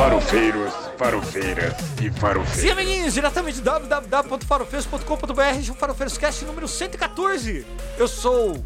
[0.00, 2.62] Farofeiros, farofeiras e farofeiros.
[2.62, 7.66] Sim, amiguinhos, diretamente www.farofeiros.com.br, o Farofeiros Cast número 114.
[7.98, 8.64] Eu sou.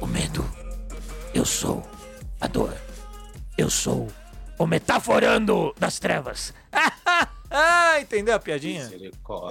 [0.00, 0.50] O medo.
[1.34, 1.86] Eu sou
[2.40, 2.74] a dor.
[3.58, 4.08] Eu sou
[4.58, 6.54] o metaforando das trevas.
[6.72, 8.90] ah, entendeu a piadinha?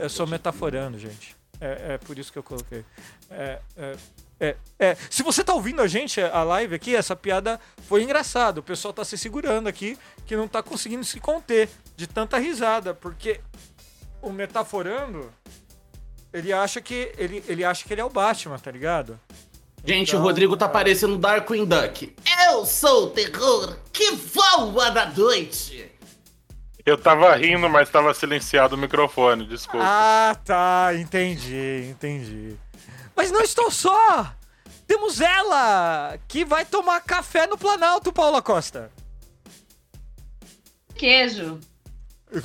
[0.02, 1.36] Eu sou metaforando, gente.
[1.61, 2.83] É, é por isso que eu coloquei.
[3.30, 3.96] É, é,
[4.39, 4.96] é, é.
[5.10, 8.60] Se você tá ouvindo a gente, a live aqui, essa piada foi engraçada.
[8.60, 12.94] O pessoal tá se segurando aqui, que não tá conseguindo se conter de tanta risada,
[12.94, 13.42] porque
[14.21, 15.32] o metaforando,
[16.33, 19.20] ele acha que ele, ele acha que ele é o Batman, tá ligado?
[19.83, 20.74] Gente, Então, o Rodrigo tá cara.
[20.80, 22.14] parecendo Darkwing Duck.
[22.50, 25.89] Eu sou o terror que voa da noite.
[26.86, 29.86] Eu tava rindo, mas tava silenciado o microfone, desculpa.
[29.86, 32.56] Ah, tá, entendi, entendi.
[33.16, 34.33] Mas não estou só!
[34.89, 38.91] Temos ela, que vai tomar café no Planalto, Paula Costa.
[40.95, 41.59] Queijo.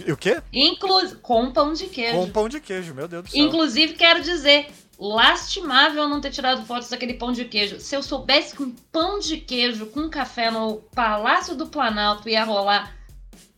[0.06, 0.42] E o quê?
[0.52, 1.16] Inclu...
[1.22, 2.18] Com pão de queijo.
[2.18, 3.40] Com pão de queijo, meu Deus do céu.
[3.40, 7.80] Inclusive, quero dizer, lastimável não ter tirado fotos daquele pão de queijo.
[7.80, 12.44] Se eu soubesse que um pão de queijo com café no Palácio do Planalto ia
[12.44, 12.94] rolar,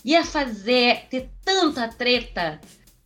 [0.05, 2.61] ia fazer, ter tanta treta.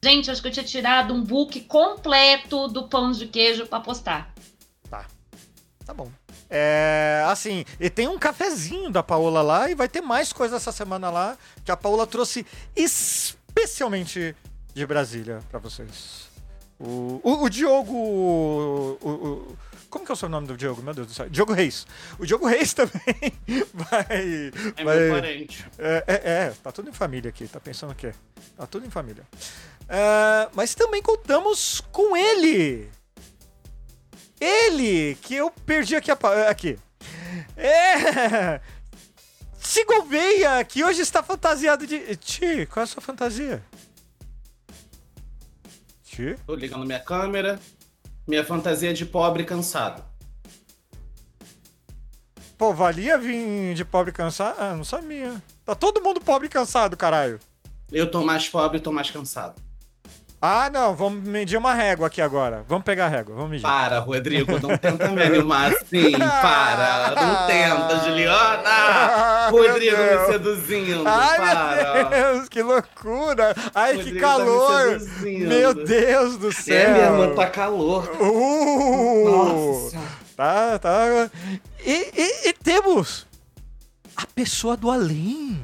[0.04, 4.34] Gente, acho que eu tinha tirado um book completo do pão de queijo pra postar.
[5.90, 6.08] Tá bom.
[6.48, 10.70] É, assim, e tem um cafezinho da Paola lá e vai ter mais coisa essa
[10.70, 14.36] semana lá que a Paola trouxe especialmente
[14.72, 16.28] de Brasília pra vocês.
[16.78, 17.92] O, o, o Diogo.
[17.92, 19.56] o- o-
[19.90, 20.80] como que é o seu nome do Diogo?
[20.80, 21.28] Meu Deus do céu.
[21.28, 21.84] Diogo Reis.
[22.20, 23.00] O Diogo Reis também
[23.74, 24.52] vai.
[24.76, 25.66] É vai- meu parente.
[25.76, 28.14] É, é, é, tá tudo em família aqui, tá pensando o quê?
[28.56, 29.24] Tá tudo em família.
[29.88, 32.88] É, mas também contamos com ele.
[34.40, 36.10] Ele, que eu perdi aqui.
[36.10, 36.78] a pa- Aqui.
[37.56, 38.60] É.
[39.60, 42.16] Sigoveia, que hoje está fantasiado de.
[42.16, 43.62] Ti, qual é a sua fantasia?
[46.02, 46.36] Ti?
[46.46, 47.60] Tô ligando minha câmera.
[48.26, 50.02] Minha fantasia de pobre cansado.
[52.56, 54.56] Pô, valia vir de pobre cansado?
[54.58, 55.42] Ah, não sabia.
[55.64, 57.40] Tá todo mundo pobre e cansado, caralho.
[57.90, 59.60] Eu tô mais pobre, tô mais cansado.
[60.42, 62.64] Ah, não, vamos medir uma régua aqui agora.
[62.66, 63.62] Vamos pegar a régua, vamos medir.
[63.62, 66.12] Para, Rodrigo, não tenta me animar assim.
[66.18, 68.62] Para, não tenta, Juliana.
[69.42, 71.02] Ah, Rodrigo me seduzindo.
[71.06, 71.84] Ai, para.
[71.94, 73.54] meu Deus, que loucura!
[73.74, 75.00] Ai, Rodrigo que tá me calor!
[75.22, 76.76] meu Deus do céu!
[76.76, 78.08] É, minha irmã, tá calor.
[78.20, 79.98] Uh, Nossa.
[80.36, 81.30] Tá, tá.
[81.84, 83.26] E, e- e temos
[84.16, 85.60] a pessoa do além.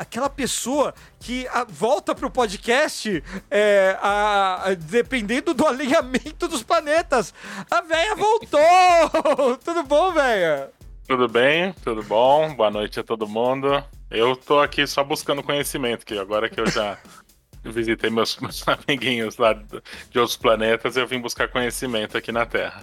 [0.00, 7.34] Aquela pessoa que a- volta pro podcast é, a- a- dependendo do alinhamento dos planetas.
[7.70, 9.58] A véia voltou!
[9.62, 10.70] Tudo bom, véia?
[11.06, 11.74] Tudo bem?
[11.84, 12.54] Tudo bom?
[12.54, 13.84] Boa noite a todo mundo.
[14.10, 16.96] Eu tô aqui só buscando conhecimento, que agora que eu já
[17.62, 22.82] visitei meus, meus amiguinhos lá de outros planetas, eu vim buscar conhecimento aqui na Terra.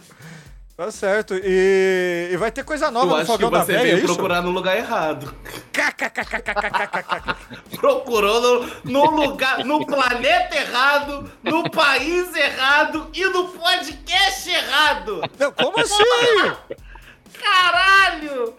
[0.78, 1.34] Tá certo.
[1.34, 4.06] E, e vai ter coisa nova Eu no Fogão da Velha, é isso?
[4.06, 5.36] procurar no lugar errado.
[7.76, 15.22] Procurou no, no lugar, no planeta errado, no país errado e no podcast errado.
[15.40, 16.04] Não, como assim?
[17.42, 18.56] Caralho!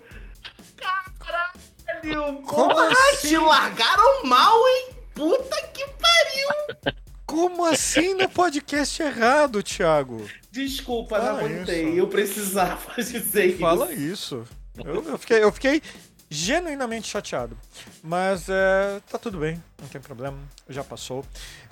[1.21, 2.43] Caralho!
[2.43, 3.29] Como ah, Porra, assim?
[3.29, 4.89] te largaram mal, hein?
[5.15, 6.95] Puta que pariu!
[7.25, 10.27] Como assim no podcast errado, Thiago?
[10.67, 11.89] Desculpa, Fala não aguentei.
[11.89, 11.99] isso.
[11.99, 14.03] Eu precisava dizer Fala isso.
[14.03, 14.45] isso.
[14.85, 15.83] Eu, eu fiquei, eu fiquei
[16.31, 17.57] genuinamente chateado.
[18.03, 20.37] Mas é, tá tudo bem, não tem problema,
[20.69, 21.25] já passou.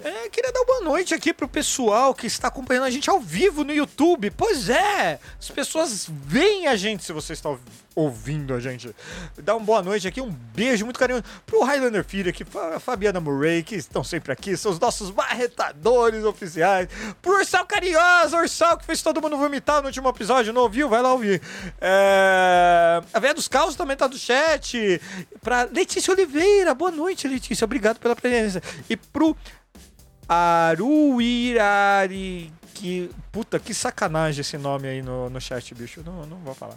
[0.02, 3.64] É, queria dar boa noite aqui pro pessoal que está acompanhando a gente ao vivo
[3.64, 4.30] no YouTube.
[4.30, 7.60] Pois é, as pessoas veem a gente se você está ouv-
[7.96, 8.94] ouvindo a gente.
[9.38, 12.44] Dá uma boa noite aqui, um beijo muito carinhoso pro Highlander Filho aqui,
[12.76, 16.88] a Fabiana Murray, que estão sempre aqui, são os nossos marretadores oficiais.
[17.20, 20.88] Pro Ursal Carinhoso, Ursal que fez todo mundo vomitar no último episódio, não ouviu?
[20.88, 21.42] Vai lá ouvir.
[21.80, 23.02] É...
[23.12, 25.00] A Véia dos Caos também tá no chat.
[25.42, 28.63] Pra Letícia Oliveira, boa noite, Letícia, obrigado pela presença.
[28.89, 29.37] E pro
[31.16, 32.53] Aruirari.
[32.75, 36.03] Que, puta, que sacanagem esse nome aí no, no chat, bicho.
[36.04, 36.77] Não, não vou falar.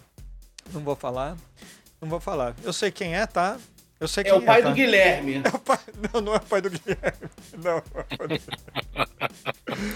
[0.72, 1.36] Não vou falar.
[2.02, 2.56] Não vou falar.
[2.64, 3.58] Eu sei quem é, tá?
[4.00, 4.70] Eu sei É quem o pai tá?
[4.70, 5.42] do Guilherme.
[5.44, 5.78] É o pai-
[6.14, 7.30] Não, não é o pai do Guilherme.
[7.62, 7.72] Não.
[7.72, 7.84] é o
[8.18, 8.40] pai do-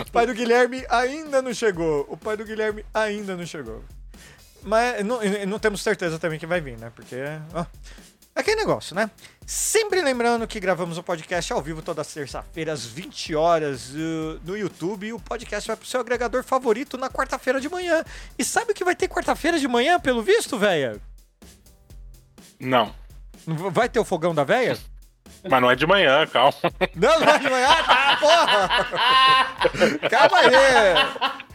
[0.01, 2.05] O pai do Guilherme ainda não chegou.
[2.09, 3.81] O pai do Guilherme ainda não chegou.
[4.61, 6.91] Mas não, não temos certeza também que vai vir, né?
[6.93, 7.15] Porque.
[7.53, 7.65] ó,
[8.35, 9.11] Aquele negócio, né?
[9.45, 14.57] Sempre lembrando que gravamos o podcast ao vivo toda terça-feira, às 20 horas, uh, no
[14.57, 15.07] YouTube.
[15.07, 18.03] E o podcast vai pro seu agregador favorito na quarta-feira de manhã.
[18.37, 20.99] E sabe o que vai ter quarta-feira de manhã, pelo visto, véia?
[22.59, 22.93] Não.
[23.45, 24.79] Vai ter o fogão da véia?
[25.47, 26.53] Mas não é de manhã, calma.
[26.95, 27.67] Não, não vai de manhã.
[27.69, 28.69] Ah, tá, porra!
[30.09, 31.52] Calma aí!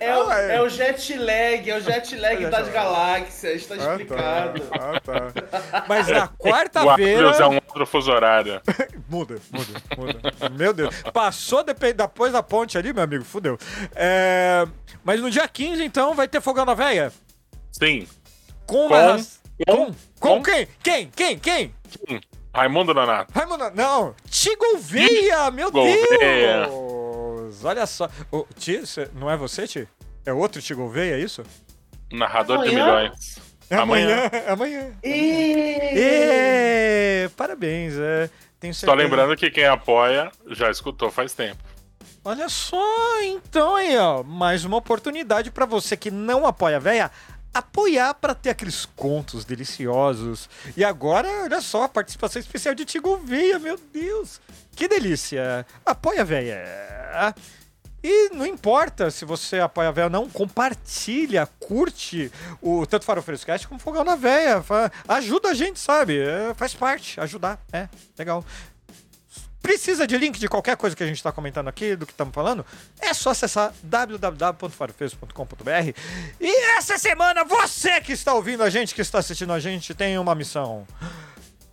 [0.00, 0.56] É o, Ah, é.
[0.56, 4.62] é o jet lag, é o jet lag das galáxias, tá explicado.
[4.72, 5.84] Ah, tá.
[5.88, 7.28] Mas na O Aquarius quarta-feira.
[7.30, 8.60] é um outro fuso horário.
[9.08, 10.48] Muda, muda, muda.
[10.56, 11.02] Meu Deus.
[11.12, 13.58] Passou depe- depois da ponte ali, meu amigo, fudeu.
[13.94, 14.66] É,
[15.04, 17.12] Mas no dia 15, então, vai ter fogão da véia?
[17.70, 18.06] Sim.
[18.66, 19.16] Com, Com-
[19.66, 20.66] com, com- com quem?
[20.82, 21.10] Quem?
[21.14, 21.38] Quem?
[21.38, 21.74] Quem?
[22.08, 22.18] Hum.
[22.54, 23.32] Raimundo Nonato.
[23.34, 24.14] Raimundo, não.
[24.30, 26.66] Tigolveia, meu Gouveia.
[26.66, 26.70] Deus.
[27.62, 28.08] Olha só.
[28.30, 28.82] Ô, Ti,
[29.14, 29.88] não é você, Ti?
[30.24, 31.42] É outro Tigolveia, é isso?
[32.10, 32.84] Narrador de Amanhã?
[32.84, 33.38] milhões.
[33.70, 34.30] É amanhã.
[34.32, 34.92] É amanhã.
[35.02, 35.94] E...
[37.24, 38.28] Ê, parabéns, é.
[38.60, 39.02] Tenho Só certeza.
[39.02, 41.62] lembrando que quem apoia já escutou faz tempo.
[42.24, 42.78] Olha só,
[43.22, 47.10] então aí, ó, mais uma oportunidade pra você que não apoia a véia,
[47.52, 50.48] apoiar pra ter aqueles contos deliciosos.
[50.76, 54.40] E agora, olha só, a participação especial de Tigo Veia, meu Deus.
[54.74, 55.66] Que delícia.
[55.84, 56.64] Apoia véia.
[58.02, 63.44] E não importa se você apoia a véia ou não, compartilha, curte o tanto Farofeiros
[63.44, 64.64] Cast como Fogão na Véia.
[65.06, 66.18] Ajuda a gente, sabe?
[66.18, 67.60] É, faz parte, ajudar.
[67.72, 67.88] É,
[68.18, 68.44] legal.
[69.62, 72.34] Precisa de link de qualquer coisa que a gente está comentando aqui, do que estamos
[72.34, 72.66] falando?
[73.00, 75.92] É só acessar www.farofeiros.com.br.
[76.40, 80.18] E essa semana, você que está ouvindo a gente, que está assistindo a gente, tem
[80.18, 80.86] uma missão.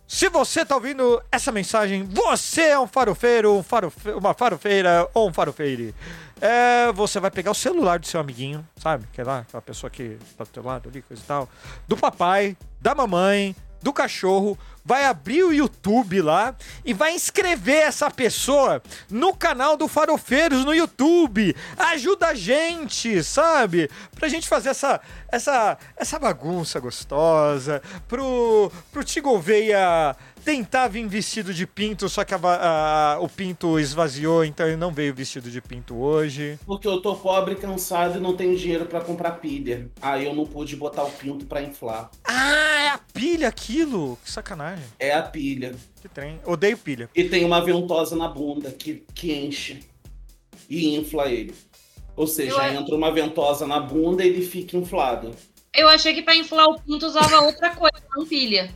[0.06, 5.28] Se você tá ouvindo essa mensagem, você é um farofeiro, um farofe- uma farofeira ou
[5.28, 5.94] um farofeire.
[6.40, 9.06] É, você vai pegar o celular do seu amiguinho, sabe?
[9.12, 11.48] Que é lá, aquela pessoa que tá do teu lado ali, coisa e tal.
[11.86, 14.58] Do papai, da mamãe, do cachorro.
[14.82, 16.54] Vai abrir o YouTube lá
[16.84, 21.54] e vai inscrever essa pessoa no canal do Farofeiros no YouTube.
[21.76, 23.90] Ajuda a gente, sabe?
[24.14, 25.00] Pra gente fazer essa,
[25.30, 27.82] essa, essa bagunça gostosa.
[28.08, 34.44] Pro, pro Tigolveia tentar vir vestido de pinto, só que a a- o pinto esvaziou,
[34.44, 36.58] então ele não veio vestido de pinto hoje.
[36.66, 39.90] Porque eu tô pobre, cansado e não tenho dinheiro pra comprar pilha.
[40.02, 42.10] Aí eu não pude botar o pinto pra inflar.
[42.24, 44.18] Ah, é a pilha aquilo!
[44.24, 44.84] Que sacanagem.
[44.98, 45.74] É a pilha.
[46.00, 46.40] Que trem.
[46.44, 47.08] Odeio pilha.
[47.14, 49.80] E tem uma ventosa na bunda que, que enche
[50.68, 51.54] e infla ele.
[52.16, 55.30] Ou seja, Eu- entra uma ventosa na bunda e ele fica inflado.
[55.74, 58.74] Eu achei que pra inflar o pinto usava outra coisa, não pilha.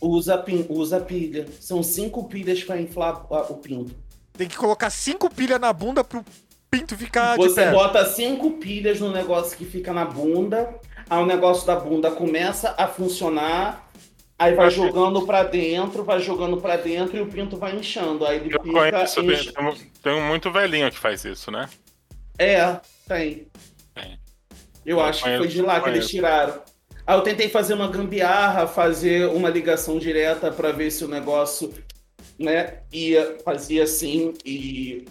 [0.00, 1.46] Usa, pin- usa pilha.
[1.60, 3.94] São cinco pilhas pra inflar o pinto.
[4.32, 6.24] Tem que colocar cinco pilhas na bunda pro
[6.70, 7.70] pinto ficar de Você pé.
[7.72, 10.72] bota cinco pilhas no negócio que fica na bunda,
[11.10, 13.90] aí o negócio da bunda começa a funcionar,
[14.38, 18.24] aí vai jogando pra dentro, vai jogando pra dentro e o pinto vai inchando.
[18.24, 18.72] Aí ele Eu fica.
[18.92, 21.68] conheço, tem, enche- tem um- tem muito velhinho que faz isso, né?
[22.38, 22.78] É,
[23.08, 23.48] tem.
[23.94, 24.20] Tem.
[24.86, 26.08] Eu Eu acho que foi conheço, de lá que eles conheço.
[26.10, 26.62] tiraram.
[27.08, 31.72] Aí eu tentei fazer uma gambiarra, fazer uma ligação direta pra ver se o negócio,
[32.38, 35.06] né, ia, fazia assim e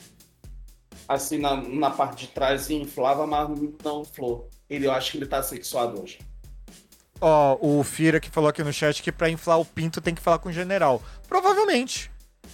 [1.07, 3.49] assim na, na parte de trás e inflava, mas
[3.83, 4.47] não inflou.
[4.69, 6.19] Ele, eu acho que ele tá sexuado hoje.
[7.19, 10.21] Ó, o Fira que falou aqui no chat que pra inflar o pinto tem que
[10.21, 11.01] falar com o general.
[11.27, 12.11] Provavelmente.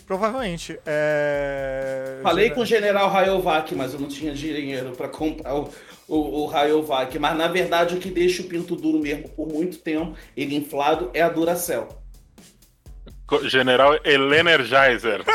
[0.07, 0.79] Provavelmente.
[0.85, 2.21] É...
[2.23, 5.69] Falei com o general Rayovac, mas eu não tinha dinheiro pra comprar o,
[6.07, 7.17] o, o Rayovac.
[7.17, 11.09] Mas na verdade o que deixa o pinto duro mesmo por muito tempo, ele inflado,
[11.13, 11.89] é a Duracell.
[13.43, 15.23] General Elenergizer.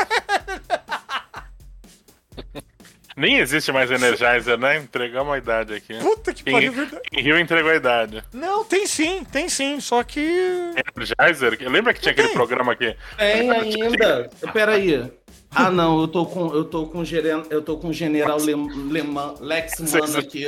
[3.19, 4.77] Nem existe mais Energizer, né?
[4.77, 5.93] Entregamos a idade aqui.
[5.95, 7.01] Puta que pariu, verdade.
[7.11, 8.23] em Rio entregou a idade.
[8.31, 10.21] Não, tem sim, tem sim, só que.
[10.95, 11.57] Energizer?
[11.69, 12.37] Lembra que tinha aquele Tem.
[12.37, 12.95] programa aqui?
[13.17, 14.29] Tem ainda.
[14.53, 15.11] Peraí.
[15.53, 18.67] Ah, não, eu tô com eu tô com geren, eu tô com o general Lem,
[18.91, 20.45] Leman, Lex Mano aqui.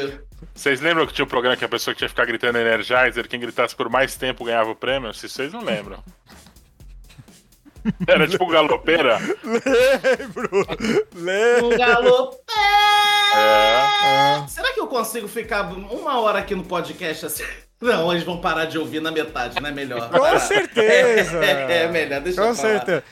[0.53, 3.27] Vocês lembram que tinha um programa que a pessoa que tinha que ficar gritando Energizer,
[3.27, 5.13] quem gritasse por mais tempo ganhava o prêmio?
[5.13, 6.03] Se vocês não lembram.
[8.08, 9.17] Era tipo galopeira.
[9.43, 10.67] Lembro!
[11.15, 11.67] Lembro!
[11.67, 12.36] Um galo.
[13.36, 14.48] É.
[14.48, 17.43] Será que eu consigo ficar uma hora aqui no podcast assim?
[17.81, 20.08] Não, eles vão parar de ouvir na metade, não é melhor?
[20.12, 21.39] Com certeza!
[21.43, 22.86] É, é melhor, deixa Com eu falar.
[22.86, 23.03] certeza.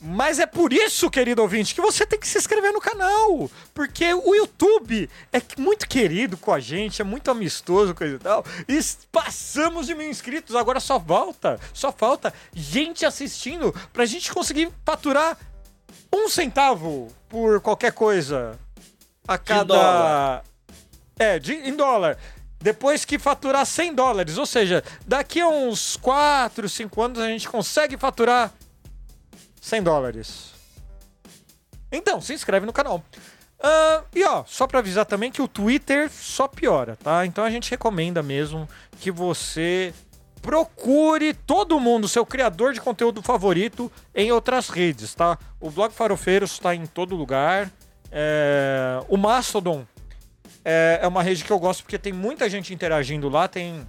[0.00, 3.50] Mas é por isso, querido ouvinte, que você tem que se inscrever no canal.
[3.74, 8.44] Porque o YouTube é muito querido com a gente, é muito amistoso, coisa e tal.
[8.68, 8.78] E
[9.10, 15.36] passamos de mil inscritos, agora só falta, só falta gente assistindo pra gente conseguir faturar
[16.14, 18.56] um centavo por qualquer coisa
[19.26, 19.64] a cada.
[19.64, 20.44] dólar.
[21.18, 22.16] É, de, em dólar.
[22.60, 24.38] Depois que faturar 100 dólares.
[24.38, 28.52] Ou seja, daqui a uns 4, 5 anos a gente consegue faturar
[29.68, 30.52] 100 dólares.
[31.92, 33.02] Então, se inscreve no canal.
[33.60, 37.26] Ah, e ó, só pra avisar também que o Twitter só piora, tá?
[37.26, 38.68] Então a gente recomenda mesmo
[39.00, 39.92] que você
[40.40, 45.36] procure todo mundo, seu criador de conteúdo favorito, em outras redes, tá?
[45.60, 47.70] O Blog Farofeiros está em todo lugar.
[48.10, 49.84] É, o Mastodon
[50.64, 53.84] é, é uma rede que eu gosto porque tem muita gente interagindo lá, tem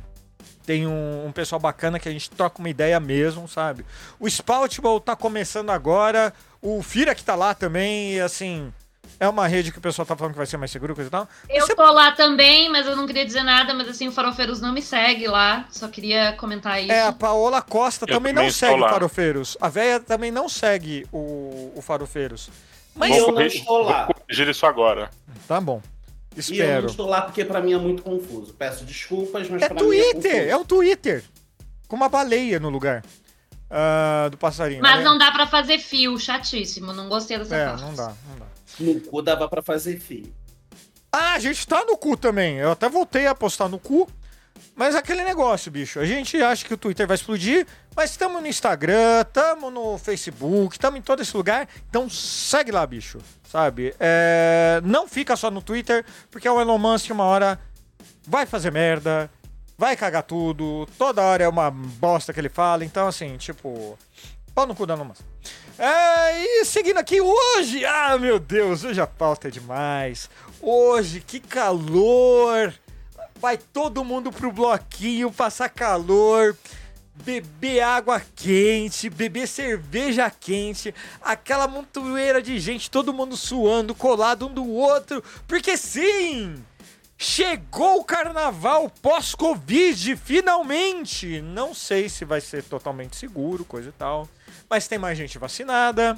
[0.69, 3.83] tem um, um, pessoal bacana que a gente troca uma ideia mesmo, sabe?
[4.19, 8.71] O Spoutable tá começando agora, o Fira que tá lá também, e assim,
[9.19, 11.11] é uma rede que o pessoal tá falando que vai ser mais seguro, coisa e
[11.11, 11.27] tal.
[11.49, 14.61] Eu Você- tô lá também, mas eu não queria dizer nada, mas assim, o Farofeiros
[14.61, 15.65] não me segue lá.
[15.71, 16.91] Só queria comentar isso.
[16.91, 18.89] É, a Paola Costa também também não segue o lá.
[18.89, 19.57] Farofeiros.
[19.59, 22.51] A véia também não segue o, o Farofeiros.
[22.93, 24.05] Mas Mas eu não corrigir- estou lá.
[24.05, 25.09] Vou corrigir isso agora.
[25.47, 25.81] tá bom.
[26.50, 26.81] E eu Espero.
[26.84, 28.53] não estou lá porque pra mim é muito confuso.
[28.53, 30.50] Peço desculpas, mas É pra mim é Twitter, confuso.
[30.50, 31.24] é um Twitter.
[31.88, 33.03] Com uma baleia no lugar.
[33.69, 34.81] ah, do passarinho.
[34.81, 35.03] Mas né?
[35.03, 36.91] não dá pra fazer fio, chatíssimo.
[36.93, 37.81] Não gostei dessa É, parte.
[37.84, 38.46] não dá, não dá.
[38.79, 40.34] No cu dava pra fazer fio.
[41.12, 42.58] Ah, a gente tá no cu também.
[42.58, 44.08] Eu até voltei a postar no cu.
[44.75, 46.00] Mas aquele negócio, bicho.
[46.00, 47.65] A gente acha que o Twitter vai explodir,
[47.99, 51.67] mas estamos no Instagram, estamos no Facebook, estamos em todo esse lugar.
[51.89, 53.17] Então segue lá, bicho.
[53.43, 53.93] Sabe?
[53.99, 57.59] É, Não fica só no Twitter, porque o Elon Musk uma hora
[58.25, 59.29] vai fazer merda,
[59.77, 62.85] vai cagar tudo, toda hora é uma bosta que ele fala.
[62.85, 63.99] Então, assim, tipo.
[64.55, 65.21] Pau no cu da Elon Musk.
[65.77, 70.29] É, e seguindo aqui hoje, ah meu Deus, hoje a pauta é demais.
[70.61, 72.73] Hoje, que calor!
[73.41, 76.55] Vai todo mundo pro bloquinho passar calor,
[77.23, 84.53] beber água quente, beber cerveja quente, aquela montoeira de gente, todo mundo suando, colado um
[84.53, 86.63] do outro, porque sim!
[87.21, 91.41] Chegou o carnaval pós-Covid, finalmente!
[91.41, 94.25] Não sei se vai ser totalmente seguro, coisa e tal.
[94.69, 96.17] Mas tem mais gente vacinada.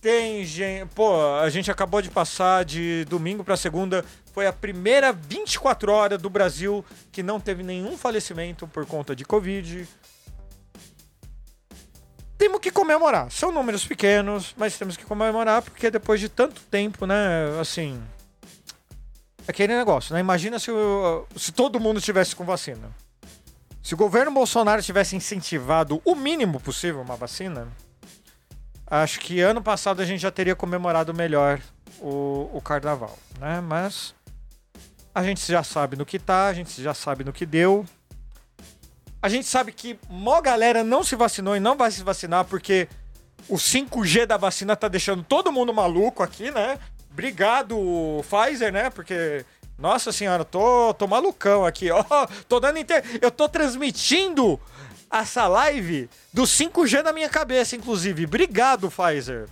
[0.00, 0.88] Tem gente.
[0.92, 4.04] Pô, a gente acabou de passar de domingo pra segunda.
[4.32, 9.24] Foi a primeira 24 horas do Brasil que não teve nenhum falecimento por conta de
[9.24, 9.86] Covid.
[12.38, 13.30] Temos que comemorar.
[13.30, 17.14] São números pequenos, mas temos que comemorar porque depois de tanto tempo, né?
[17.60, 18.02] Assim.
[19.46, 20.20] Aquele negócio, né?
[20.20, 20.70] Imagina se,
[21.36, 22.90] se todo mundo tivesse com vacina.
[23.82, 27.68] Se o governo Bolsonaro tivesse incentivado o mínimo possível uma vacina,
[28.86, 31.60] acho que ano passado a gente já teria comemorado melhor
[32.00, 33.60] o, o carnaval, né?
[33.60, 34.14] Mas
[35.14, 37.84] a gente já sabe no que tá, a gente já sabe no que deu.
[39.20, 42.88] A gente sabe que mó galera não se vacinou e não vai se vacinar porque
[43.48, 46.78] o 5G da vacina tá deixando todo mundo maluco aqui, né?
[47.12, 47.76] Obrigado,
[48.22, 48.90] Pfizer, né?
[48.90, 49.44] Porque,
[49.78, 52.02] nossa senhora, tô, tô malucão aqui, ó.
[52.48, 53.04] Tô dando inter...
[53.20, 54.58] Eu tô transmitindo
[55.10, 58.24] essa live do 5G na minha cabeça, inclusive.
[58.24, 59.46] Obrigado, Pfizer.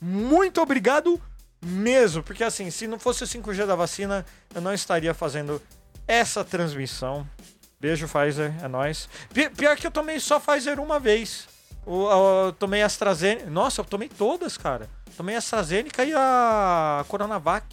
[0.00, 1.20] Muito obrigado
[1.64, 2.22] mesmo.
[2.22, 5.60] Porque, assim, se não fosse o 5G da vacina, eu não estaria fazendo
[6.06, 7.26] essa transmissão.
[7.80, 9.08] Beijo, Pfizer, é nóis.
[9.32, 11.48] Pi- Pior que eu tomei só Pfizer uma vez.
[11.84, 12.08] O-
[12.46, 13.50] Eu tomei AstraZeneca.
[13.50, 14.88] Nossa, eu tomei todas, cara.
[15.16, 17.66] Tomei AstraZeneca e a Coronavac.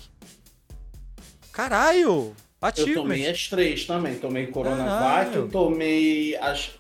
[1.52, 2.36] Caralho!
[2.62, 4.16] Eu Ativo, tomei as três também.
[4.20, 5.34] Tomei Coronavac, Caralho.
[5.36, 6.72] eu tomei as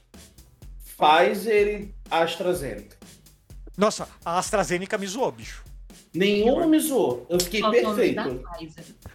[0.98, 2.98] Pfizer e AstraZeneca.
[3.78, 5.64] Nossa, a AstraZeneca me zoou, bicho.
[6.14, 7.26] Nenhuma me zoou.
[7.30, 8.20] Eu fiquei Só perfeito.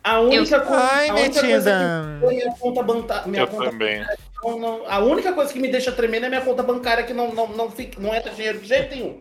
[0.02, 3.26] A única, Eu- coisa, Ai, a única coisa que foi minha conta bancária.
[3.26, 4.06] Minha Eu conta também.
[4.44, 7.34] não- não- a única coisa que me deixa tremendo é minha conta bancária que não,
[7.34, 9.20] não, não, fica, não entra dinheiro de jeito nenhum.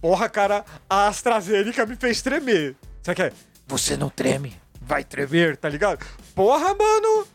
[0.00, 2.76] Porra, cara, a AstraZeneca me fez tremer.
[3.02, 3.32] Sabe o que é?
[3.66, 6.04] Você não treme, vai tremer, tá ligado?
[6.34, 7.26] Porra, mano!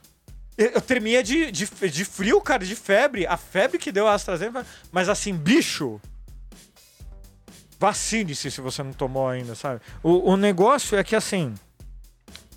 [0.57, 3.25] Eu, eu tremia de, de, de frio, cara, de febre.
[3.27, 4.65] A febre que deu a AstraZeneca.
[4.91, 5.99] Mas assim, bicho.
[7.87, 9.81] Vacine-se se você não tomou ainda, sabe?
[10.01, 11.53] O, o negócio é que assim.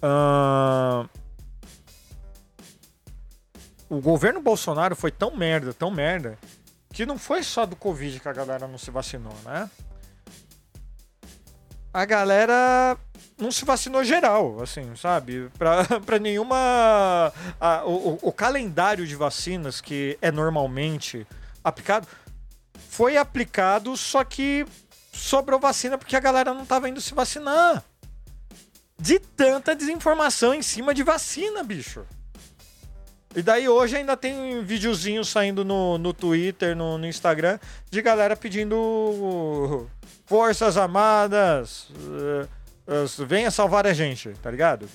[0.01, 1.09] ahn,
[3.91, 6.39] o governo Bolsonaro foi tão merda, tão merda,
[6.93, 9.69] que não foi só do Covid que a galera não se vacinou, né?
[11.93, 12.97] A galera
[13.37, 15.51] não se vacinou geral, assim, sabe?
[15.59, 17.33] Pra nenhuma.
[17.61, 21.27] a- o- o calendário de vacinas que é normalmente
[21.65, 22.07] aplicado
[22.91, 24.65] foi aplicado, só que
[25.17, 27.83] sobrou vacina porque a galera não tava indo se vacinar.
[28.99, 32.07] De tanta desinformação em cima de vacina, bicho.
[33.35, 37.59] E daí hoje ainda tem um videozinho saindo no, no Twitter, no, no Instagram,
[37.91, 39.87] de galera pedindo
[40.25, 42.49] forças armadas, eh,
[42.87, 44.89] eh, venha salvar a gente, tá ligado?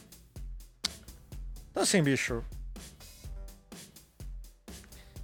[1.70, 2.44] Então assim, bicho.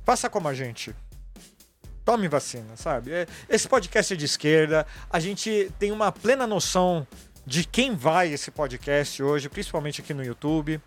[0.06, 0.96] Faça como a gente.
[2.08, 3.12] Tome vacina, sabe?
[3.12, 4.88] É- Esse podcast é de esquerda.
[5.10, 7.06] A gente tem uma plena noção
[7.46, 10.80] de quem vai esse podcast hoje, principalmente aqui no YouTube.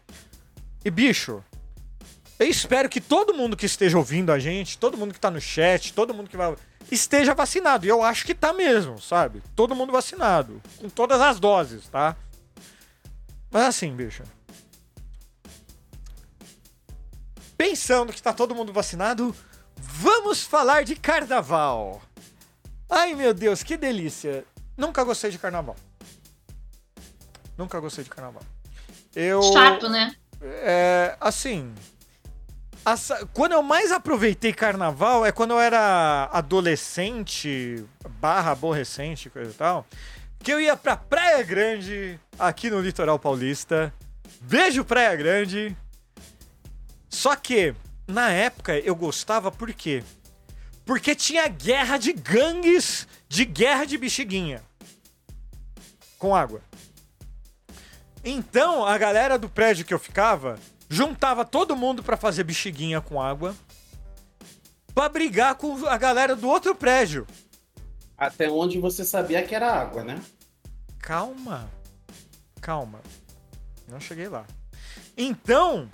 [0.83, 1.45] E, bicho,
[2.39, 5.39] Eu espero que todo mundo que esteja ouvindo a gente, todo mundo que tá no
[5.39, 6.57] chat, todo mundo que vai.
[6.91, 7.85] esteja vacinado.
[7.85, 9.43] E eu acho que tá mesmo, sabe?
[9.55, 10.59] Todo mundo vacinado.
[10.79, 12.17] Com todas as doses, tá?
[13.51, 14.23] Mas assim, bicho.
[17.59, 19.37] Pensando que tá todo mundo vacinado,
[19.81, 22.01] vamos falar de carnaval.
[22.89, 24.45] Ai meu Deus, que delícia.
[24.77, 25.77] Nunca gostei de carnaval.
[27.57, 28.43] Nunca gostei de carnaval.
[29.15, 29.43] Eu.
[29.43, 30.15] Chato, né?
[30.43, 31.73] É, assim.
[33.35, 37.85] Quando eu mais aproveitei carnaval é quando eu era adolescente,
[38.19, 39.87] barra aborrecente, coisa e tal.
[40.39, 43.93] Que eu ia pra Praia Grande, aqui no litoral paulista.
[44.41, 45.77] Beijo, Praia Grande.
[47.11, 47.75] Só que,
[48.11, 50.03] na época, eu gostava por quê?
[50.85, 54.63] Porque tinha guerra de gangues, de guerra de bexiguinha.
[56.19, 56.61] Com água.
[58.25, 63.23] Então, a galera do prédio que eu ficava juntava todo mundo pra fazer bexiguinha com
[63.23, 63.55] água
[64.93, 67.27] pra brigar com a galera do outro prédio.
[68.19, 70.21] Até onde você sabia que era água, né?
[70.99, 71.71] Calma.
[72.61, 73.01] Calma.
[73.89, 74.45] Não cheguei lá.
[75.17, 75.89] Então,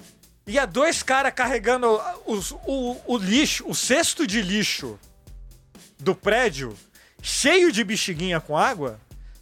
[0.47, 4.99] ia dois caras carregando os- o, o lixo, o cesto de lixo
[5.99, 6.77] do prédio,
[7.21, 9.01] cheio de bexiguinha com água,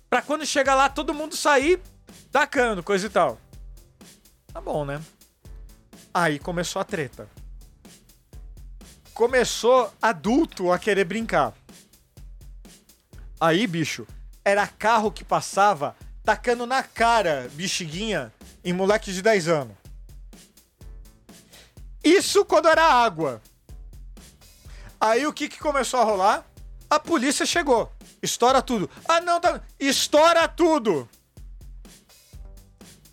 [0.08, 1.80] pra quando chegar lá todo mundo sair
[2.32, 3.38] tacando, coisa e tal.
[4.52, 5.02] Tá bom, né?
[6.12, 7.28] Aí começou a treta.
[9.12, 11.52] Começou adulto a querer brincar.
[13.40, 14.06] Aí, bicho,
[14.44, 15.94] era carro que passava
[16.24, 18.32] tacando na cara bexiguinha
[18.64, 19.76] em moleque de 10 anos.
[22.04, 23.40] Isso quando era água.
[25.00, 26.46] Aí o que, que começou a rolar?
[26.88, 27.90] A polícia chegou.
[28.22, 28.88] Estoura tudo.
[29.08, 29.60] Ah, não, tá.
[29.78, 31.08] Estoura tudo!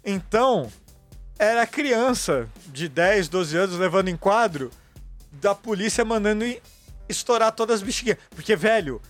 [0.04, 0.72] Então,
[1.38, 4.72] era criança de 10, 12 anos levando em quadro
[5.32, 6.46] da polícia mandando
[7.08, 8.20] estourar todas as bexiguinhas.
[8.30, 9.02] Porque, velho,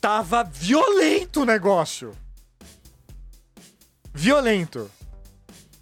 [0.00, 2.12] tava violento o negócio.
[4.12, 4.90] Violento.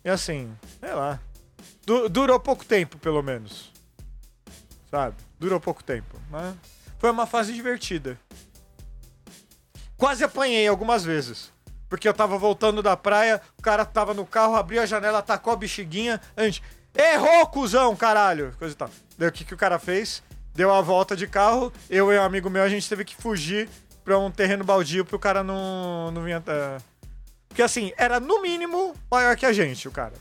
[0.04, 1.20] E assim, sei lá.
[1.86, 3.72] Du- durou pouco tempo, pelo menos.
[4.90, 5.16] Sabe?
[5.38, 6.18] Durou pouco tempo.
[6.30, 6.54] Mas
[6.98, 8.18] foi uma fase divertida.
[9.96, 11.52] Quase apanhei algumas vezes.
[11.88, 15.52] Porque eu tava voltando da praia, o cara tava no carro, abriu a janela, tacou
[15.52, 16.20] a bexiguinha.
[16.36, 16.62] A gente,
[16.96, 18.54] errou, cuzão, caralho!
[18.58, 18.90] Coisa e tal.
[19.16, 20.22] Daí o que, que o cara fez?
[20.54, 23.68] Deu a volta de carro, eu e um amigo meu, a gente teve que fugir
[24.04, 26.42] pra um terreno baldio pro cara não, não vinha.
[26.46, 26.78] é.
[27.48, 30.14] Porque assim, era no mínimo maior que a gente, o cara.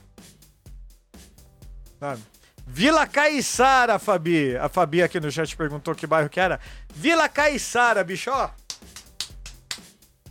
[2.04, 2.22] Sabe?
[2.68, 4.58] Vila Caiçara, Fabi.
[4.58, 6.60] A Fabi aqui no chat perguntou que bairro que era.
[6.94, 8.50] Vila Caiçara, bicho, ó.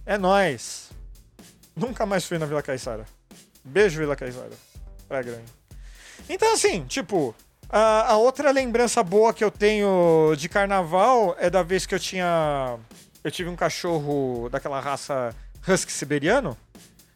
[0.04, 0.90] É nóis.
[1.74, 3.06] Nunca mais fui na Vila Caiçara.
[3.64, 4.50] Beijo, Vila Caiçara.
[5.08, 5.44] Praia Grande.
[6.28, 7.34] Então, assim, tipo,
[7.70, 11.98] a, a outra lembrança boa que eu tenho de carnaval é da vez que eu
[11.98, 12.78] tinha.
[13.24, 15.34] Eu tive um cachorro daquela raça
[15.66, 16.54] husky siberiano.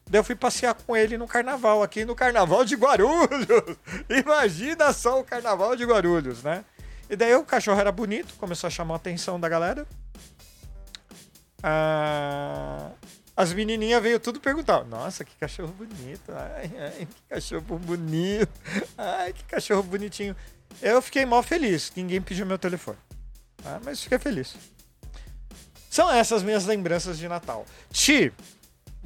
[0.09, 3.77] Daí eu fui passear com ele no carnaval, aqui no carnaval de Guarulhos.
[4.09, 6.65] Imagina só o carnaval de Guarulhos, né?
[7.11, 9.87] E daí o cachorro era bonito, começou a chamar a atenção da galera.
[11.63, 12.91] Ah,
[13.37, 16.33] as menininhas veio tudo perguntar: Nossa, que cachorro bonito.
[16.33, 18.53] Ai, ai, que cachorro bonito.
[18.97, 20.37] Ai, que cachorro bonitinho.
[20.81, 21.93] Eu fiquei mal feliz.
[21.97, 22.99] Ninguém pediu meu telefone.
[23.65, 24.57] Ah, mas fiquei feliz.
[25.91, 27.65] São essas minhas lembranças de Natal.
[27.91, 28.33] Ti,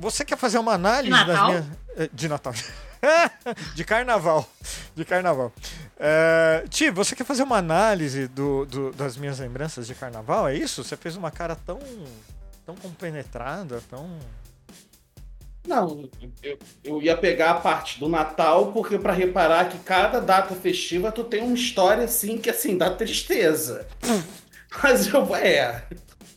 [0.00, 1.48] você quer fazer uma análise De das Natal?
[1.48, 1.64] minhas.
[1.96, 2.54] eh, De Natal.
[3.74, 4.48] de carnaval.
[4.94, 5.52] De carnaval.
[5.98, 10.48] Eh, Ti, você quer fazer uma análise do, do- das minhas lembranças de carnaval?
[10.48, 10.82] É isso?
[10.84, 11.78] Você fez uma cara tão.
[12.66, 14.08] tão compenetrada, tão.
[15.66, 16.08] Não,
[16.42, 21.12] eu, eu ia pegar a parte do Natal, porque pra reparar que cada data festiva
[21.12, 23.86] tu tem uma história assim que assim dá tristeza.
[24.82, 25.82] Mas eu é,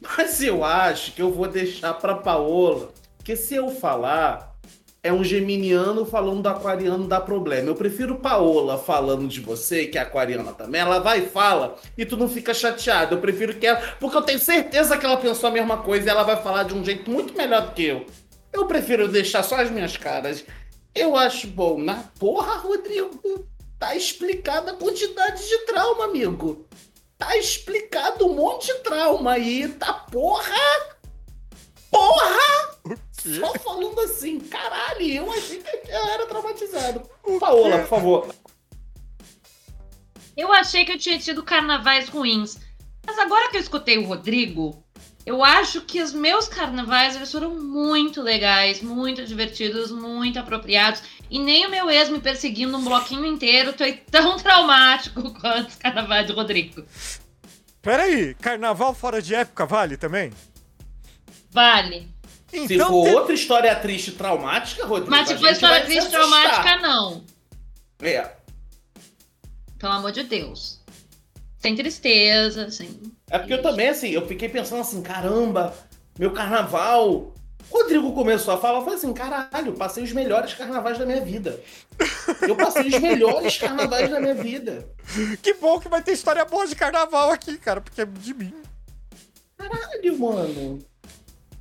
[0.02, 2.92] mas eu acho que eu vou deixar pra Paola,
[3.24, 4.54] porque se eu falar
[5.02, 7.70] é um geminiano falando do aquariano dá problema.
[7.70, 10.82] Eu prefiro Paola falando de você, que é aquariana também.
[10.82, 13.16] Ela vai e fala e tu não fica chateado.
[13.16, 16.10] Eu prefiro que ela, porque eu tenho certeza que ela pensou a mesma coisa e
[16.10, 18.06] ela vai falar de um jeito muito melhor do que eu.
[18.52, 20.44] Eu prefiro deixar só as minhas caras.
[20.94, 21.80] Eu acho bom.
[21.80, 23.48] Na porra, Rodrigo,
[23.80, 26.68] tá explicada a quantidade de trauma, amigo.
[27.18, 30.94] Tá explicado um monte de trauma aí, tá porra!
[31.90, 32.74] Porra!
[33.24, 37.02] Só falando assim, caralho, eu achei que eu era traumatizado.
[37.40, 38.36] Paola, por favor.
[40.36, 42.58] Eu achei que eu tinha tido carnavais ruins.
[43.06, 44.84] Mas agora que eu escutei o Rodrigo,
[45.26, 51.02] Eu acho que os meus carnavais eles foram muito legais, muito divertidos, muito apropriados.
[51.30, 55.76] E nem o meu ex me perseguindo um bloquinho inteiro foi tão traumático quanto os
[55.76, 56.84] carnavais do Rodrigo.
[57.82, 60.32] Peraí, carnaval fora de época vale também?
[61.52, 62.13] Vale.
[62.68, 65.10] Se Então, for tem- outra história triste traumática, Rodrigo.
[65.12, 67.24] Mas se for história se triste traumática, não.
[68.02, 68.32] É.
[69.80, 70.80] Pelo amor de Deus.
[71.60, 73.00] Sem tristeza, sem.
[73.30, 75.74] É porque eu também, assim, eu fiquei pensando assim, caramba,
[76.20, 77.34] meu carnaval.
[77.72, 81.22] Rodrigo começou a falar, eu falei assim, caralho, eu passei os melhores carnavais da minha
[81.22, 81.60] vida.
[82.42, 84.88] Eu passei os melhores carnavais da minha vida.
[85.42, 88.54] Que bom que vai ter história boa de carnaval aqui, cara, porque é de mim.
[89.58, 90.80] Caralho, mano.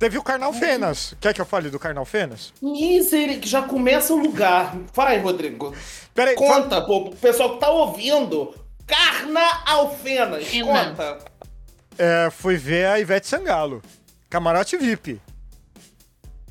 [0.03, 1.15] Teve o Carnal Fenas.
[1.21, 2.51] Quer que eu fale do Carnal Fenas?
[2.61, 4.75] Misericórdia, que já começa o lugar.
[4.93, 5.73] Vai, Rodrigo.
[6.13, 8.53] Peraí, fa- Conta, pô, pro pessoal que tá ouvindo.
[8.85, 10.89] Carna Alfenas, Fena.
[10.89, 11.19] conta.
[11.97, 13.81] é, fui ver a Ivete Sangalo.
[14.29, 15.21] Camarote VIP.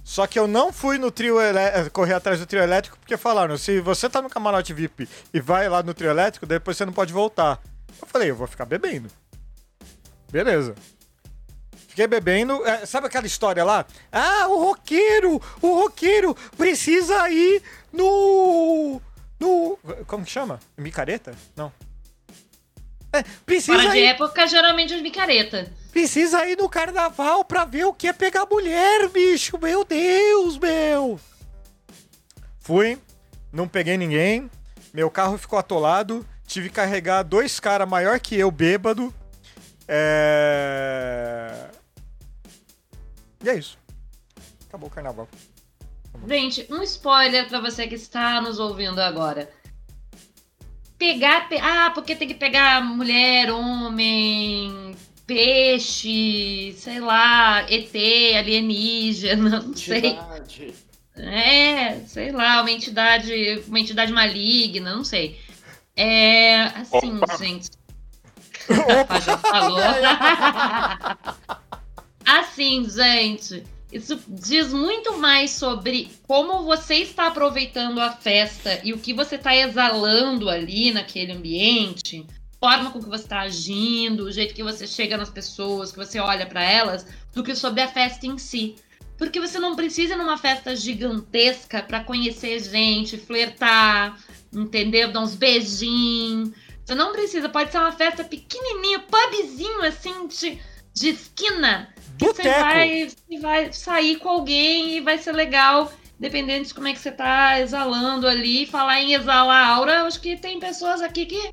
[0.03, 3.59] Só que eu não fui no trio elé- correr atrás do trio elétrico porque falaram,
[3.59, 6.93] se você tá no camarote VIP e vai lá no trio elétrico, depois você não
[6.95, 7.61] pode voltar.
[8.01, 9.11] Eu falei, eu vou ficar bebendo.
[10.31, 10.75] Beleza.
[11.93, 12.67] Fiquei bebendo.
[12.67, 13.85] é, sabe aquela história lá?
[14.11, 15.39] Ah, o roqueiro!
[15.61, 18.99] O roqueiro precisa ir no.
[19.39, 19.79] No.
[20.07, 20.59] Como que chama?
[20.75, 21.35] Micareta?
[21.55, 21.71] Não.
[23.13, 25.71] É, precisa Fora de ir, época, geralmente é micareta.
[25.93, 29.59] precisa ir no carnaval pra ver o que é pegar mulher, bicho.
[29.59, 31.21] Meu Deus, meu.
[32.59, 32.99] Fui,
[33.53, 34.51] não peguei ninguém.
[34.95, 36.27] Meu carro ficou atolado.
[36.47, 39.13] Tive que carregar dois caras maior que eu, bêbado.
[39.87, 41.69] É...
[43.43, 43.79] E é isso.
[44.69, 45.29] Acabou o carnaval.
[46.29, 49.51] Gente, um spoiler pra você que está nos ouvindo agora.
[50.99, 51.49] Pegar.
[51.49, 54.95] pe- Ah, porque tem que pegar mulher, homem,
[55.27, 57.95] peixe, sei lá, ET,
[58.37, 59.99] alienígena, não sei.
[59.99, 60.75] Entidade.
[61.17, 65.39] É, sei lá, uma entidade, uma entidade maligna, não sei.
[65.97, 67.37] É, assim, Opa.
[67.37, 67.69] gente.
[69.01, 69.79] Opa, já falou.
[72.25, 78.99] assim, gente, isso diz muito mais sobre como você está aproveitando a festa e o
[78.99, 82.27] que você está exalando ali naquele ambiente,
[82.59, 86.19] forma com que você está agindo, o jeito que você chega nas pessoas, que você
[86.21, 88.77] olha para elas, do que sobre a festa em si.
[89.19, 94.19] Porque você não precisa ir numa festa gigantesca para conhecer gente, flertar,
[94.53, 95.13] entendeu?
[95.13, 96.53] Dar uns beijinhos.
[96.85, 100.59] Você não precisa, pode ser uma festa pequenininha, pubzinho assim de,
[100.95, 101.92] de esquina.
[102.19, 106.89] Que Você vai, você vai sair com alguém e vai ser legal, dependendo de como
[106.89, 108.67] é que você tá exalando ali.
[108.67, 111.51] Falar em exalar aura, eu acho que tem pessoas aqui que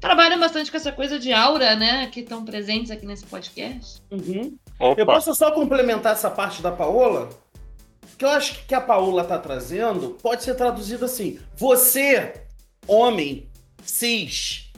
[0.00, 2.06] trabalham bastante com essa coisa de aura, né?
[2.08, 4.02] Que estão presentes aqui nesse podcast.
[4.10, 4.56] Uhum.
[4.96, 7.30] Eu posso só complementar essa parte da Paola?
[8.18, 12.34] Que eu acho que que a Paola tá trazendo pode ser traduzido assim: você,
[12.86, 13.48] homem,
[13.82, 14.70] cis,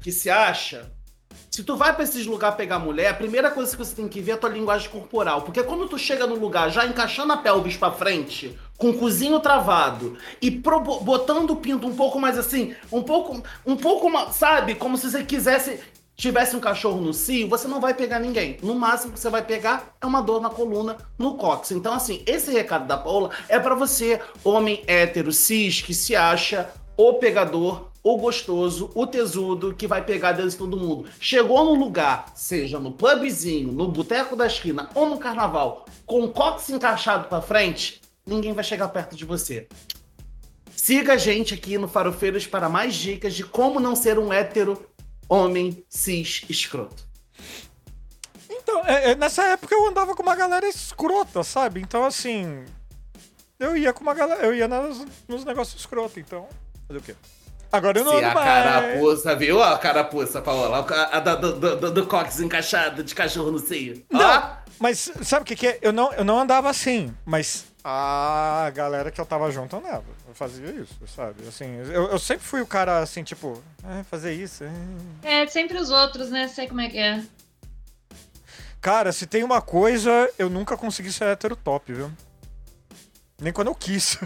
[0.00, 0.90] que se acha,
[1.58, 4.20] se tu vai pra esses lugares pegar mulher, a primeira coisa que você tem que
[4.20, 5.42] ver é a tua linguagem corporal.
[5.42, 9.40] Porque quando tu chega no lugar já encaixando a pelvis pra frente, com o cozinho
[9.40, 14.76] travado e pro- botando o pinto um pouco mais assim, um pouco, um pouco, sabe?
[14.76, 15.80] Como se você quisesse
[16.14, 18.56] tivesse um cachorro no cio, você não vai pegar ninguém.
[18.62, 21.72] No máximo que você vai pegar é uma dor na coluna, no cóccix.
[21.72, 26.70] Então, assim, esse recado da Paula é pra você, homem hétero, cis, que se acha
[26.96, 31.08] o pegador, o gostoso, o tesudo, que vai pegar dentro de todo mundo.
[31.20, 36.30] Chegou no lugar, seja no pubzinho, no boteco da esquina ou no carnaval, com o
[36.30, 39.68] cóccix encaixado pra frente, ninguém vai chegar perto de você.
[40.74, 44.86] Siga a gente aqui no Farofeiros para mais dicas de como não ser um hétero
[45.28, 47.06] homem cis escroto.
[48.48, 51.80] Então, é- é, nessa época eu andava com uma galera escrota, sabe?
[51.80, 52.64] Então, assim.
[53.58, 54.44] Eu ia com uma galera.
[54.46, 56.46] Eu ia nas- nos negócios escrotos, então.
[56.86, 57.14] Fazer o quê?
[57.70, 58.46] Agora eu não Se ando a mais.
[58.46, 59.62] carapuça, viu?
[59.62, 60.86] A carapuça, Paola.
[60.88, 64.02] A, a da- do, do, do, do cóccix encaixado de cachorro no cio.
[64.10, 65.78] Não, mas sabe o que, que é?
[65.82, 70.04] Eu não, eu não andava assim, mas a galera que eu tava junto andava.
[70.26, 71.46] Eu fazia isso, sabe?
[71.46, 74.64] Assim, eu, eu sempre fui o cara assim, tipo, "Ah, fazer isso.
[75.22, 76.48] é." É, sempre os outros, né?
[76.48, 77.22] Sei como é que é.
[78.80, 82.10] Cara, se tem uma coisa, eu nunca consegui ser hétero top, viu?
[83.40, 84.18] Nem quando eu quis.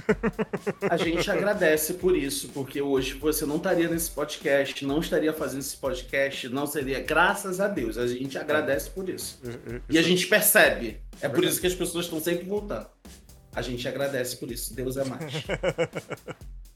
[0.90, 5.61] A gente agradece por isso, porque hoje você não estaria nesse podcast, não estaria fazendo
[5.61, 7.01] esse podcast, não seria.
[7.01, 9.38] Graças a Deus, a gente agradece por isso.
[9.90, 11.01] E a gente percebe.
[11.20, 12.88] É por isso que as pessoas estão sempre voltando.
[13.55, 14.75] A gente agradece por isso.
[14.75, 15.33] Deus é mais.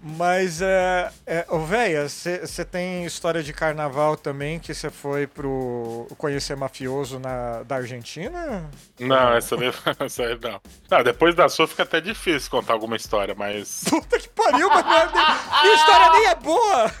[0.00, 6.06] Mas, é, é, ô, véia, você tem história de carnaval também que você foi pro
[6.18, 8.68] conhecer mafioso na, da Argentina?
[9.00, 10.60] Não, essa, daí- essa aí não.
[10.90, 11.02] não.
[11.04, 13.84] Depois da sua fica até difícil contar alguma história, mas.
[13.90, 16.92] Puta que pariu, mas não é- minha história nem é boa!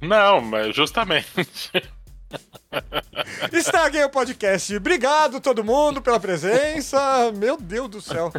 [0.00, 1.26] Não, mas justamente.
[3.52, 4.74] Estraguei o podcast.
[4.76, 7.32] Obrigado todo mundo pela presença.
[7.36, 8.32] Meu Deus do céu.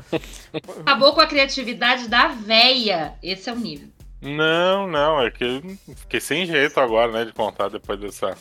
[0.82, 3.14] Acabou com a criatividade da véia.
[3.22, 3.88] Esse é o nível.
[4.22, 5.62] Não, não, é que
[5.98, 8.38] fiquei sem jeito agora, né, de contar depois dessa.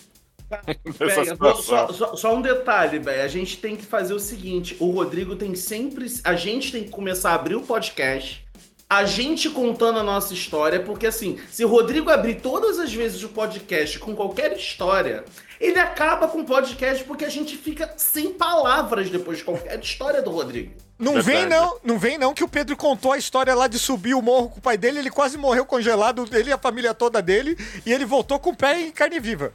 [0.99, 3.23] dessa Véia, só, só- só um detalhe, velho.
[3.23, 6.07] A gente tem que fazer o seguinte: o Rodrigo tem sempre.
[6.23, 8.45] A gente tem que começar a abrir o podcast.
[8.93, 13.23] A gente contando a nossa história, porque assim, se o Rodrigo abrir todas as vezes
[13.23, 15.25] o podcast com qualquer história,
[15.59, 20.21] ele acaba com o podcast porque a gente fica sem palavras depois de qualquer história
[20.21, 20.75] do Rodrigo.
[20.99, 21.39] Não Verdade.
[21.39, 24.21] vem não, não vem não que o Pedro contou a história lá de subir o
[24.21, 27.57] morro com o pai dele, ele quase morreu congelado, ele e a família toda dele,
[27.87, 29.55] e ele voltou com o pé em carne viva.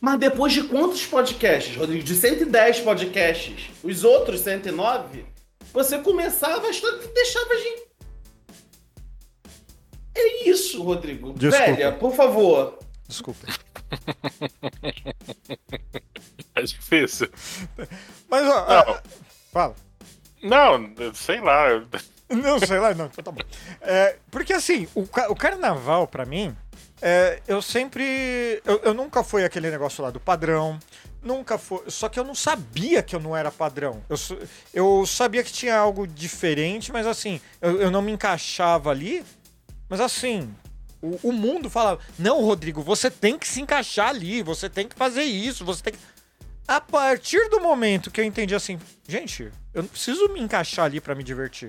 [0.00, 2.04] Mas depois de quantos podcasts, Rodrigo?
[2.04, 5.24] De 110 podcasts, os outros 109,
[5.78, 7.88] você começava a história e deixava a gente.
[10.14, 11.32] É isso, Rodrigo.
[11.34, 11.66] Desculpa.
[11.72, 12.78] Velha, por favor.
[13.06, 13.46] Desculpa.
[16.54, 17.30] É difícil.
[18.28, 18.94] Mas, ó, Não.
[18.94, 19.02] ah,
[19.52, 19.76] fala.
[20.42, 21.68] Não, sei lá.
[22.28, 23.40] Não, sei lá, não, então tá bom.
[23.80, 26.54] É, porque assim, o, o carnaval, pra mim,
[27.00, 28.60] é, eu sempre.
[28.64, 30.80] Eu, eu nunca fui aquele negócio lá do padrão.
[31.28, 31.90] Nunca foi.
[31.90, 34.02] Só que eu não sabia que eu não era padrão.
[34.08, 34.16] Eu,
[34.72, 39.22] eu sabia que tinha algo diferente, mas assim, eu, eu não me encaixava ali.
[39.90, 40.50] Mas assim,
[41.02, 44.96] o, o mundo falava: Não, Rodrigo, você tem que se encaixar ali, você tem que
[44.96, 45.98] fazer isso, você tem que.
[46.66, 50.98] A partir do momento que eu entendi assim, gente, eu não preciso me encaixar ali
[51.00, 51.68] pra me divertir.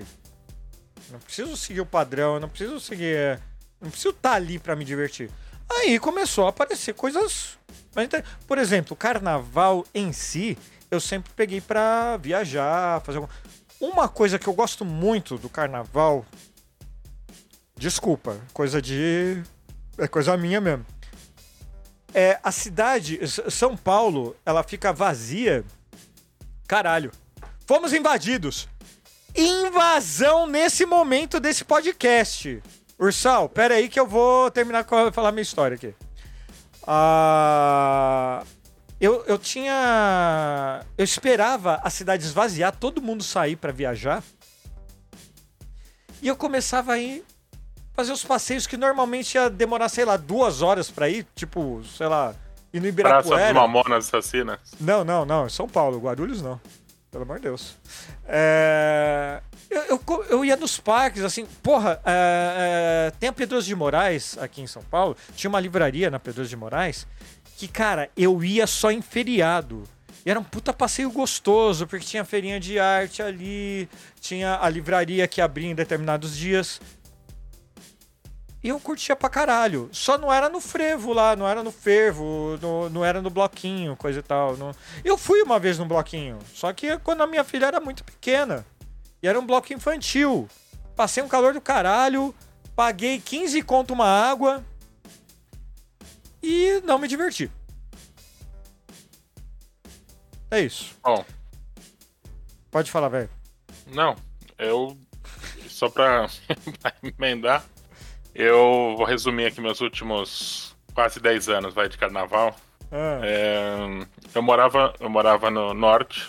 [1.08, 3.14] Eu Não preciso seguir o padrão, eu não preciso seguir.
[3.14, 3.38] é,
[3.78, 5.30] Não preciso estar ali pra me divertir.
[5.70, 7.58] Aí começou a aparecer coisas.
[7.94, 10.56] Mais inter- Por exemplo, o carnaval em si,
[10.90, 13.32] eu sempre peguei pra viajar, fazer alguma.
[13.80, 16.24] Uma coisa que eu gosto muito do carnaval.
[17.76, 19.42] Desculpa, coisa de.
[19.96, 20.84] É coisa minha mesmo.
[22.12, 25.64] É a cidade, São Paulo, ela fica vazia.
[26.66, 27.10] Caralho.
[27.66, 28.68] Fomos invadidos
[29.34, 32.62] invasão nesse momento desse podcast.
[32.98, 35.94] Ursal, pera aí que eu vou terminar com falar minha história aqui.
[36.86, 38.42] Ah,
[39.00, 40.84] eu, eu tinha.
[40.96, 44.22] Eu esperava a cidade esvaziar, todo mundo sair pra viajar.
[46.22, 47.24] E eu começava a ir
[47.94, 51.26] fazer os passeios que normalmente ia demorar, sei lá, duas horas pra ir.
[51.34, 52.34] Tipo, sei lá,
[52.72, 53.54] ir no Praça dos Ibirapuera.
[53.54, 54.58] Mamonas Assassinas.
[54.78, 55.46] Não, não, não.
[55.46, 55.98] Em São Paulo.
[55.98, 56.60] Guarulhos não.
[57.10, 57.76] Pelo amor de Deus.
[58.26, 63.74] É, Eu, eu, eu ia nos parques, assim, porra, é, é, tem a Pedroso de
[63.74, 65.16] Moraes aqui em São Paulo.
[65.34, 67.06] Tinha uma livraria na Pedroso de Moraes
[67.56, 69.84] que, cara, eu ia só em feriado.
[70.24, 73.88] E era um puta passeio gostoso, porque tinha feirinha de arte ali,
[74.20, 76.80] tinha a livraria que abria em determinados dias.
[78.62, 79.88] E eu curtia pra caralho.
[79.92, 83.96] Só não era no frevo lá, não era no fervo, no- não era no bloquinho,
[83.96, 84.56] coisa e tal.
[84.56, 88.04] não- Eu fui uma vez no bloquinho, só que quando a minha filha era muito
[88.04, 88.66] pequena.
[89.22, 90.48] E era um bloco infantil.
[90.94, 92.34] Passei um calor do caralho,
[92.76, 94.62] paguei 15 conto uma água
[96.42, 97.50] e não me diverti.
[100.50, 100.94] É isso.
[101.02, 101.24] Bom,
[102.70, 103.30] Pode falar, velho.
[103.86, 104.14] não,
[104.58, 104.96] eu.
[105.68, 106.28] Só pra,
[106.80, 107.64] pra emendar,
[108.34, 112.54] eu vou resumir aqui meus últimos quase 10 anos vai, de carnaval.
[112.92, 113.76] Ah, É,
[114.34, 116.28] eu morava, eu morava no norte,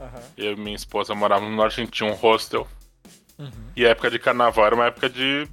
[0.00, 0.20] aham.
[0.36, 2.66] eu e minha esposa moravam no norte, a gente tinha um hostel.
[3.38, 3.50] Uhum.
[3.76, 5.48] E a época de carnaval era uma época de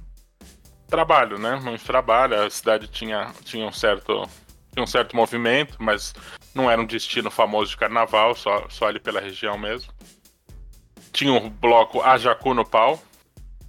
[0.88, 1.56] trabalho, né?
[1.56, 4.28] Muito trabalho, a cidade tinha, tinha um certo
[4.72, 6.14] tinha um certo movimento, mas
[6.54, 9.92] não era um destino famoso de carnaval, só, só ali pela região mesmo.
[11.12, 13.02] Tinha um bloco Ajacu no pau,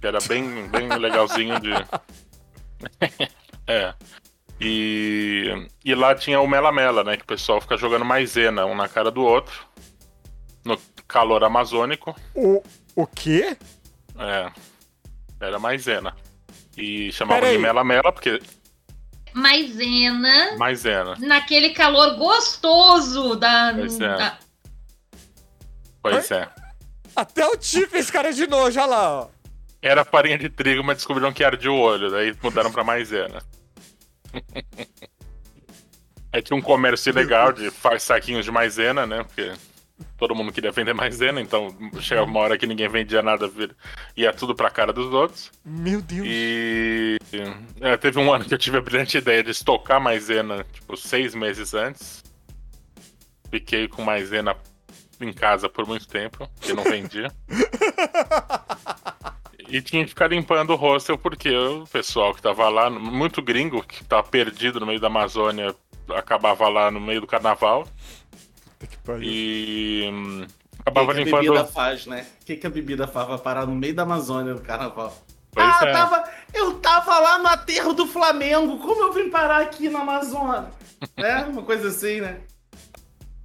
[0.04, 1.70] que era bem, bem legalzinho de.
[3.66, 3.94] é.
[4.60, 7.16] E, e lá tinha o Mela Mela, né?
[7.16, 9.66] Que o pessoal fica jogando maisena um na cara do outro.
[10.62, 12.14] No calor amazônico.
[12.34, 12.62] O,
[12.94, 13.56] o quê?
[14.18, 14.52] É.
[15.40, 16.14] Era maisena.
[16.76, 17.56] E chamavam Peraí.
[17.56, 18.42] de Mela Mela porque.
[19.32, 21.16] Maisena, Maisena.
[21.18, 23.72] naquele calor gostoso da.
[23.74, 24.16] Pois é.
[24.16, 24.38] da-
[26.02, 26.48] Pois é.
[27.16, 29.33] Até o Ti fez cara de nojo, olha lá, ó.
[29.84, 32.10] Era farinha de trigo, mas descobriram que ardia o olho.
[32.10, 33.42] Daí mudaram pra maisena.
[36.32, 37.70] Aí tinha um comércio ilegal de
[38.00, 39.22] saquinhos de maisena, né?
[39.24, 39.52] Porque
[40.16, 41.68] todo mundo queria vender maisena, então
[42.00, 43.48] chegava uma hora que ninguém vendia nada,
[44.16, 45.52] ia tudo pra cara dos outros.
[45.62, 46.26] Meu Deus.
[46.26, 47.18] E
[47.82, 51.34] é, teve um ano que eu tive a brilhante ideia de estocar maisena, tipo, seis
[51.34, 52.24] meses antes.
[53.50, 54.56] Fiquei com maisena
[55.20, 57.30] em casa por muito tempo, que não vendia.
[59.68, 63.82] E tinha que ficar limpando o hostel porque o pessoal que tava lá, muito gringo,
[63.82, 65.74] que tava perdido no meio da Amazônia,
[66.10, 67.86] acabava lá no meio do carnaval.
[68.78, 68.98] Que.
[69.22, 71.42] E hum, O que, acabava que a limpando.
[71.42, 72.26] bebida faz, né?
[72.42, 73.28] O que, que a bebida faz?
[73.28, 75.16] Vai parar no meio da Amazônia no carnaval.
[75.52, 75.92] Pois ah, é.
[75.92, 78.78] tava, eu tava lá no aterro do Flamengo.
[78.78, 80.66] Como eu vim parar aqui na Amazônia?
[81.16, 81.44] né?
[81.44, 82.40] Uma coisa assim, né?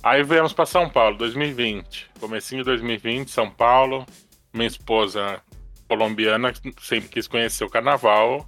[0.02, 2.10] Aí viemos pra São Paulo, 2020.
[2.20, 4.06] Comecinho de 2020, São Paulo.
[4.54, 5.42] Minha esposa
[5.90, 8.48] colombiana sempre quis conhecer o carnaval.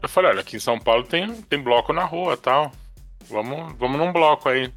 [0.00, 2.70] Eu falei, olha, aqui em São Paulo tem, tem bloco na rua tal.
[3.28, 4.72] Vamos, vamos num bloco aí.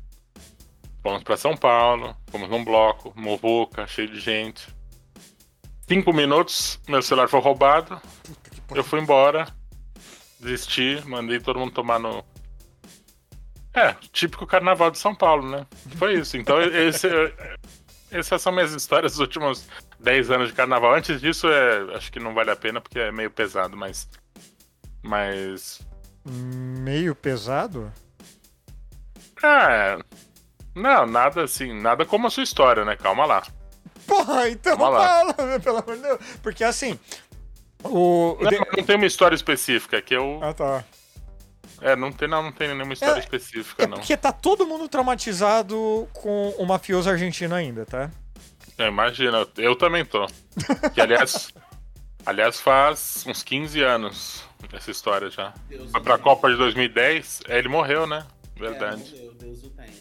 [1.04, 4.68] Fomos pra São Paulo, fomos num bloco, Movuca, cheio de gente.
[5.88, 8.02] Cinco minutos, meu celular foi roubado.
[8.74, 9.48] Eu fui embora,
[10.40, 12.24] desisti, mandei todo mundo tomar no.
[13.74, 15.66] É, típico carnaval de São Paulo, né?
[15.98, 16.38] Foi isso.
[16.38, 17.08] Então, esse,
[18.12, 19.68] essas são minhas histórias dos últimos
[20.02, 20.94] 10 anos de carnaval.
[20.94, 24.10] Antes disso, é, acho que não vale a pena porque é meio pesado, mas.
[25.02, 25.82] Mas.
[26.26, 27.92] Meio pesado?
[29.44, 29.98] É.
[30.76, 32.96] Não, nada assim, nada como a sua história, né?
[32.96, 33.44] Calma lá.
[34.08, 36.20] Porra, então fala, pelo amor de Deus.
[36.42, 37.00] Porque assim.
[37.84, 38.38] O.
[38.40, 40.40] Não, não tem uma história específica, que eu.
[40.42, 40.84] Ah, tá.
[41.82, 43.98] É, não tem, não, não tem nenhuma história É, específica, É não.
[43.98, 48.12] porque tá todo mundo traumatizado com o mafioso argentino ainda, tá?
[48.88, 50.26] Imagina, eu também tô.
[50.94, 51.54] Que aliás,
[52.26, 55.54] aliás faz uns 15 anos essa história já.
[55.68, 56.24] Deus Foi pra tenha.
[56.24, 58.26] Copa de 2010, é, ele morreu, né?
[58.56, 59.02] Verdade.
[59.02, 59.94] É, morreu, Deus o tenha.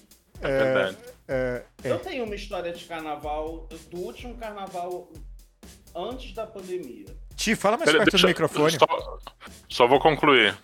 [0.43, 0.99] É, verdade.
[1.29, 1.91] É, é.
[1.91, 5.11] Eu tenho uma história de carnaval, do último carnaval
[5.95, 7.07] antes da pandemia.
[7.37, 8.73] Ti, fala mais Pera, perto deixa- do microfone.
[8.79, 9.19] Só,
[9.69, 10.57] só vou concluir.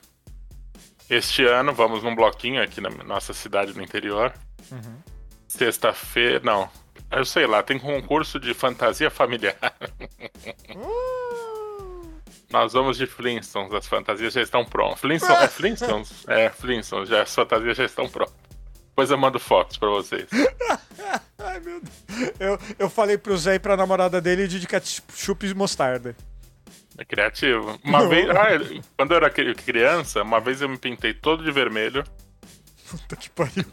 [1.09, 4.33] Este ano vamos num bloquinho aqui na nossa cidade do interior.
[4.73, 4.99] Uhum.
[5.47, 6.69] Sexta-feira, não.
[7.11, 9.57] Eu sei lá, tem concurso de fantasia familiar.
[10.75, 12.13] Uh,
[12.51, 15.01] Nós vamos de Flintstones, as fantasias já estão prontas.
[15.01, 16.25] Flintstones, é Flintstones?
[16.29, 18.35] É, Flintstones, já, as fantasias já estão prontas.
[18.89, 20.27] Depois eu mando fotos pra vocês.
[21.39, 22.33] Ai, meu Deus.
[22.41, 26.17] Eu, eu falei pro Zé e pra namorada dele de ketchup e mostarda.
[26.99, 27.79] É criativo.
[27.85, 28.09] Uma Não.
[28.09, 32.03] vez, ah, quando eu era cri- criança, uma vez eu me pintei todo de vermelho.
[32.91, 33.67] Puta que pariu.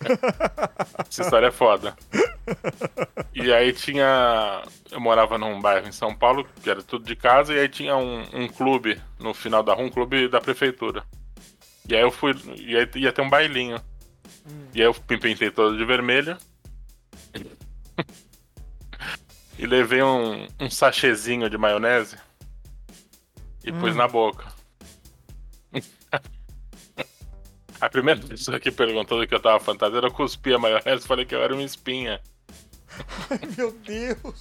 [1.08, 1.96] Essa história é foda.
[3.34, 4.62] E aí tinha.
[4.90, 7.96] Eu morava num bairro em São Paulo, que era tudo de casa, e aí tinha
[7.96, 11.04] um, um clube no final da rua, um clube da prefeitura.
[11.88, 12.34] E aí eu fui.
[12.56, 13.80] E aí ia ter um bailinho.
[14.74, 16.36] E aí eu me pintei todo de vermelho.
[19.58, 22.16] e levei um, um sachêzinho de maionese.
[23.64, 23.98] E pus Hum.
[23.98, 24.46] na boca.
[27.80, 31.08] A primeira pessoa que perguntou do que eu tava fantasiado, eu cuspi a maionese e
[31.08, 32.20] falei que eu era uma espinha.
[33.30, 34.36] Ai, meu Deus do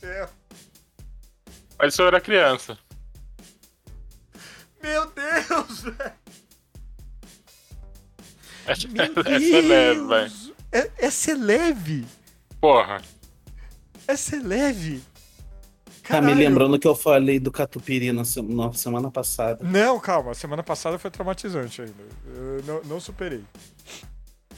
[0.00, 0.30] céu.
[1.78, 2.78] Mas isso eu era criança.
[4.82, 6.12] Meu Deus, velho.
[8.66, 8.86] Essa,
[9.26, 10.08] essa é leve, velho.
[10.08, 10.52] Deus.
[10.70, 12.06] É, essa é leve.
[12.60, 13.02] Porra.
[14.06, 15.02] Essa é leve.
[16.06, 16.34] Tá me Caralho.
[16.38, 19.64] lembrando que eu falei do catupiry na, se- na semana passada.
[19.64, 20.34] Não, calma.
[20.34, 22.04] Semana passada foi traumatizante ainda.
[22.26, 23.42] Eu não, não superei.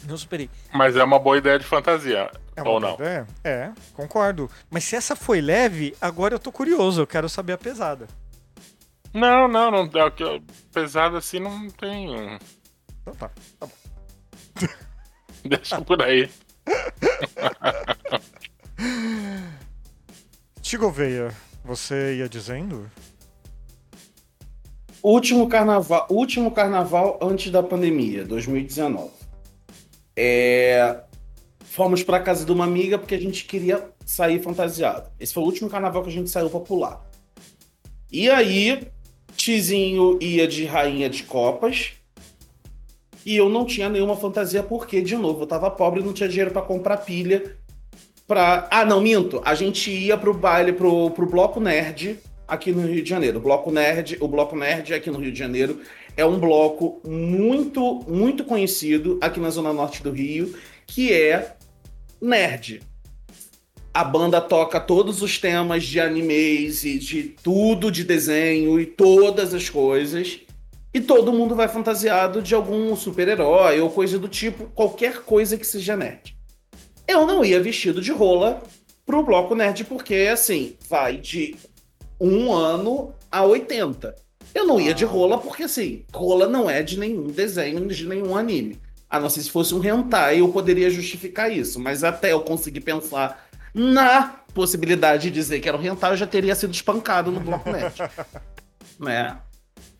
[0.08, 0.50] Não superei.
[0.74, 2.30] Mas é uma boa ideia de fantasia.
[2.56, 2.94] É uma ou boa não?
[2.96, 3.26] ideia?
[3.44, 4.50] É, concordo.
[4.68, 7.02] Mas se essa foi leve, agora eu tô curioso.
[7.02, 8.08] Eu quero saber a pesada.
[9.14, 9.84] Não, não, não.
[9.84, 10.40] é
[10.72, 12.38] Pesado assim não tem.
[13.02, 13.30] Então tá.
[15.44, 16.28] Deixa por aí.
[20.66, 21.32] Tigoveia,
[21.64, 22.90] você ia dizendo?
[25.00, 29.12] Último carnaval, último carnaval antes da pandemia, 2019.
[30.16, 31.02] É,
[31.62, 35.08] Fomos pra casa de uma amiga porque a gente queria sair fantasiado.
[35.20, 37.00] Esse foi o último carnaval que a gente saiu pra pular.
[38.10, 38.88] E aí,
[39.36, 41.92] Tizinho ia de rainha de copas.
[43.24, 46.28] E eu não tinha nenhuma fantasia porque, de novo, eu tava pobre e não tinha
[46.28, 47.56] dinheiro pra comprar pilha.
[48.26, 48.66] Pra...
[48.70, 49.40] Ah, não, minto.
[49.44, 53.38] A gente ia pro baile, pro, pro Bloco Nerd aqui no Rio de Janeiro.
[53.38, 55.80] O Bloco Nerd, o Bloco Nerd aqui no Rio de Janeiro
[56.16, 60.54] é um bloco muito, muito conhecido aqui na zona norte do Rio,
[60.86, 61.56] que é
[62.20, 62.80] nerd.
[63.92, 69.54] A banda toca todos os temas de animes e de tudo de desenho e todas
[69.54, 70.40] as coisas.
[70.92, 75.66] E todo mundo vai fantasiado de algum super-herói ou coisa do tipo, qualquer coisa que
[75.66, 76.35] seja nerd.
[77.08, 78.62] Eu não ia vestido de rola
[79.04, 81.56] pro Bloco Nerd, porque, assim, vai de
[82.20, 84.14] um ano a 80.
[84.54, 88.36] Eu não ia de rola porque, assim, rola não é de nenhum desenho, de nenhum
[88.36, 88.80] anime.
[89.08, 91.78] A não ser se fosse um hentai, eu poderia justificar isso.
[91.78, 96.26] Mas até eu conseguir pensar na possibilidade de dizer que era um hentai, eu já
[96.26, 97.94] teria sido espancado no Bloco Nerd.
[98.98, 99.38] né?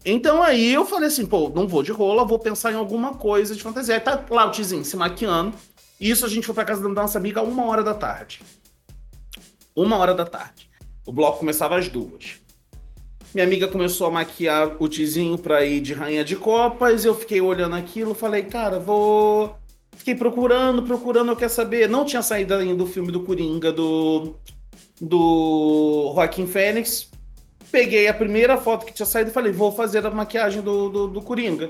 [0.05, 3.55] Então aí eu falei assim, pô, não vou de rola, vou pensar em alguma coisa
[3.55, 3.95] de fantasia.
[3.95, 5.55] Aí tá lá o Tizinho se maquiando.
[6.01, 8.41] Isso a gente foi pra casa da nossa amiga uma hora da tarde.
[9.75, 10.71] Uma hora da tarde.
[11.07, 12.41] O bloco começava às duas.
[13.35, 17.05] Minha amiga começou a maquiar o Tizinho pra ir de rainha de copas.
[17.05, 19.57] Eu fiquei olhando aquilo, falei, cara, vou.
[19.95, 21.89] Fiquei procurando, procurando, eu quero saber.
[21.89, 24.37] Não tinha saído ainda o filme do Coringa do.
[25.01, 27.11] do Joaquim Fênix.
[27.71, 31.09] Peguei a primeira foto que tinha saído e falei, vou fazer a maquiagem do, do,
[31.09, 31.69] do Coringa.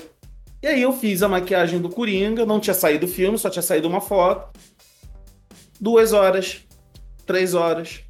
[0.62, 3.62] E aí eu fiz a maquiagem do Coringa, não tinha saído o filme, só tinha
[3.62, 4.58] saído uma foto.
[5.80, 6.62] Duas horas,
[7.26, 8.00] três horas,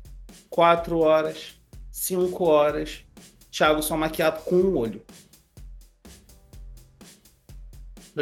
[0.48, 1.58] quatro horas,
[1.90, 3.04] cinco horas.
[3.50, 5.02] Thiago só maquiado com um olho.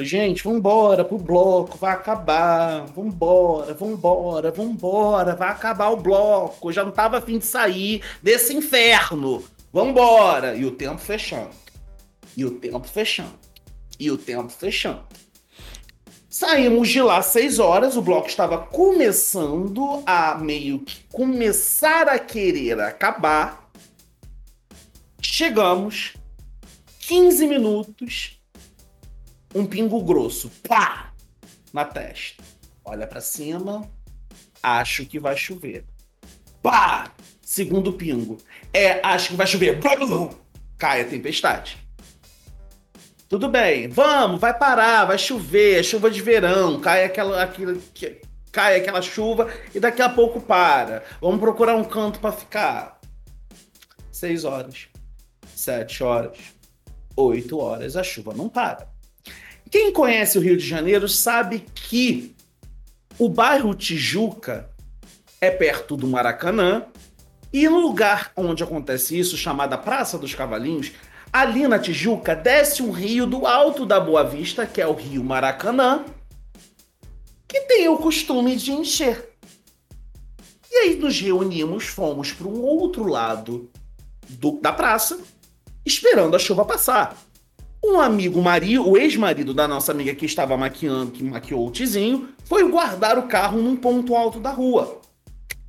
[0.02, 2.84] Gente, vambora pro bloco, vai acabar.
[2.86, 6.68] Vambora, vambora, vambora, vai acabar o bloco.
[6.68, 9.44] Eu já não tava afim de sair desse inferno.
[9.72, 10.56] Vambora.
[10.56, 11.50] E o tempo fechando.
[12.36, 13.43] E o tempo fechando.
[13.98, 15.04] E o tempo fechando.
[16.28, 22.18] Saímos de lá às 6 horas, o bloco estava começando a meio que começar a
[22.18, 23.70] querer acabar.
[25.22, 26.14] Chegamos,
[26.98, 28.40] 15 minutos,
[29.54, 31.12] um pingo grosso, pá,
[31.72, 32.42] na testa.
[32.84, 33.88] Olha pra cima,
[34.60, 35.84] acho que vai chover.
[36.60, 38.38] Pá, segundo pingo.
[38.72, 39.78] É, acho que vai chover.
[40.76, 41.83] Cai a tempestade.
[43.34, 48.20] Tudo bem, vamos, vai parar, vai chover, é chuva de verão, cai aquela, que-
[48.52, 51.02] cai aquela chuva e daqui a pouco para.
[51.20, 53.00] Vamos procurar um canto para ficar.
[54.12, 54.86] Seis horas,
[55.52, 56.38] sete horas,
[57.16, 58.86] oito horas, a chuva não para.
[59.68, 62.36] Quem conhece o Rio de Janeiro sabe que
[63.18, 64.70] o bairro Tijuca
[65.40, 66.86] é perto do Maracanã
[67.52, 70.92] e no lugar onde acontece isso, chamada Praça dos Cavalinhos,
[71.34, 75.24] ali na Tijuca desce um rio do alto da Boa Vista, que é o Rio
[75.24, 76.04] Maracanã,
[77.48, 79.30] que tem o costume de encher.
[80.70, 83.68] E aí nos reunimos, fomos para um outro lado
[84.28, 85.18] do- da praça,
[85.84, 87.16] esperando a chuva passar.
[87.84, 92.28] Um amigo marido, o ex-marido da nossa amiga que estava maquiando, que maquiou o Tizinho,
[92.44, 95.00] foi guardar o carro num ponto alto da rua.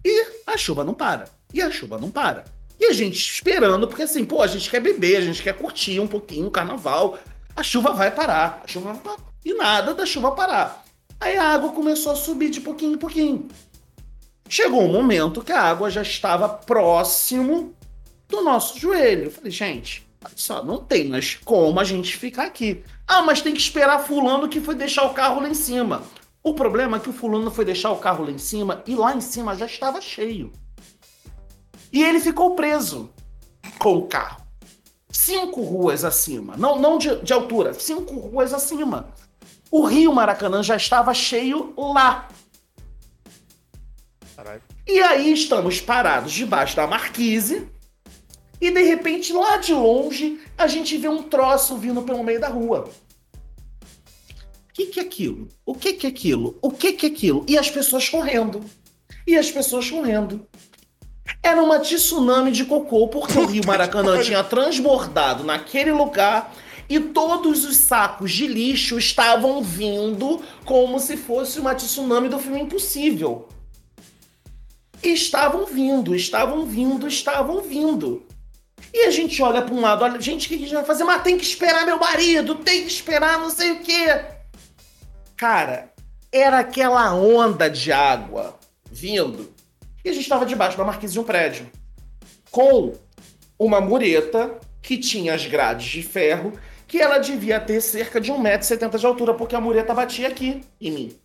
[0.06, 1.26] E a chuva não para.
[1.52, 2.46] E a chuva não para.
[2.80, 6.00] E a gente esperando, porque assim, pô, a gente quer beber, a gente quer curtir
[6.00, 7.18] um pouquinho o carnaval.
[7.56, 8.62] A chuva vai parar.
[8.64, 9.18] A chuva vai parar.
[9.44, 10.84] E nada da chuva parar.
[11.20, 13.48] Aí a água começou a subir de pouquinho em pouquinho.
[14.50, 17.74] Chegou um momento que a água já estava próximo
[18.28, 19.26] do nosso joelho.
[19.26, 20.06] Eu falei, gente,
[20.36, 22.84] só, não tem mais como a gente ficar aqui.
[23.08, 26.04] Ah, mas tem que esperar fulano que foi deixar o carro lá em cima.
[26.44, 29.16] O problema é que o fulano foi deixar o carro lá em cima e lá
[29.16, 30.52] em cima já estava cheio.
[31.96, 33.10] E ele ficou preso
[33.80, 34.46] com o carro.
[35.10, 36.58] Cinco ruas acima.
[36.58, 39.14] Não, não de, de altura, cinco ruas acima.
[39.72, 42.28] O Rio Maracanã já estava cheio lá.
[44.36, 44.62] Caralho.
[44.86, 47.66] E aí estamos parados debaixo da marquise.
[48.60, 52.50] E de repente, lá de longe, a gente vê um troço vindo pelo meio da
[52.50, 52.90] rua.
[54.70, 55.48] O que, que é aquilo?
[55.66, 56.60] O que, que é aquilo?
[56.62, 57.46] O que, que é aquilo?
[57.48, 58.66] E as pessoas correndo.
[59.26, 60.46] E as pessoas correndo.
[61.46, 66.52] Era uma tsunami de cocô, porque o Rio Maracanã tinha transbordado naquele lugar
[66.90, 72.62] e todos os sacos de lixo estavam vindo como se fosse uma tsunami do filme
[72.62, 73.48] Impossível.
[75.04, 78.26] E estavam vindo, estavam vindo, estavam vindo.
[78.92, 81.04] E a gente olha para um lado, olha, gente, o que a gente vai fazer?
[81.04, 84.20] Mas tem que esperar meu marido, tem que esperar não sei o quê.
[85.38, 85.94] Cara,
[86.32, 88.58] era aquela onda de água
[88.92, 89.55] vindo.
[90.06, 91.68] E a gente estava debaixo da marquise de um prédio.
[92.52, 92.94] Com
[93.58, 96.54] uma mureta que tinha as grades de ferro,
[96.88, 100.92] que ela devia ter cerca de 1,70m de altura, porque a mureta batia aqui em
[100.92, 101.18] mim.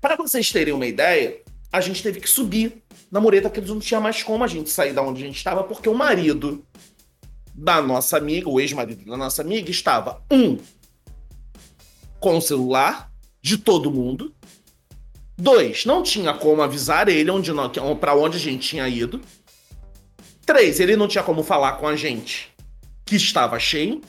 [0.00, 1.40] Para vocês terem uma ideia,
[1.72, 2.82] a gente teve que subir
[3.12, 5.62] na mureta, porque não tinha mais como a gente sair da onde a gente estava,
[5.62, 6.66] porque o marido
[7.54, 10.58] da nossa amiga, o ex-marido da nossa amiga, estava, um,
[12.18, 13.08] com o celular
[13.40, 14.33] de todo mundo.
[15.36, 17.50] Dois, não tinha como avisar ele onde
[18.00, 19.20] para onde a gente tinha ido.
[20.46, 22.52] Três, ele não tinha como falar com a gente
[23.04, 24.00] que estava cheio.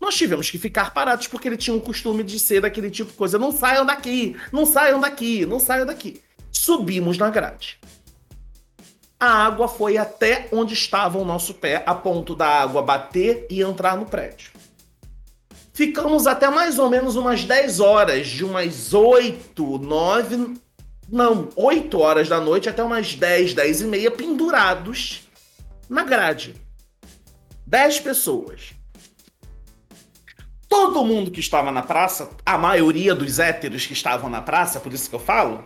[0.00, 3.16] nós tivemos que ficar parados porque ele tinha o costume de ser daquele tipo de
[3.16, 3.38] coisa.
[3.38, 6.20] Não saiam daqui, não saiam daqui, não saiam daqui.
[6.50, 7.78] Subimos na grade.
[9.18, 13.60] A água foi até onde estava o nosso pé, a ponto da água bater e
[13.60, 14.50] entrar no prédio.
[15.80, 20.54] Ficamos até mais ou menos umas 10 horas, de umas 8, 9,
[21.10, 25.22] não, 8 horas da noite até umas 10, 10 e meia, pendurados
[25.88, 26.54] na grade.
[27.66, 28.74] 10 pessoas.
[30.68, 34.92] Todo mundo que estava na praça, a maioria dos héteros que estavam na praça, por
[34.92, 35.64] isso que eu falo,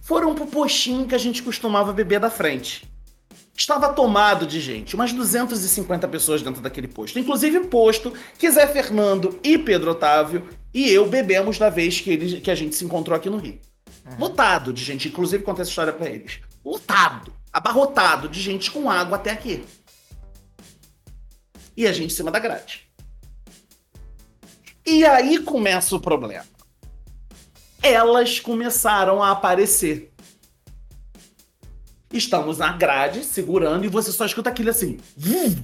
[0.00, 2.90] foram pro postinho que a gente costumava beber da frente.
[3.60, 7.18] Estava tomado de gente, umas 250 pessoas dentro daquele posto.
[7.18, 12.40] Inclusive posto que Zé Fernando e Pedro Otávio e eu bebemos da vez que, eles,
[12.40, 13.60] que a gente se encontrou aqui no Rio.
[14.18, 16.40] Lotado de gente, inclusive contei essa história para eles.
[16.64, 19.62] Lotado, abarrotado de gente com água até aqui.
[21.76, 22.88] E a gente em cima da grade.
[24.86, 26.46] E aí começa o problema.
[27.82, 30.10] Elas começaram a aparecer.
[32.12, 34.98] Estamos na grade, segurando, e você só escuta aquilo assim.
[35.16, 35.56] Vum,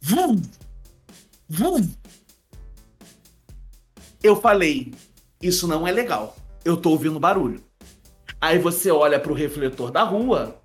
[0.00, 0.42] vum,
[1.48, 1.88] vum.
[4.22, 4.92] Eu falei,
[5.40, 6.36] isso não é legal.
[6.64, 7.62] Eu tô ouvindo barulho.
[8.40, 10.60] Aí você olha pro refletor da rua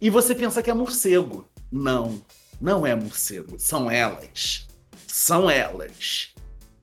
[0.00, 1.48] e você pensa que é morcego.
[1.72, 2.20] Não,
[2.60, 3.58] não é morcego.
[3.58, 4.66] São elas.
[5.06, 6.34] São elas.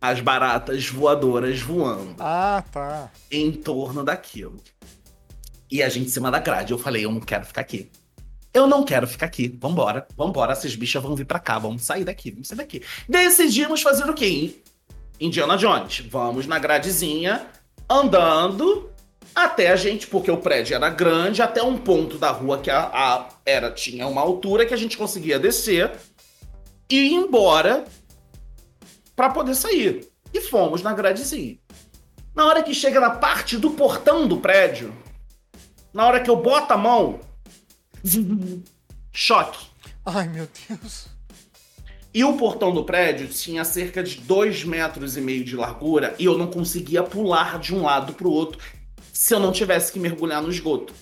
[0.01, 3.11] As baratas voadoras voando Ah, tá.
[3.31, 4.57] em torno daquilo.
[5.69, 6.71] E a gente em cima da grade.
[6.71, 7.89] Eu falei, eu não quero ficar aqui.
[8.53, 9.47] Eu não quero ficar aqui.
[9.59, 10.53] Vambora, vambora.
[10.53, 11.59] Essas bichas vão vir pra cá.
[11.59, 12.81] Vamos sair daqui, vamos sair daqui.
[13.07, 14.55] Decidimos fazer o quê?
[15.19, 15.99] Indiana Jones.
[16.09, 17.47] Vamos na gradezinha,
[17.89, 18.89] andando
[19.35, 22.79] até a gente, porque o prédio era grande, até um ponto da rua que a,
[22.91, 25.91] a- era tinha uma altura que a gente conseguia descer
[26.89, 27.85] e ir embora
[29.15, 30.07] pra poder sair.
[30.33, 31.57] E fomos na gradezinha.
[32.35, 34.93] Na hora que chega na parte do portão do prédio,
[35.97, 37.19] na hora que eu boto a mão,
[39.11, 39.65] choque.
[40.05, 41.07] Ai, meu Deus.
[42.13, 46.25] E o portão do prédio tinha cerca de dois metros e meio de largura e
[46.25, 48.63] eu não conseguia pular de um lado pro outro
[49.11, 50.93] se eu não tivesse que mergulhar no esgoto.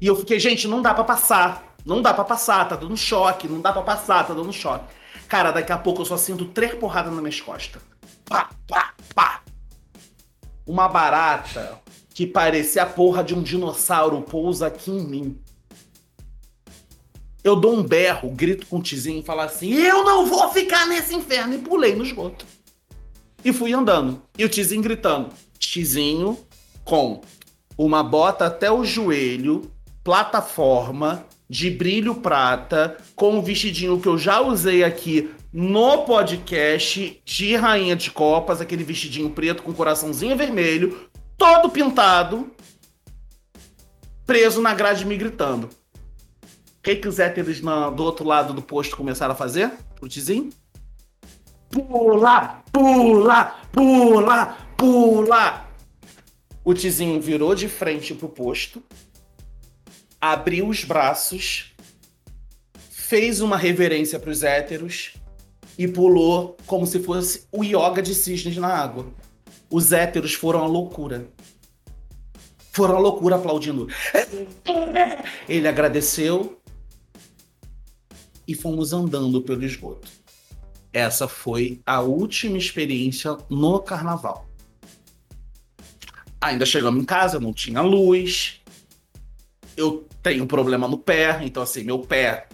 [0.00, 1.74] E eu fiquei, gente, não dá pra passar.
[1.84, 4.94] Não dá pra passar, tá dando choque, não dá pra passar, tá dando choque.
[5.26, 7.82] Cara, daqui a pouco eu só sinto três porradas nas minhas costas.
[8.24, 9.42] Pá, pá, pá.
[10.64, 11.82] Uma barata
[12.14, 15.38] que parecia a porra de um dinossauro pousa aqui em mim.
[17.42, 20.86] Eu dou um berro, grito com o Tizinho e falo assim: Eu não vou ficar
[20.86, 21.54] nesse inferno!
[21.54, 22.46] E pulei no esgoto.
[23.44, 24.22] E fui andando.
[24.38, 26.38] E o Tizinho gritando: Tizinho
[26.84, 27.20] com
[27.76, 29.70] uma bota até o joelho,
[30.04, 37.56] plataforma de brilho prata, com um vestidinho que eu já usei aqui no podcast de
[37.56, 42.50] Rainha de Copas, aquele vestidinho preto com coraçãozinho vermelho, todo pintado,
[44.26, 45.68] preso na grade me gritando.
[45.68, 49.70] O que, que héteros na- do outro lado do posto começaram a fazer?
[49.96, 50.50] Pro Tizinho?
[51.70, 55.68] Pula, pula, pula, pula.
[56.64, 58.82] O Tizinho virou de frente pro posto,
[60.20, 61.74] abriu os braços,
[62.90, 65.14] fez uma reverência pros héteros
[65.76, 69.06] e pulou como se fosse o yoga de cisnes na água.
[69.70, 71.28] Os héteros foram à loucura.
[72.72, 73.88] Foram à loucura aplaudindo.
[75.48, 76.60] Ele agradeceu
[78.46, 80.08] e fomos andando pelo esgoto.
[80.92, 84.46] Essa foi a última experiência no carnaval.
[86.40, 88.60] Ainda chegamos em casa, não tinha luz.
[89.76, 92.48] Eu tenho um problema no pé, então assim, meu pé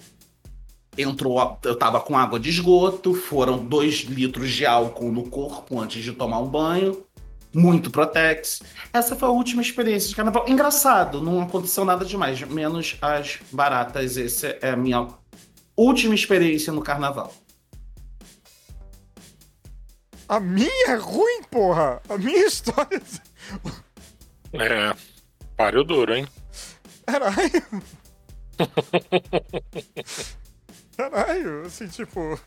[1.02, 6.02] entrou, eu tava com água de esgoto, foram dois litros de álcool no corpo antes
[6.02, 7.04] de tomar um banho,
[7.52, 8.62] muito Protex.
[8.92, 10.44] Essa foi a última experiência de carnaval.
[10.48, 14.16] Engraçado, não aconteceu nada demais, menos as baratas.
[14.16, 15.08] Essa é a minha
[15.76, 17.32] última experiência no carnaval.
[20.28, 22.00] A minha é ruim, porra.
[22.08, 23.02] A minha história.
[24.52, 24.94] É.
[25.56, 26.26] Pariu duro, hein?
[27.04, 27.62] Caralho.
[31.00, 32.38] Caralho, assim, tipo.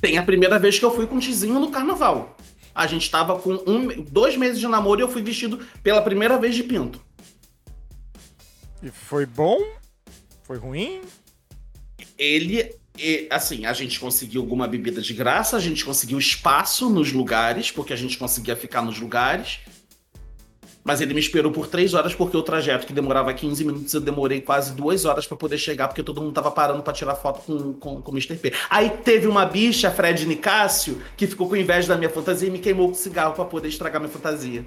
[0.00, 2.36] Tem a primeira vez que eu fui com o Tizinho no carnaval.
[2.72, 6.38] A gente tava com um, dois meses de namoro e eu fui vestido pela primeira
[6.38, 7.04] vez de pinto.
[8.80, 9.58] E foi bom?
[10.44, 11.00] Foi ruim?
[12.16, 17.12] Ele, e, assim, a gente conseguiu alguma bebida de graça, a gente conseguiu espaço nos
[17.12, 19.58] lugares, porque a gente conseguia ficar nos lugares.
[20.90, 24.00] Mas ele me esperou por três horas porque o trajeto que demorava 15 minutos eu
[24.00, 27.42] demorei quase duas horas pra poder chegar porque todo mundo tava parando pra tirar foto
[27.42, 28.34] com, com, com o Mr.
[28.34, 28.52] P.
[28.68, 32.58] Aí teve uma bicha, Fred Nicásio, que ficou com inveja da minha fantasia e me
[32.58, 34.66] queimou com cigarro pra poder estragar minha fantasia.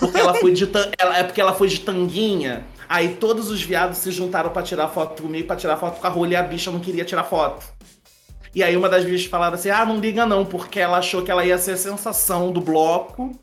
[0.00, 0.66] Porque ela foi de
[0.98, 2.64] ela, é porque ela foi de tanguinha.
[2.88, 6.10] Aí todos os viados se juntaram pra tirar foto comigo, pra tirar foto com a
[6.10, 7.75] rolha e a bicha não queria tirar foto.
[8.56, 11.30] E aí uma das bichas falaram assim: "Ah, não liga não, porque ela achou que
[11.30, 13.38] ela ia ser a sensação do bloco.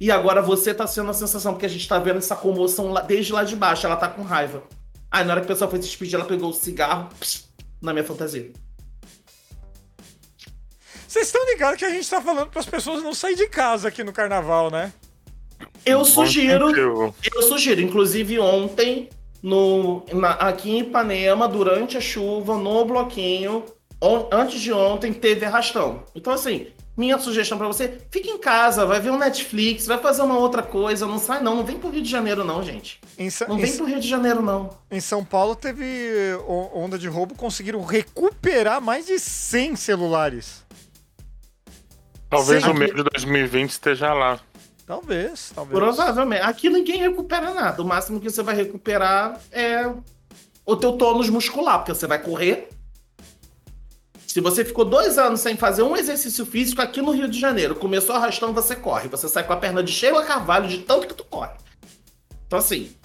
[0.00, 3.02] E agora você tá sendo a sensação, porque a gente tá vendo essa comoção lá-
[3.02, 4.64] desde lá de baixo, ela tá com raiva".
[5.12, 7.44] Aí na hora que o pessoal foi se despedir, ela pegou o cigarro pss,
[7.80, 8.50] na minha fantasia.
[11.06, 13.86] Vocês estão ligados que a gente tá falando para as pessoas não sair de casa
[13.88, 14.92] aqui no carnaval, né?
[15.86, 19.08] Eu sugiro Eu- Eu sugiro, inclusive ontem,
[19.42, 23.62] no, na- aqui em Ipanema, durante a chuva, no bloquinho,
[24.32, 26.02] antes de ontem, teve arrastão.
[26.14, 30.22] Então, assim, minha sugestão pra você, fique em casa, vai ver um Netflix, vai fazer
[30.22, 33.00] uma outra coisa, não sai não, não vem pro Rio de Janeiro não, gente.
[33.16, 34.70] Em, Sa- Não em- vem pro Rio de Janeiro não.
[34.90, 35.84] em São Paulo teve
[36.74, 40.62] onda de roubo, conseguiram recuperar mais de 100 celulares.
[42.28, 42.70] Talvez Sim.
[42.70, 44.40] o mês de 2020 esteja lá.
[44.86, 45.78] Talvez, talvez.
[45.78, 46.42] Provavelmente.
[46.42, 49.90] Aqui ninguém recupera nada, o máximo que você vai recuperar é
[50.66, 52.68] o teu tônus muscular, porque você vai correr.
[54.32, 57.74] Se você ficou dois anos sem fazer um exercício físico aqui no Rio de Janeiro,
[57.74, 59.06] começou arrastando, você corre.
[59.10, 61.52] Você sai com a perna de Sheila Carvalho de tanto que tu corre.
[62.46, 62.96] Então, assim,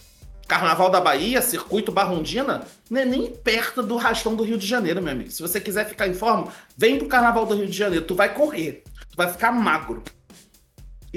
[0.47, 5.01] Carnaval da Bahia, Circuito Barrondina, não é nem perto do rastão do Rio de Janeiro,
[5.01, 5.29] meu amigo.
[5.29, 6.47] Se você quiser ficar em forma,
[6.77, 8.05] vem pro Carnaval do Rio de Janeiro.
[8.05, 8.85] Tu vai correr.
[9.11, 10.01] Tu vai ficar magro.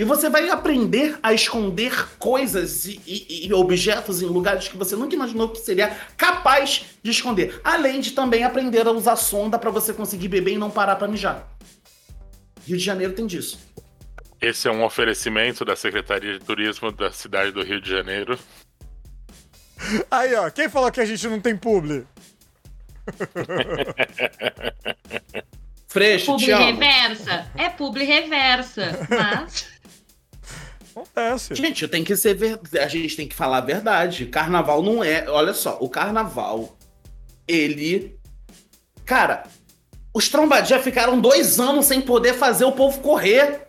[0.00, 4.96] E você vai aprender a esconder coisas e, e- e objetos em lugares que você
[4.96, 7.60] nunca imaginou que seria capaz de esconder.
[7.62, 11.06] Além de também aprender a usar sonda para você conseguir beber e não parar para
[11.06, 11.46] mijar.
[12.66, 13.58] Rio de Janeiro tem disso.
[14.40, 18.38] Esse é um oferecimento da Secretaria de Turismo da cidade do Rio de Janeiro.
[20.10, 22.06] Aí, ó, quem falou que a gente não tem publi?
[25.88, 26.64] Freixo, te Publi amo.
[26.64, 27.50] reversa.
[27.54, 29.06] É publi reversa.
[29.10, 29.69] Mas.
[30.90, 31.54] Acontece.
[31.54, 32.60] Gente, tem que ser ver...
[32.80, 34.26] a gente tem que falar a verdade.
[34.26, 36.76] Carnaval não é, olha só, o carnaval
[37.46, 38.18] ele
[39.10, 39.42] cara,
[40.14, 43.66] os trombadinhas ficaram dois anos sem poder fazer o povo correr.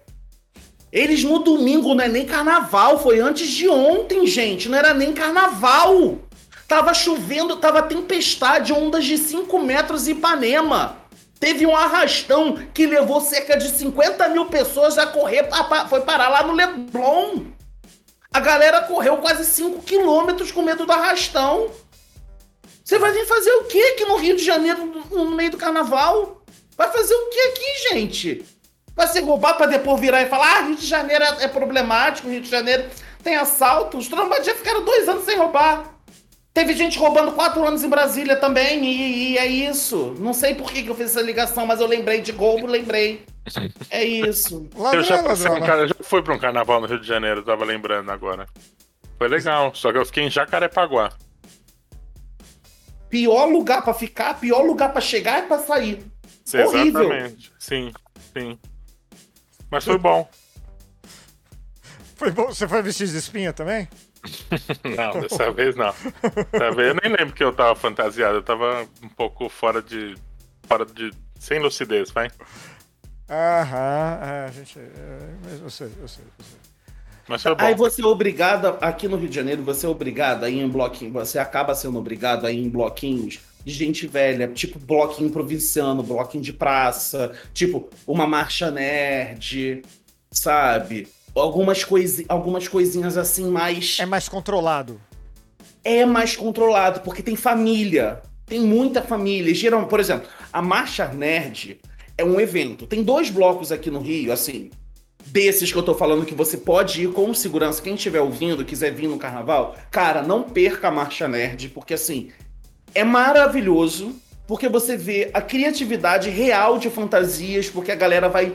[0.91, 5.13] Eles no domingo não é nem carnaval, foi antes de ontem, gente, não era nem
[5.13, 6.19] carnaval.
[6.67, 11.00] Tava chovendo, tava tempestade, ondas de 5 metros em Ipanema.
[11.41, 15.49] Teve um arrastão que levou cerca de 50 mil pessoas a correr,
[15.89, 17.47] foi parar lá no Leblon.
[18.31, 21.71] A galera correu quase 5 quilômetros com medo do arrastão.
[22.85, 26.43] Você vai vir fazer o que aqui no Rio de Janeiro, no meio do carnaval?
[26.77, 28.45] Vai fazer o que aqui, gente?
[28.95, 32.29] Vai se roubar pra depois virar e falar: ah, Rio de Janeiro é é problemático,
[32.29, 32.87] Rio de Janeiro
[33.23, 33.97] tem assalto.
[33.97, 35.91] Os trombadinhas ficaram dois anos sem roubar.
[36.53, 40.15] Teve gente roubando quatro anos em Brasília também, e, e é isso.
[40.19, 43.25] Não sei por que, que eu fiz essa ligação, mas eu lembrei de roubo, lembrei.
[43.89, 44.67] É isso.
[44.75, 47.07] Ladrão, Eu já, é passei um cara, já fui pra um carnaval no Rio de
[47.07, 48.47] Janeiro, tava lembrando agora.
[49.17, 51.13] Foi legal, só que eu fiquei em Jacarepaguá.
[53.09, 56.03] Pior lugar pra ficar, pior lugar pra chegar e pra sair.
[56.53, 57.03] Horrível.
[57.03, 57.51] Exatamente.
[57.59, 57.93] Sim,
[58.33, 58.59] sim.
[59.69, 60.27] Mas foi bom.
[62.15, 62.47] Foi bom.
[62.47, 63.87] Você foi vestido de espinha também?
[64.95, 65.93] Não, dessa vez não.
[66.51, 70.15] Dessa vez eu nem lembro que eu tava fantasiado, eu tava um pouco fora de.
[70.63, 71.11] fora de.
[71.39, 72.29] sem lucidez, vai.
[73.29, 74.77] Aham, é, a gente.
[74.77, 76.61] é, mas eu sei, eu sei, eu sei.
[77.27, 77.63] Mas foi bom.
[77.63, 80.67] Aí você é obrigado, aqui no Rio de Janeiro, você é obrigado a ir em
[80.67, 86.03] bloquinho, você acaba sendo obrigado a ir em bloquinhos de gente velha, tipo bloquinho provinciano,
[86.03, 89.83] bloquinho de praça, tipo uma marcha nerd,
[90.31, 91.07] sabe?
[91.35, 93.97] Algumas, coisi algumas coisinhas assim mais.
[93.99, 94.99] É mais controlado.
[95.83, 98.21] é mais controlado, porque tem família.
[98.45, 99.53] Tem muita família.
[99.55, 101.79] Geral, por exemplo, a Marcha Nerd
[102.17, 102.85] é um evento.
[102.85, 104.69] Tem dois blocos aqui no Rio, assim,
[105.25, 107.81] desses que eu tô falando que você pode ir com segurança.
[107.81, 112.29] Quem estiver ouvindo, quiser vir no carnaval, cara, não perca a Marcha Nerd, porque assim,
[112.93, 114.13] é maravilhoso,
[114.45, 118.53] porque você vê a criatividade real de fantasias, porque a galera vai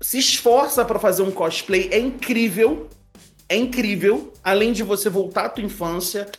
[0.00, 2.88] se esforça pra fazer um cosplay, é incrível.
[3.48, 6.30] É incrível, além de você voltar à tua infância,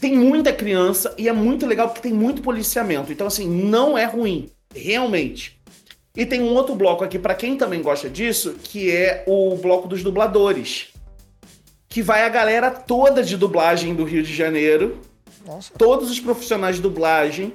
[0.00, 3.12] tem muita criança e é muito legal porque tem muito policiamento.
[3.12, 5.60] Então, assim, não é ruim, realmente.
[6.16, 9.86] E tem um outro bloco aqui, pra quem também gosta disso, que é o bloco
[9.86, 10.88] dos dubladores.
[11.88, 14.98] Que vai a galera toda de dublagem do Rio de Janeiro,
[15.46, 15.72] Nossa.
[15.76, 17.52] todos os profissionais de dublagem.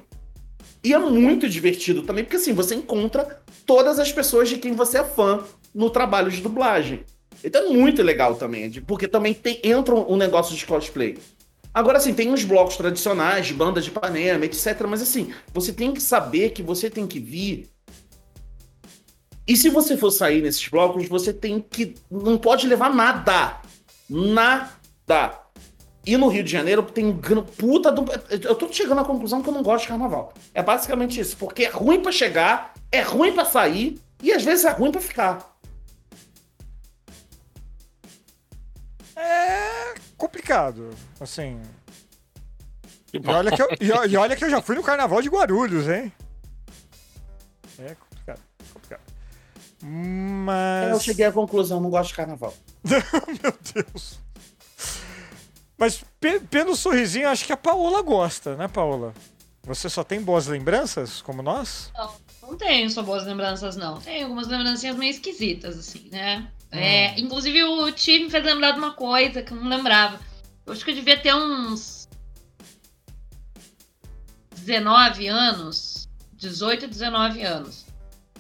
[0.84, 5.00] E é muito divertido também, porque assim, você encontra todas as pessoas de quem você
[5.00, 5.44] é fã.
[5.74, 7.04] no trabalho de dublagem.
[7.44, 11.18] Então é muito legal também, porque também tem, entra um negócio de cosplay.
[11.74, 14.86] Agora, assim, tem uns blocos tradicionais, de banda de Ipanema, etc.
[14.88, 17.68] Mas, assim, você tem que saber que você tem que vir.
[19.46, 21.96] E se você for sair nesses blocos, você tem que.
[22.10, 23.60] Não pode levar nada.
[24.10, 25.40] Nada.
[26.06, 27.12] E no Rio de Janeiro tem
[27.58, 27.92] puta.
[27.92, 30.34] do- Eu tô chegando à conclusão que eu não gosto de carnaval.
[30.54, 31.36] É basicamente isso.
[31.38, 35.02] Porque é ruim pra chegar, é ruim pra sair e às vezes é ruim pra
[35.02, 35.56] ficar.
[39.16, 40.90] É complicado,
[41.20, 41.62] assim.
[43.14, 45.88] E olha, que eu, e e olha que eu já fui no carnaval de Guarulhos,
[45.88, 46.12] hein?
[47.80, 48.42] É complicado,
[48.74, 49.02] complicado.
[49.82, 50.92] Mas.
[50.92, 52.54] Eu cheguei à conclusão, não gosto de carnaval.
[52.84, 54.20] Meu Deus.
[55.78, 59.14] Mas pe- pelo sorrisinho, acho que a Paola gosta, né, Paola?
[59.64, 61.92] Você só tem boas lembranças, como nós?
[61.94, 62.14] Não
[62.56, 64.00] tenho só boas lembranças, não.
[64.00, 66.48] Tem algumas lembrancinhas meio esquisitas, assim, né?
[66.72, 70.20] É, inclusive, o Ti me fez lembrar de uma coisa que eu não lembrava.
[70.66, 72.08] Eu acho que eu devia ter uns
[74.56, 77.86] 19 anos, 18, 19 anos.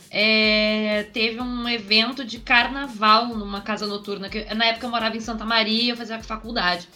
[0.09, 4.29] É, teve um evento de carnaval numa casa noturna.
[4.29, 6.87] Que, na época eu morava em Santa Maria, eu fazia faculdade.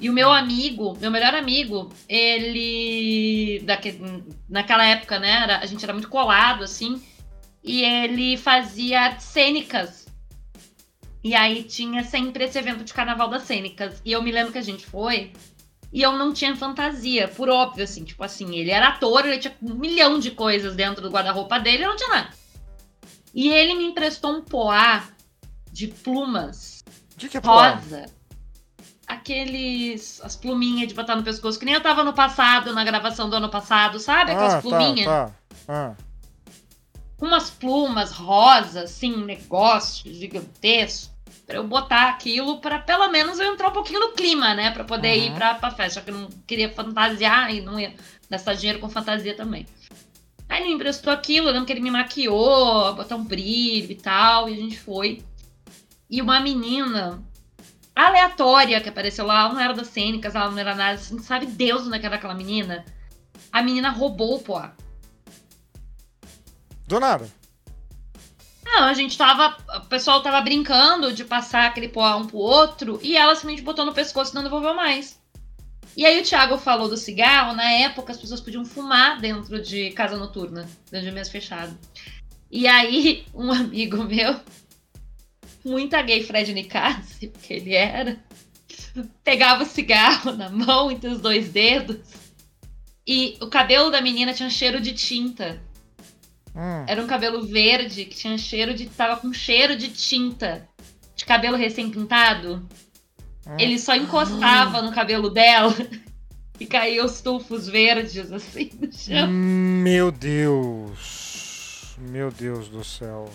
[0.00, 3.60] E o meu amigo, meu melhor amigo, ele.
[3.64, 4.00] Daque,
[4.48, 5.42] naquela época, né?
[5.42, 7.02] era- a gente era muito colado, assim.
[7.62, 10.06] E ele fazia artes cênicas.
[11.22, 14.00] E aí tinha sempre esse evento de carnaval das cênicas.
[14.04, 15.32] E eu me lembro que a gente foi.
[15.92, 18.02] E eu não tinha fantasia, por óbvio, assim.
[18.04, 21.84] Tipo assim, ele era ator, ele tinha um milhão de coisas dentro do guarda-roupa dele,
[21.84, 22.30] eu não tinha nada.
[23.34, 25.04] E ele me emprestou um poá
[25.70, 26.82] de plumas
[27.14, 27.72] O que, que é Paola?
[27.74, 28.06] rosa.
[29.10, 30.20] Aqueles.
[30.24, 33.36] As pluminhas de botar no pescoço, que nem eu tava no passado, na gravação do
[33.36, 34.30] ano passado, sabe?
[34.32, 35.06] Aquelas Ah, pluminhas.
[35.06, 35.34] tá, tá.
[35.68, 35.94] Ah.
[37.16, 41.10] Com umas plumas rosa, assim, um negócio gigantesco.
[41.46, 44.70] Pra eu botar aquilo pra pelo menos eu entrar um pouquinho no clima, né?
[44.70, 45.24] Pra poder Uhum.
[45.26, 46.00] ir pra, pra festa.
[46.00, 47.92] Só que eu não queria fantasiar e não ia
[48.30, 49.66] gastar dinheiro com fantasia também.
[50.48, 53.94] Aí ele me emprestou aquilo, eu lembro que ele me maquiou, botar um brilho e
[53.96, 55.22] tal, e a gente foi.
[56.08, 57.22] E uma menina
[57.94, 61.46] aleatória que apareceu lá, ela não era das cênicas, ela não era nada, assim, sabe
[61.46, 62.84] Deus onde é que era aquela menina?
[63.52, 64.72] A menina roubou o poá.
[66.86, 67.28] Do nada.
[68.64, 69.56] Não, a gente tava.
[69.76, 73.84] O pessoal tava brincando de passar aquele poá um pro outro e ela simplesmente botou
[73.84, 75.20] no pescoço e não devolveu mais.
[75.96, 79.90] E aí o Thiago falou do cigarro, na época as pessoas podiam fumar dentro de
[79.90, 81.76] casa noturna, dentro de mesa fechada.
[82.50, 84.38] E aí, um amigo meu,
[85.64, 88.18] muita gay Fred Nicassi, porque ele era,
[89.22, 91.98] pegava o cigarro na mão entre os dois dedos
[93.06, 95.60] e o cabelo da menina tinha cheiro de tinta.
[96.54, 96.84] Hum.
[96.86, 98.86] Era um cabelo verde que tinha cheiro de.
[98.86, 100.68] tava com cheiro de tinta.
[101.16, 102.68] De cabelo recém-pintado.
[103.46, 103.56] Hum.
[103.58, 105.74] Ele só encostava no cabelo dela
[106.60, 109.28] e caía os tufos verdes, assim, no chão.
[109.28, 111.96] Meu Deus.
[111.98, 113.28] Meu Deus do céu.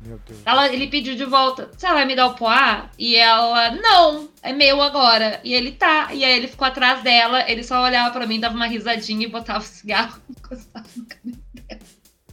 [0.00, 0.40] Meu Deus.
[0.44, 2.90] Ela, ele pediu de volta, você vai me dar o poá?
[2.98, 5.40] E ela, não, é meu agora.
[5.42, 6.12] E ele tá.
[6.12, 9.30] E aí ele ficou atrás dela, ele só olhava pra mim, dava uma risadinha e
[9.30, 11.38] botava o cigarro e encostava no cabelo.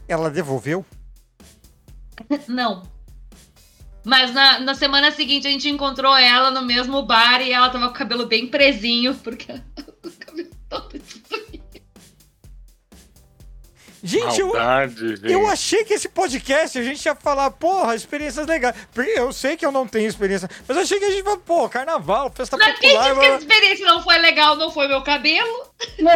[0.07, 0.85] Ela devolveu?
[2.47, 2.83] Não.
[4.05, 7.85] Mas na, na semana seguinte a gente encontrou ela no mesmo bar e ela tava
[7.87, 11.62] com o cabelo bem presinho, porque ela tava com o cabelo todo destruído.
[14.05, 15.31] Gente, eu, Maldade, gente.
[15.31, 18.75] eu achei que esse podcast a gente ia falar, porra, experiências legais.
[18.93, 21.37] Porque Eu sei que eu não tenho experiência, mas eu achei que a gente vai,
[21.37, 23.03] pô, carnaval, festa Mas quem popular.
[23.05, 23.37] disse que a blá, blá.
[23.37, 25.67] experiência não foi legal, não foi meu cabelo?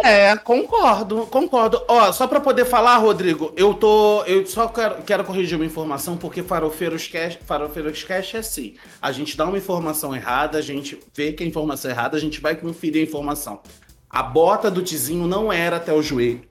[0.04, 1.82] É, concordo, concordo.
[1.88, 4.22] Ó, só pra poder falar, Rodrigo, eu tô.
[4.24, 8.74] Eu só quero, quero corrigir uma informação, porque Farofeiros Cash, Farofeiros Cash é assim.
[9.00, 12.20] A gente dá uma informação errada, a gente vê que a informação é errada, a
[12.20, 13.62] gente vai conferir a informação.
[14.10, 16.42] A bota do Tizinho não era até o joelho.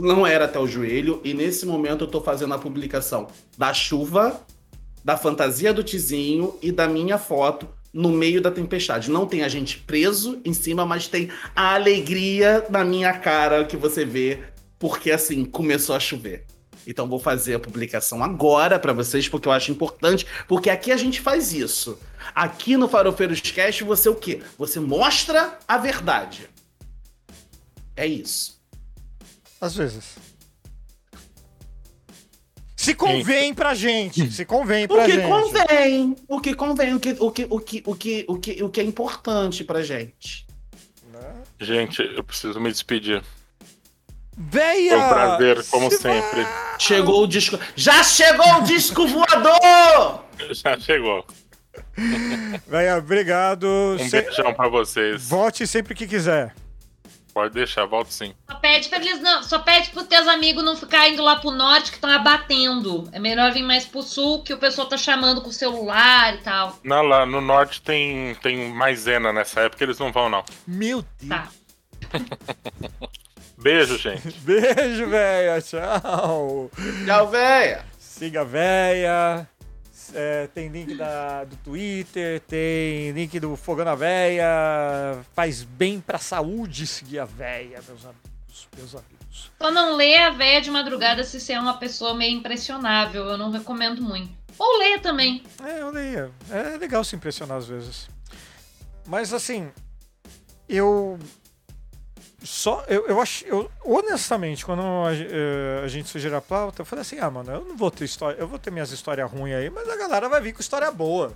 [0.00, 4.40] Não era até o joelho, e nesse momento eu tô fazendo a publicação da chuva,
[5.04, 9.10] da fantasia do Tizinho e da minha foto no meio da tempestade.
[9.10, 13.76] Não tem a gente preso em cima, mas tem a alegria na minha cara que
[13.76, 14.38] você vê,
[14.78, 16.46] porque assim, começou a chover.
[16.86, 20.96] Então vou fazer a publicação agora pra vocês, porque eu acho importante, porque aqui a
[20.96, 21.98] gente faz isso.
[22.34, 24.40] Aqui no Farofeiros Cast você o quê?
[24.56, 26.48] Você mostra a verdade.
[27.96, 28.59] É isso.
[29.60, 30.16] Às vezes.
[32.76, 34.30] Se convém pra gente.
[34.32, 35.28] Se convém pra O que gente.
[35.28, 38.68] convém, o que convém, o que, o que, o que, o que, o que, o
[38.70, 40.46] que é importante pra gente.
[41.12, 41.34] Né?
[41.60, 43.22] Gente, eu preciso me despedir.
[44.34, 44.92] Véia!
[44.96, 46.42] Foi um prazer, como se sempre.
[46.42, 47.58] vai- Chegou o disco.
[47.76, 50.24] Já chegou o disco voador!
[50.52, 51.26] Já chegou.
[52.66, 53.66] Véia, obrigado.
[54.00, 55.22] Um Se- beijão pra vocês.
[55.28, 56.54] Volte sempre que quiser.
[57.32, 58.34] Pode deixar, volto sim.
[58.50, 59.42] Só pede pra eles não.
[59.42, 63.08] Só pede pros teus amigos não ficarem indo lá pro norte que estão abatendo.
[63.12, 66.38] É melhor vir mais pro sul que o pessoal tá chamando com o celular e
[66.38, 66.78] tal.
[66.82, 70.44] Não, lá no norte tem, tem maisena nessa época, eles não vão, não.
[70.66, 71.28] Meu Deus.
[71.28, 71.48] Tá.
[73.56, 74.32] Beijo, gente.
[74.40, 75.60] Beijo, véia.
[75.60, 76.70] Tchau.
[77.04, 77.84] Tchau, véia!
[77.98, 79.46] Siga véia.
[80.14, 84.44] É, tem link da, do Twitter, tem link do Fogão na Véia.
[85.34, 88.68] Faz bem pra saúde seguir a véia, meus amigos.
[88.76, 89.52] Meus amigos.
[89.60, 93.24] Só não lê a véia de madrugada se você é uma pessoa meio impressionável.
[93.24, 94.30] Eu não recomendo muito.
[94.58, 95.42] Ou lê também.
[95.64, 96.30] É, eu leia.
[96.50, 98.08] É legal se impressionar às vezes.
[99.06, 99.70] Mas assim,
[100.68, 101.18] eu.
[102.42, 102.84] Só.
[102.88, 103.44] Eu, eu acho.
[103.44, 107.52] Eu, honestamente, quando a, eh, a gente sugeriu a pauta, eu falei assim: ah, mano,
[107.52, 108.38] eu não vou ter história.
[108.38, 111.34] Eu vou ter minhas histórias ruins aí, mas a galera vai vir com história boa.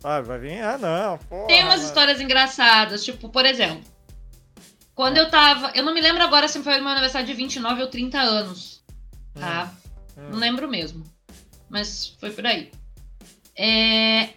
[0.00, 0.26] Sabe?
[0.26, 1.18] Vai vir, ah, não.
[1.18, 1.88] Porra, Tem umas mano.
[1.88, 3.82] histórias engraçadas, tipo, por exemplo,
[4.94, 5.70] quando eu tava.
[5.74, 8.82] Eu não me lembro agora se foi no meu aniversário de 29 ou 30 anos.
[9.34, 9.72] Tá?
[10.16, 10.30] Hum.
[10.30, 11.04] Não lembro mesmo.
[11.68, 12.70] Mas foi por aí.
[13.56, 14.30] É,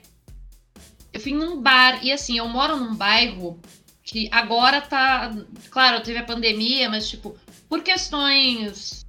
[1.13, 3.59] Eu fui num bar, e assim, eu moro num bairro
[4.03, 5.33] que agora tá.
[5.69, 7.37] Claro, teve a pandemia, mas tipo,
[7.69, 9.05] por questões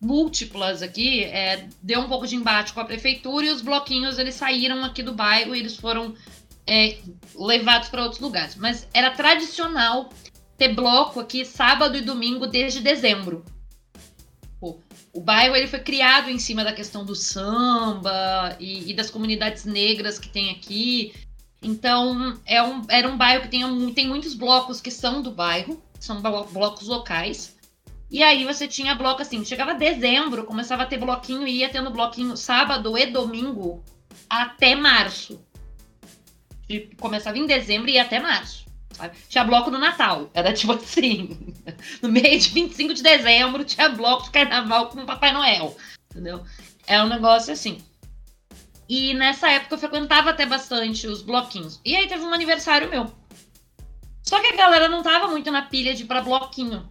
[0.00, 4.34] múltiplas aqui, é, deu um pouco de embate com a prefeitura e os bloquinhos eles
[4.34, 6.14] saíram aqui do bairro e eles foram
[6.66, 6.98] é,
[7.34, 8.54] levados para outros lugares.
[8.56, 10.10] Mas era tradicional
[10.56, 13.44] ter bloco aqui sábado e domingo desde dezembro.
[15.12, 19.64] O bairro ele foi criado em cima da questão do samba e, e das comunidades
[19.64, 21.12] negras que tem aqui.
[21.60, 25.82] Então, é um, era um bairro que tem, tem muitos blocos que são do bairro,
[25.98, 27.56] são blo- blocos locais.
[28.10, 31.90] E aí você tinha bloco assim, chegava dezembro, começava a ter bloquinho e ia tendo
[31.90, 33.82] bloquinho sábado e domingo
[34.30, 35.40] até março.
[37.00, 38.64] Começava em dezembro e ia até março.
[38.92, 39.16] sabe?
[39.28, 40.30] Tinha bloco no Natal.
[40.34, 41.54] Era tipo assim.
[42.02, 45.76] No mês de 25 de dezembro tinha bloco de carnaval com o Papai Noel.
[46.10, 46.42] Entendeu?
[46.86, 47.78] É um negócio assim.
[48.88, 51.80] E nessa época eu frequentava até bastante os bloquinhos.
[51.84, 53.12] E aí teve um aniversário meu.
[54.22, 56.88] Só que a galera não tava muito na pilha de ir pra bloquinho.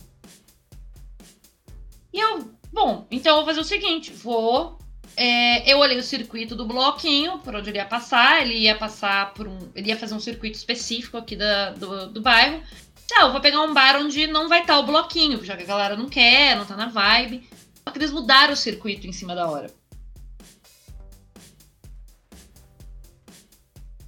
[2.13, 4.77] E eu, bom, então eu vou fazer o seguinte: vou.
[5.15, 8.41] é, eu olhei o circuito do bloquinho, por onde ele ia passar.
[8.41, 9.57] Ele ia passar por um.
[9.75, 12.61] Ele ia fazer um circuito específico aqui da, do, do bairro.
[13.07, 15.67] Tá, eu vou pegar um bar onde não vai estar o bloquinho, já que a
[15.67, 17.47] galera não quer, não tá na vibe.
[17.83, 19.73] Só que eles mudaram o circuito em cima da hora.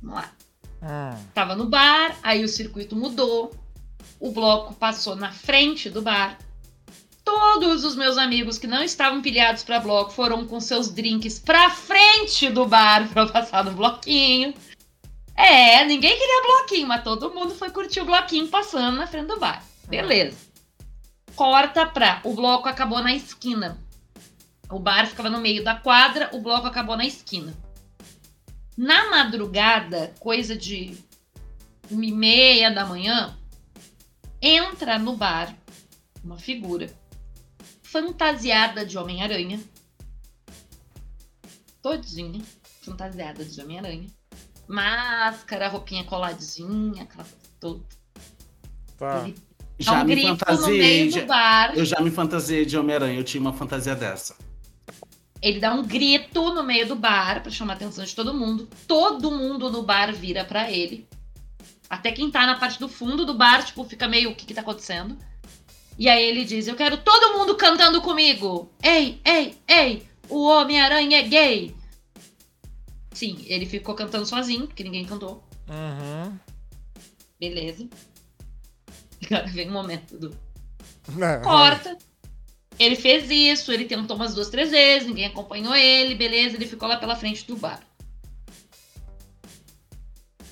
[0.01, 0.31] Vamos lá.
[0.81, 1.25] Hum.
[1.33, 3.53] Tava no bar, aí o circuito mudou.
[4.19, 6.37] O bloco passou na frente do bar.
[7.23, 11.69] Todos os meus amigos que não estavam pilhados para bloco foram com seus drinks pra
[11.69, 14.53] frente do bar pra passar no bloquinho.
[15.35, 19.39] É, ninguém queria bloquinho, mas todo mundo foi curtir o bloquinho passando na frente do
[19.39, 19.63] bar.
[19.87, 20.37] Beleza.
[21.35, 22.19] Corta pra.
[22.25, 23.77] O bloco acabou na esquina.
[24.69, 27.53] O bar ficava no meio da quadra, o bloco acabou na esquina.
[28.79, 30.97] Na madrugada, coisa de
[31.91, 33.37] uma e meia da manhã,
[34.41, 35.53] entra no bar
[36.23, 36.89] uma figura
[37.83, 39.59] fantasiada de Homem-Aranha.
[41.81, 42.41] Todinha
[42.81, 44.07] fantasiada de Homem-Aranha.
[44.65, 47.83] Máscara, roupinha coladinha, aquela coisa toda.
[48.97, 49.27] Tá.
[49.27, 49.35] Ele
[49.77, 51.09] Já um me fantasiei.
[51.09, 51.27] de-.
[51.75, 54.37] Eu já me fantasiei de Homem-Aranha, eu tinha uma fantasia dessa.
[55.41, 58.67] Ele dá um grito no meio do bar pra chamar a atenção de todo mundo.
[58.87, 61.07] Todo mundo no bar vira pra ele.
[61.89, 64.53] Até quem tá na parte do fundo do bar, tipo, fica meio o que que
[64.53, 65.17] tá acontecendo.
[65.97, 68.71] E aí ele diz: Eu quero todo mundo cantando comigo.
[68.83, 71.75] Ei, ei, ei, o Homem-Aranha é gay.
[73.11, 75.43] Sim, ele ficou cantando sozinho, porque ninguém cantou.
[75.67, 76.37] Uhum.
[77.39, 77.87] Beleza.
[79.25, 80.37] Agora vem o momento do
[81.19, 81.97] É, corta.
[82.79, 86.87] Ele fez isso, ele tentou umas duas, três vezes, ninguém acompanhou ele, beleza, ele ficou
[86.87, 87.83] lá pela frente do bar.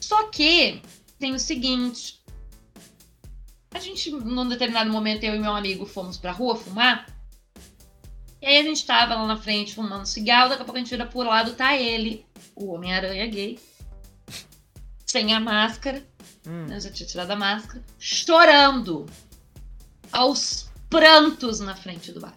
[0.01, 0.81] Só que
[1.17, 2.21] tem o seguinte.
[3.73, 7.07] A gente, num determinado momento, eu e meu amigo fomos pra rua fumar.
[8.41, 10.89] E aí a gente tava lá na frente fumando cigarro, daqui a pouco a gente
[10.89, 12.25] vira pro lado, tá ele,
[12.55, 13.59] o Homem-Aranha gay,
[15.05, 16.05] sem a máscara,
[16.45, 16.65] Hum.
[16.67, 19.05] né, já tinha tirado a máscara, chorando
[20.11, 22.35] aos prantos na frente do bar.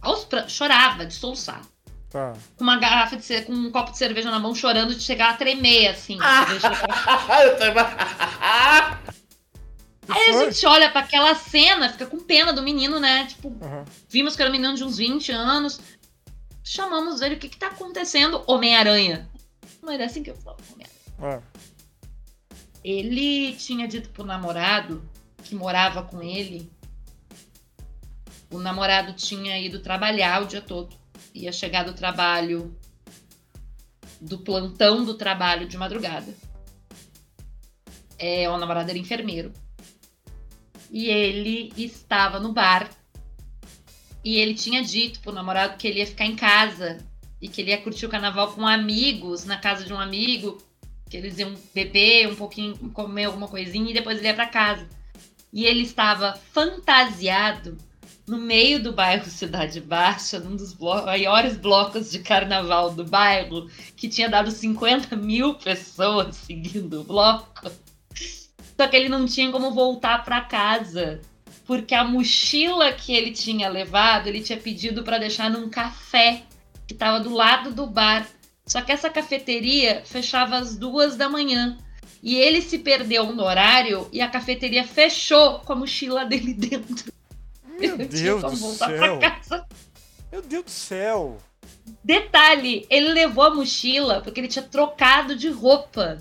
[0.00, 1.62] Aos prantos, chorava de soluçar.
[2.10, 2.34] Tá.
[2.56, 5.36] Com uma garrafa de com um copo de cerveja na mão, chorando de chegar a
[5.36, 6.18] tremer, assim.
[6.20, 6.44] Ah!
[10.08, 13.26] Aí a gente olha pra aquela cena, fica com pena do menino, né?
[13.26, 13.84] Tipo, Aham.
[14.08, 15.80] vimos que era um menino de uns 20 anos.
[16.62, 18.42] Chamamos ele, o que que tá acontecendo?
[18.46, 19.28] Homem-Aranha.
[19.82, 21.42] Não era assim que eu falava, Homem-Aranha.
[21.42, 21.60] Ah,
[22.84, 25.02] Ele tinha dito pro namorado
[25.44, 26.70] que morava com ele.
[28.52, 30.94] O namorado tinha ido trabalhar o dia todo.
[31.34, 32.76] Ia chegar do trabalho,
[34.20, 36.34] do plantão do trabalho de madrugada.
[38.18, 39.54] É, o namorado era enfermeiro.
[40.90, 42.90] E ele estava no bar.
[44.22, 46.98] E ele tinha dito pro namorado que ele ia ficar em casa.
[47.40, 50.62] E que ele ia curtir o carnaval com amigos, na casa de um amigo
[51.08, 54.88] que eles iam beber um pouquinho, comer alguma coisinha e depois ele ia pra casa.
[55.52, 57.76] E ele estava fantasiado
[58.26, 63.68] no meio do bairro Cidade Baixa, num dos blo maiores blocos de carnaval do bairro,
[63.96, 67.70] que tinha dado 50 mil pessoas seguindo o bloco.
[68.76, 71.20] Só que ele não tinha como voltar pra casa,
[71.66, 76.42] porque a mochila que ele tinha levado, ele tinha pedido para deixar num café
[76.86, 78.26] que estava do lado do bar.
[78.66, 81.76] Só que essa cafeteria fechava às duas da manhã.
[82.22, 87.12] E ele se perdeu no horário e a cafeteria fechou com a mochila dele dentro.
[87.82, 89.18] Meu Deus do céu.
[90.30, 91.38] Meu Deus do céu.
[92.02, 96.18] Detalhe, ele levou a mochila porque ele tinha trocado de roupa.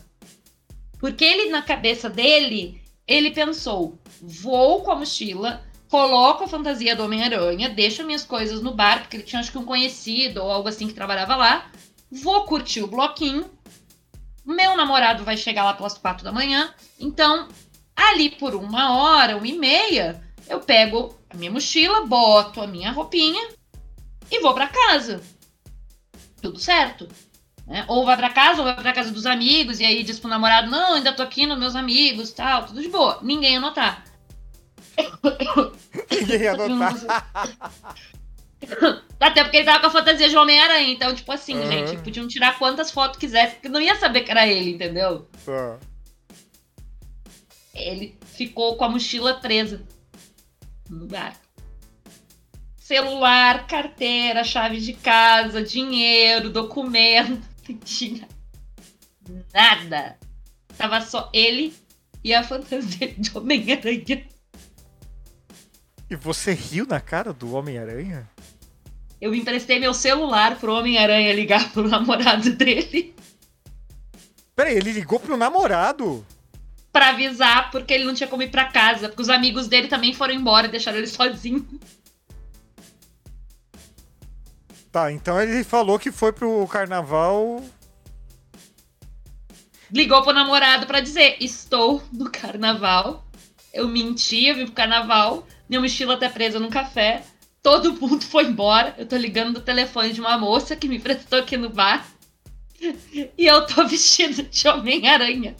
[1.00, 7.04] Porque ele, na cabeça dele, ele pensou: vou com a mochila, coloco a fantasia do
[7.04, 10.70] Homem-Aranha, deixo minhas coisas no bar, porque ele tinha acho que um conhecido ou algo
[10.70, 11.72] assim que trabalhava lá.
[12.12, 13.50] Vou curtir o bloquinho.
[14.46, 16.74] Meu namorado vai chegar lá pelas quatro da manhã.
[17.00, 17.48] Então,
[17.96, 22.92] ali por uma hora, uma e meia, eu pego a minha mochila, boto a minha
[22.92, 23.50] roupinha
[24.30, 25.22] e vou pra casa.
[26.42, 27.08] Tudo certo.
[27.68, 27.86] né?
[27.88, 30.70] Ou vai pra casa, ou vai pra casa dos amigos, e aí diz pro namorado,
[30.70, 33.20] não, ainda tô aqui nos meus amigos, tal, tudo de boa.
[33.22, 34.04] Ninguém ia notar.
[36.12, 37.28] Ninguém ia notar.
[39.20, 41.72] Até porque ele tava com a fantasia de Homem-Aranha, então, tipo assim, Aham.
[41.72, 45.28] gente, podiam tirar quantas fotos quisessem, porque não ia saber que era ele, entendeu?
[45.46, 45.78] Tá.
[47.74, 49.82] Ele ficou com a mochila presa
[50.96, 51.36] no bar.
[52.78, 58.28] Celular, carteira, chave de casa, dinheiro, documento, não tinha
[59.54, 60.18] nada.
[60.78, 61.74] Tava só ele
[62.24, 64.26] e a fantasia de Homem-Aranha.
[66.10, 68.30] E você riu na cara do Homem-Aranha?
[69.20, 73.16] Eu emprestei meu celular pro Homem-Aranha ligar pro namorado dele
[74.62, 76.24] Peraí, ele ligou pro namorado.
[76.92, 80.14] Pra avisar, porque ele não tinha como ir pra casa, porque os amigos dele também
[80.14, 81.66] foram embora e deixaram ele sozinho.
[84.92, 87.64] Tá, então ele falou que foi pro carnaval.
[89.90, 93.26] ligou pro namorado pra dizer: Estou no carnaval.
[93.74, 95.48] Eu menti, eu vim pro carnaval.
[95.70, 97.24] Minha mochila tá presa num café.
[97.64, 98.94] Todo mundo foi embora.
[98.98, 102.06] Eu tô ligando do telefone de uma moça que me prestou aqui no bar.
[103.38, 105.56] E eu tô vestido de Homem-Aranha.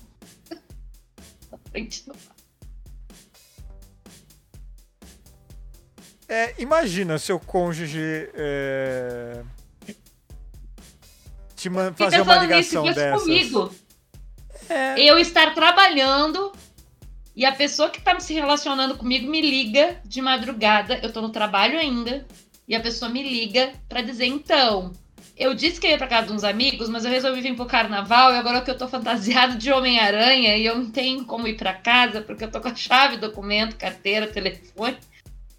[6.28, 8.00] É, imagina seu cônjuge.
[8.34, 9.44] É...
[11.56, 13.22] Te man- Fiquei fazer uma ligação fosse dessas.
[13.24, 13.76] comigo.
[14.70, 16.52] É, Eu estar trabalhando
[17.36, 21.00] e a pessoa que tá se relacionando comigo me liga de madrugada.
[21.04, 22.26] Eu tô no trabalho ainda.
[22.68, 24.94] E a pessoa me liga pra dizer: então,
[25.42, 28.34] eu disse que ia pra casa de uns amigos, mas eu resolvi vir pro carnaval
[28.34, 31.74] e agora que eu tô fantasiado de Homem-Aranha e eu não tenho como ir pra
[31.74, 34.98] casa porque eu tô com a chave, documento, carteira, telefone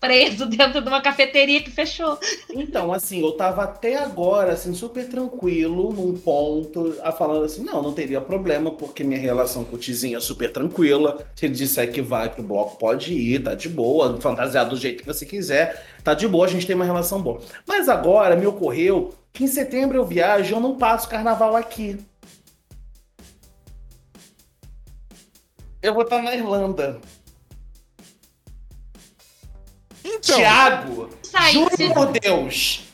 [0.02, 2.18] preso dentro de uma cafeteria que fechou.
[2.50, 7.80] Então, assim, eu tava até agora, assim, super tranquilo, num ponto, a falando assim, não,
[7.80, 11.24] não teria problema, porque minha relação com o Tizinho é super tranquila.
[11.36, 15.02] Se ele disser que vai pro bloco, pode ir, tá de boa, fantasiado do jeito
[15.02, 17.40] que você quiser, tá de boa, a gente tem uma relação boa.
[17.64, 21.98] Mas agora me ocorreu que em setembro eu viajo, eu não passo carnaval aqui.
[25.82, 27.00] Eu vou estar na Irlanda.
[30.04, 31.10] Então, Tiago,
[31.52, 32.84] Juro se- por Deus.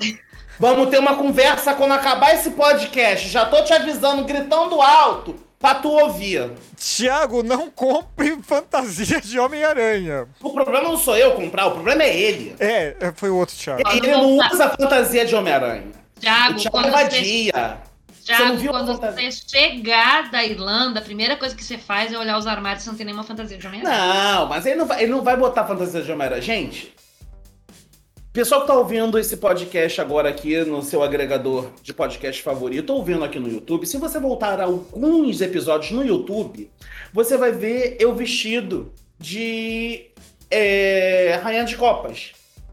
[0.58, 3.28] Vamos ter uma conversa quando acabar esse podcast.
[3.28, 6.50] Já tô te avisando, gritando alto, pra tu ouvir.
[6.76, 10.26] Thiago, não compre fantasia de Homem-Aranha.
[10.42, 12.56] O problema não sou eu comprar, o problema é ele.
[12.58, 13.82] É, é, foi o outro Thiago.
[13.86, 15.92] Ó, Ele não usa fantasia de Homem-Aranha.
[16.18, 17.78] O Thiago, Thiago quando você a
[18.70, 22.82] quando você chegar da Irlanda, a primeira coisa que você faz é olhar os armários
[22.82, 24.34] se não tem nenhuma fantasia de Homem-Aranha.
[24.34, 26.42] Não, mas ele não, vai, ele não vai botar fantasia de Homem-Aranha.
[26.42, 26.92] Gente,
[28.32, 33.24] pessoal que tá ouvindo esse podcast agora aqui no seu agregador de podcast favorito, ouvindo
[33.24, 36.70] aqui no YouTube, se você voltar a alguns episódios no YouTube,
[37.12, 40.10] você vai ver eu vestido de
[40.50, 42.32] é, Rainha de Copas.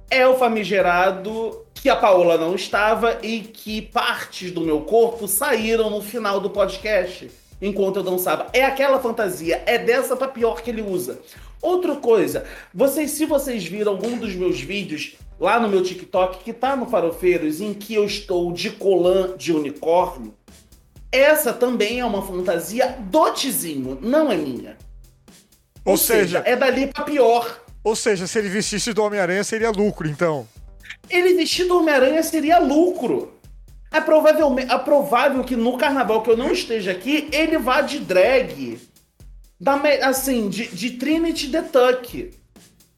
[0.10, 5.88] É o famigerado que a Paola não estava e que partes do meu corpo saíram
[5.92, 7.30] no final do podcast
[7.62, 8.48] enquanto eu dançava.
[8.54, 11.20] É aquela fantasia, é dessa pra pior que ele usa.
[11.62, 16.54] Outra coisa, vocês, se vocês viram algum dos meus vídeos lá no meu TikTok, que
[16.54, 20.34] tá no Farofeiros, em que eu estou de colã de unicórnio,
[21.12, 24.76] essa também é uma fantasia do Tizinho, não é minha.
[25.86, 27.62] Ou, seja, é dali pra pior.
[27.84, 30.48] ou seja, se ele vestisse do Homem-Aranha seria lucro, então.
[31.10, 33.34] Ele vestido Homem-Aranha seria lucro.
[33.92, 38.00] É, provavelmente, é provável que no carnaval que eu não esteja aqui, ele vá de
[38.00, 38.80] drag.
[39.60, 42.32] Da, assim, de, de Trinity the Tuck.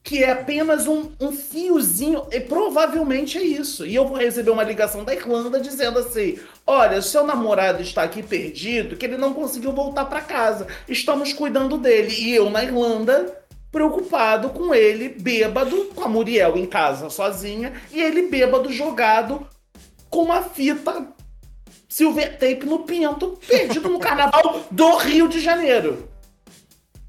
[0.02, 2.26] Que é apenas um, um fiozinho.
[2.32, 3.86] E provavelmente é isso.
[3.86, 8.22] E eu vou receber uma ligação da Irlanda dizendo assim: Olha, seu namorado está aqui
[8.22, 10.66] perdido, que ele não conseguiu voltar para casa.
[10.88, 12.12] Estamos cuidando dele.
[12.12, 13.38] E eu na Irlanda,
[13.78, 19.48] preocupado com ele, bêbado, com a Muriel em casa sozinha, e ele bêbado jogado
[20.10, 21.14] com uma fita
[21.88, 26.10] silver tape no pinto, perdido no carnaval do Rio de Janeiro.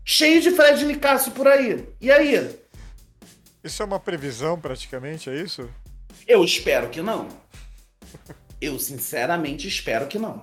[0.06, 1.90] Cheio de Fred Nicasso por aí.
[2.00, 2.56] E aí?
[3.64, 5.68] Isso é uma previsão, praticamente, é isso?
[6.28, 7.28] Eu espero que não.
[8.62, 10.40] Eu sinceramente espero que não.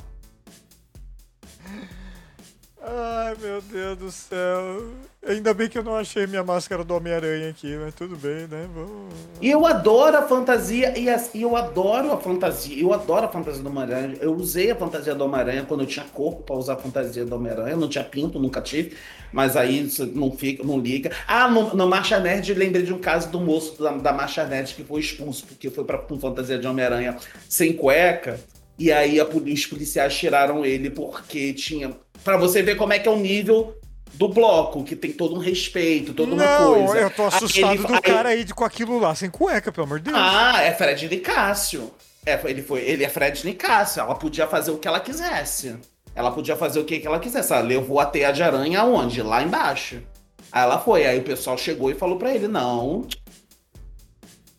[2.83, 4.93] Ai, meu Deus do céu.
[5.29, 8.69] Ainda bem que eu não achei minha máscara do Homem-Aranha aqui, mas tudo bem, né?
[8.73, 9.13] Vamos.
[9.43, 13.29] E eu adoro a fantasia, e as- e eu adoro a fantasia, eu adoro a
[13.29, 14.17] fantasia do Homem-Aranha.
[14.21, 17.35] Eu usei a fantasia do Homem-Aranha quando eu tinha corpo pra usar a fantasia do
[17.35, 17.75] Homem-Aranha.
[17.75, 18.97] Não tinha pinto, nunca tive,
[19.33, 21.11] mas aí não fica, não liga.
[21.27, 24.75] Ah, no, no Marcha Nerd, lembrei de um caso do moço da, da Marcha Nerd
[24.75, 27.17] que foi expulso porque foi pra, com fantasia de Homem-Aranha
[27.49, 28.39] sem cueca.
[28.79, 31.97] E aí a os policiais tiraram ele porque tinha.
[32.23, 33.75] Pra você ver como é que é o nível
[34.15, 36.99] do bloco, que tem todo um respeito, toda uma não, coisa.
[37.01, 39.87] eu tô assustado ele- do aí- cara aí de, com aquilo lá, sem cueca, pelo
[39.87, 40.17] amor de Deus.
[40.19, 41.91] ah, é Fred Nicásio.
[42.25, 44.01] É, ele, foi, ele é Fred Nicásio.
[44.01, 45.77] Ela podia fazer o que ela quisesse.
[46.15, 47.53] Ela podia fazer o que, ela quisesse.
[47.53, 49.23] Ela levou a teia de aranha aonde?
[49.23, 50.03] Lá embaixo.
[50.51, 51.07] Aí ela foi.
[51.07, 53.07] Aí o pessoal chegou e falou pra ele: não.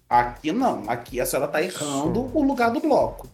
[0.10, 0.84] Aqui não.
[0.88, 3.28] Aqui a senhora tá errando o lugar do bloco.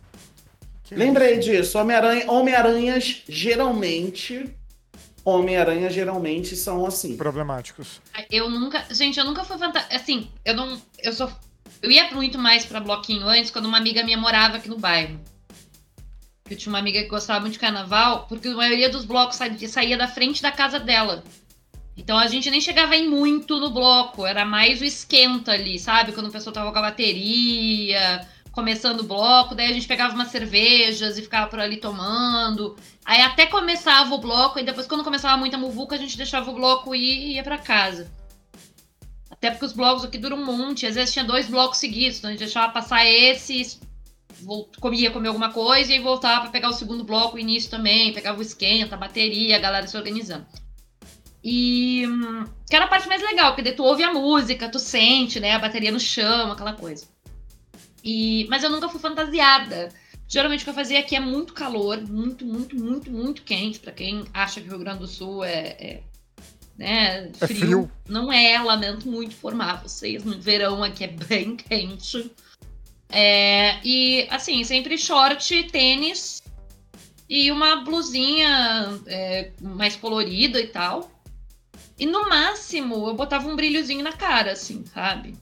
[0.84, 1.78] Que Lembrei disso.
[1.78, 4.56] Homem-Aranha, Homem-Aranhas geralmente.
[5.26, 7.16] Homem-Aranha geralmente são assim.
[7.16, 8.02] Problemáticos.
[8.30, 8.86] Eu nunca.
[8.92, 9.88] Gente, eu nunca fui fantasma.
[9.96, 10.82] Assim, eu não.
[11.00, 11.32] Eu sou.
[11.82, 15.20] Eu ia muito mais pra bloquinho antes quando uma amiga minha morava aqui no bairro.
[16.50, 19.48] Eu tinha uma amiga que gostava muito de carnaval, porque a maioria dos blocos sa-
[19.68, 21.24] saía da frente da casa dela.
[21.96, 26.12] Então a gente nem chegava em muito no bloco, era mais o esquenta ali, sabe?
[26.12, 30.30] Quando o pessoal tava com a bateria, começando o bloco, daí a gente pegava umas
[30.30, 32.78] cervejas e ficava por ali tomando.
[33.04, 36.54] Aí até começava o bloco, e depois quando começava muita muvuca, a gente deixava o
[36.54, 38.10] bloco e ia pra casa.
[39.30, 42.30] Até porque os blocos aqui duram um monte, às vezes tinha dois blocos seguidos, então
[42.30, 43.80] a gente deixava passar esse,
[44.80, 48.38] comia comer alguma coisa e voltava pra pegar o segundo bloco, o início também, pegava
[48.38, 50.46] o esquenta, a bateria, a galera se organizando.
[51.44, 54.78] E hum, que era a parte mais legal, porque daí tu ouve a música, tu
[54.78, 57.12] sente, né, a bateria no chão, aquela coisa.
[58.04, 59.90] E, mas eu nunca fui fantasiada.
[60.28, 63.80] Geralmente o que eu fazia aqui é muito calor, muito, muito, muito, muito quente.
[63.80, 66.04] Pra quem acha que o Rio Grande do Sul é, é,
[66.78, 67.90] né, É frio.
[68.08, 70.24] Não é, lamento muito informar vocês.
[70.24, 72.32] No verão aqui é bem quente.
[73.10, 76.42] É, e assim, sempre short, tênis
[77.30, 81.12] e uma blusinha é, mais colorida e tal.
[81.98, 85.36] E no máximo eu botava um brilhozinho na cara, assim, sabe?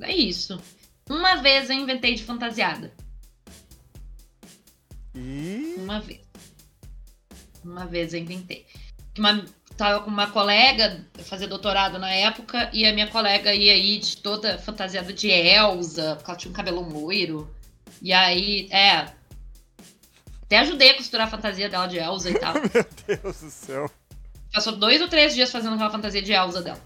[0.00, 0.60] É isso.
[1.08, 2.92] Uma vez eu inventei de fantasiada.
[5.14, 5.74] E.
[5.78, 6.20] Uma vez.
[7.64, 8.66] Uma vez eu inventei.
[9.18, 9.44] Uma,
[9.76, 13.98] tava com uma colega, eu fazia doutorado na época, e a minha colega ia aí
[13.98, 17.48] de toda fantasiada de Elsa, porque ela tinha um cabelo loiro.
[18.02, 19.06] E aí, é.
[20.42, 22.54] Até ajudei a costurar a fantasia dela de Elsa e tal.
[22.54, 23.90] Meu Deus do céu.
[24.52, 26.80] Passou dois ou três dias fazendo aquela fantasia de Elsa dela.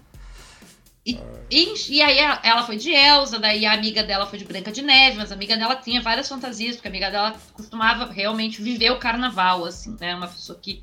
[1.05, 1.19] E,
[1.51, 4.81] e, e aí ela foi de Elsa, daí a amiga dela foi de Branca de
[4.81, 8.89] Neve, mas a amiga dela tinha várias fantasias, porque a amiga dela costumava realmente viver
[8.91, 10.15] o carnaval, assim, né?
[10.15, 10.81] Uma pessoa que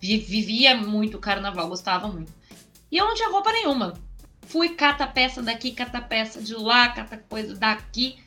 [0.00, 2.32] vi- vivia muito o carnaval, gostava muito.
[2.92, 3.94] E eu não tinha roupa nenhuma.
[4.46, 8.18] Fui cata peça daqui, cata peça de lá, cata coisa daqui.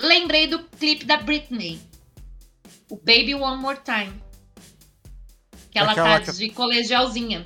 [0.00, 1.80] Lembrei do clipe da Britney.
[2.90, 4.12] O Baby One More Time.
[5.70, 7.42] Que ela Aquela tá que- de colegialzinha.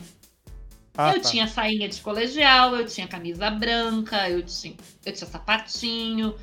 [0.97, 1.31] Ah, eu tá.
[1.31, 4.75] tinha sainha de colegial, eu tinha camisa branca, eu tinha,
[5.05, 6.35] eu tinha sapatinho,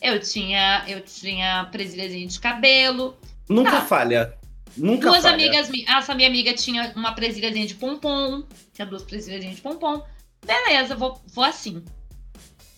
[0.00, 3.16] eu tinha, eu tinha presilhazinha de cabelo.
[3.48, 3.82] Nunca Tá.
[3.86, 4.38] falha.
[4.76, 5.34] Nunca Duas falha.
[5.34, 10.02] amigas, mi- essa minha amiga tinha uma presilhazinha de pompom, tinha duas presilhazinhas de pompom.
[10.44, 11.84] Beleza, vou, vou assim.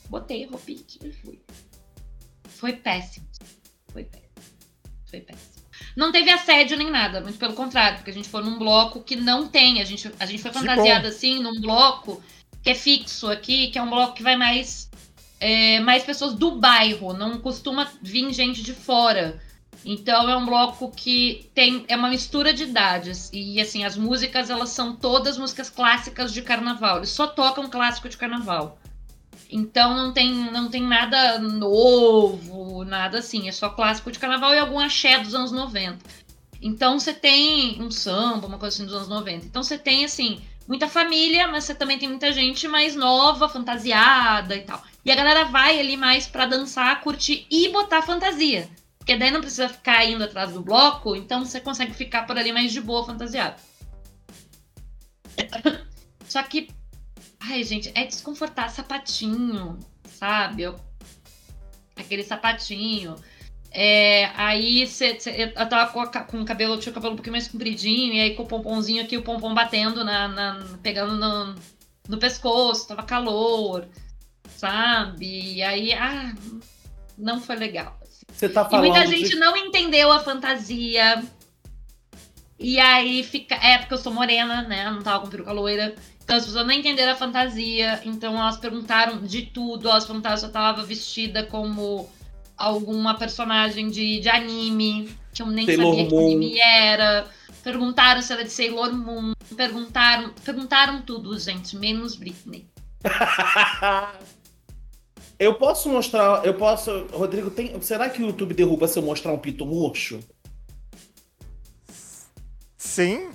[0.08, 1.40] Botei roupinha e fui.
[2.48, 3.26] Foi péssimo.
[3.92, 4.30] Foi péssimo.
[5.08, 5.53] Foi péssimo.
[5.96, 9.16] Não teve assédio nem nada, muito pelo contrário, porque a gente foi num bloco que
[9.16, 9.80] não tem.
[9.80, 12.22] A gente, a gente foi fantasiada assim, num bloco
[12.62, 14.90] que é fixo aqui, que é um bloco que vai mais,
[15.38, 19.40] é, mais pessoas do bairro, não costuma vir gente de fora.
[19.84, 24.48] Então é um bloco que tem é uma mistura de idades e assim as músicas
[24.48, 26.98] elas são todas músicas clássicas de carnaval.
[26.98, 28.78] Eles só tocam clássico de carnaval.
[29.50, 34.58] Então não tem não tem nada novo, nada assim, é só clássico de carnaval e
[34.58, 35.98] algum axé dos anos 90.
[36.60, 39.46] Então você tem um samba, uma coisa assim dos anos 90.
[39.46, 44.56] Então você tem assim muita família, mas você também tem muita gente mais nova, fantasiada
[44.56, 44.82] e tal.
[45.04, 48.68] E a galera vai ali mais pra dançar, curtir e botar fantasia.
[48.98, 52.52] Porque daí não precisa ficar indo atrás do bloco, então você consegue ficar por ali
[52.52, 53.60] mais de boa, fantasiado.
[56.26, 56.68] Só que,
[57.50, 60.72] ai, gente, é desconfortar sapatinho, sabe?
[61.96, 63.16] Aquele sapatinho.
[63.70, 67.16] É, aí cê, cê- eu tava com, a com o cabelo, tinha o cabelo um
[67.16, 70.28] pouquinho mais compridinho, e aí com o pomponzinho aqui, o pompom batendo na.
[70.28, 71.54] na- pegando no,
[72.08, 73.88] no pescoço, tava calor,
[74.56, 75.54] sabe?
[75.54, 76.32] E aí, ah,
[77.18, 77.98] não foi legal.
[78.32, 81.22] Você tá E falando muita de- gente não entendeu a fantasia.
[82.58, 83.56] E aí fica.
[83.56, 84.88] É, porque eu sou morena, né?
[84.90, 85.94] Não tava com peruca loira.
[86.24, 88.00] Então as pessoas não entenderam a fantasia.
[88.04, 89.88] Então elas perguntaram de tudo.
[89.88, 92.08] Elas perguntaram se eu tava vestida como
[92.56, 95.14] alguma personagem de, de anime.
[95.32, 96.26] Que eu nem Sailor sabia que Moon.
[96.26, 97.26] anime era.
[97.62, 99.32] Perguntaram se era de Sailor Moon.
[99.54, 101.76] Perguntaram, perguntaram tudo, gente.
[101.76, 102.66] Menos Britney.
[105.38, 106.44] Eu posso mostrar.
[106.44, 107.06] Eu posso.
[107.12, 110.20] Rodrigo, tem, será que o YouTube derruba se eu mostrar um pinto murcho?
[112.76, 113.30] Sim.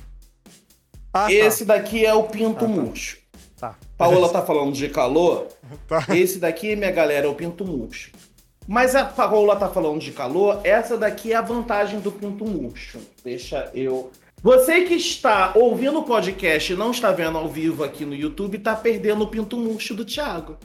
[1.14, 2.74] Ah, Esse daqui é o pinto Ah, tá.
[2.74, 3.18] murcho.
[3.60, 3.76] tá.
[3.98, 5.48] Paola tá falando de calor.
[5.88, 6.06] Tá.
[6.16, 8.12] Esse daqui, minha galera, é o pinto murcho.
[8.68, 10.62] Mas a Paola tá falando de calor.
[10.64, 13.00] Essa daqui é a vantagem do pinto murcho.
[13.24, 14.12] Deixa eu.
[14.42, 18.58] Você que está ouvindo o podcast e não está vendo ao vivo aqui no YouTube,
[18.60, 20.58] tá perdendo o pinto murcho do Thiago.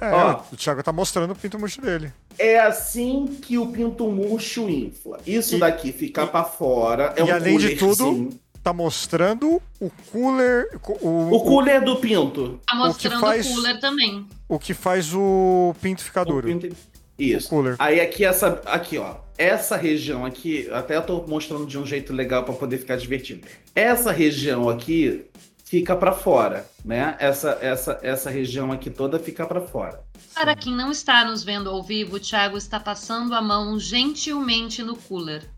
[0.00, 0.40] É, Ó.
[0.52, 2.12] o Thiago tá mostrando o pinto murcho dele.
[2.38, 5.18] É assim que o pinto murcho infla.
[5.26, 7.12] Isso E- daqui fica pra fora.
[7.16, 8.30] É e um além de coolerzinho.
[8.62, 10.68] Tá mostrando o cooler.
[11.00, 12.60] O, O cooler do pinto.
[12.66, 14.26] Tá mostrando faz- o cooler também.
[14.48, 16.46] o que faz o pinto ficar O duro.
[16.46, 16.76] pinto- O
[17.22, 17.48] Isso.
[17.48, 17.76] cooler.
[17.78, 22.12] Aí aqui essa, aqui ó, essa região aqui, até eu tô mostrando de um jeito
[22.12, 23.46] legal pra poder ficar divertido.
[23.74, 25.24] Essa região aqui
[25.64, 27.16] fica pra fora, né?
[27.18, 30.00] Essa essa essa região aqui toda fica pra fora.
[30.34, 34.82] Para quem não está nos vendo ao vivo, o Thiago está passando a mão gentilmente
[34.82, 35.48] no cooler.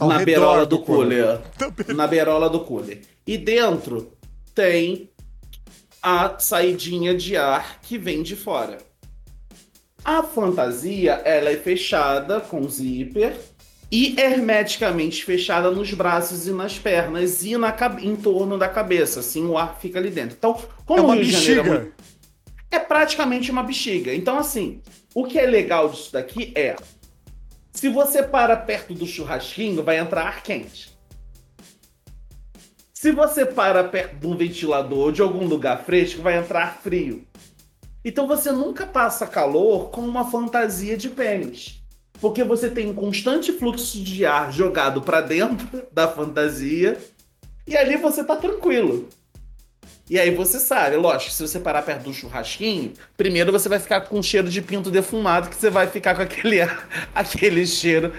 [0.00, 1.40] Ao na redor beirola do, do cooler.
[1.58, 1.94] cooler.
[1.96, 3.00] na beirola do cooler.
[3.26, 4.12] E dentro
[4.54, 5.10] tem
[6.02, 8.78] a saidinha de ar que vem de fora.
[10.04, 13.36] A fantasia, ela é fechada com zíper
[13.92, 19.44] e hermeticamente fechada nos braços e nas pernas e na, em torno da cabeça, assim
[19.46, 20.36] o ar fica ali dentro.
[20.38, 20.56] Então,
[20.86, 21.78] como É uma Rio Janeiro é bexiga.
[21.80, 21.94] muito-
[22.70, 24.14] é praticamente uma bexiga.
[24.14, 24.80] Então, assim,
[25.14, 26.76] o que é legal disso daqui é.
[27.72, 30.98] Se você para perto do churrasquinho, vai entrar ar quente.
[32.92, 36.78] Se você para perto de um ventilador ou de algum lugar fresco, vai entrar ar
[36.82, 37.26] frio.
[38.04, 41.82] Então você nunca passa calor com uma fantasia de pênis.
[42.20, 46.98] Porque você tem um constante fluxo de ar jogado para dentro da fantasia
[47.66, 49.08] e ali você tá tranquilo.
[50.10, 54.00] E aí você sabe, lógico, se você parar perto do churrasquinho, primeiro você vai ficar
[54.00, 56.58] com um cheiro de pinto defumado, que você vai ficar com aquele,
[57.14, 58.12] aquele cheiro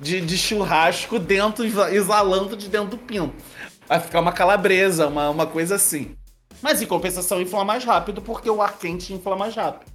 [0.00, 3.34] de, de churrasco dentro, exa- exalando de dentro do pinto.
[3.88, 6.16] Vai ficar uma calabresa, uma, uma coisa assim.
[6.62, 9.90] Mas em compensação infla mais rápido, porque o ar quente infla mais rápido.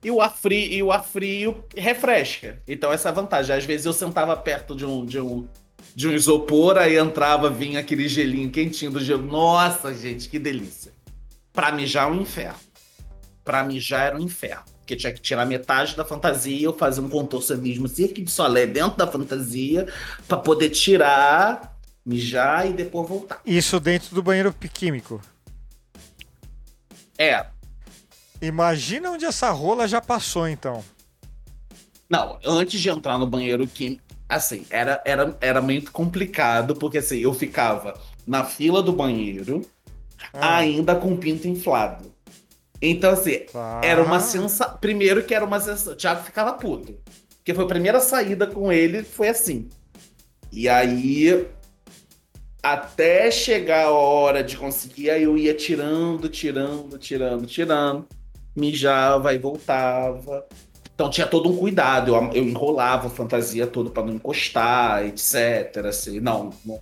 [0.00, 2.62] E o ar frio, e o ar frio refresca.
[2.68, 3.56] Então essa é a vantagem.
[3.56, 5.48] Às vezes eu sentava perto de um, de um,
[5.94, 9.22] de um isopor, aí entrava, vinha aquele gelinho quentinho do gelo.
[9.22, 10.92] Nossa, gente, que delícia.
[11.52, 12.58] Pra mijar é um inferno.
[13.44, 14.64] Pra mijar era um inferno.
[14.80, 18.98] Porque tinha que tirar metade da fantasia, eu fazer um contorcionismo cirque de solé dentro
[18.98, 19.86] da fantasia,
[20.28, 23.40] pra poder tirar, mijar e depois voltar.
[23.46, 25.22] Isso dentro do banheiro químico.
[27.16, 27.46] É,
[28.44, 30.84] Imagina onde essa rola já passou, então.
[32.10, 34.03] Não, antes de entrar no banheiro químico,
[34.36, 39.62] assim, era, era, era muito complicado, porque assim, eu ficava na fila do banheiro,
[40.32, 42.12] Ah, ainda com o pinto inflado.
[42.80, 43.80] Então, assim, tá.
[43.82, 44.78] era uma sensação.
[44.78, 45.92] Primeiro que era uma sensação.
[45.92, 46.98] O Thiago ficava puto.
[47.36, 49.68] Porque foi a primeira saída com ele, foi assim.
[50.52, 51.46] E aí,
[52.62, 58.06] até chegar a hora de conseguir, aí eu ia tirando, tirando, tirando, tirando,
[58.56, 60.46] mijava e voltava.
[60.94, 65.86] Então tinha todo um cuidado, eu, eu enrolava a fantasia toda para não encostar, etc.
[65.88, 66.80] Assim, não, não.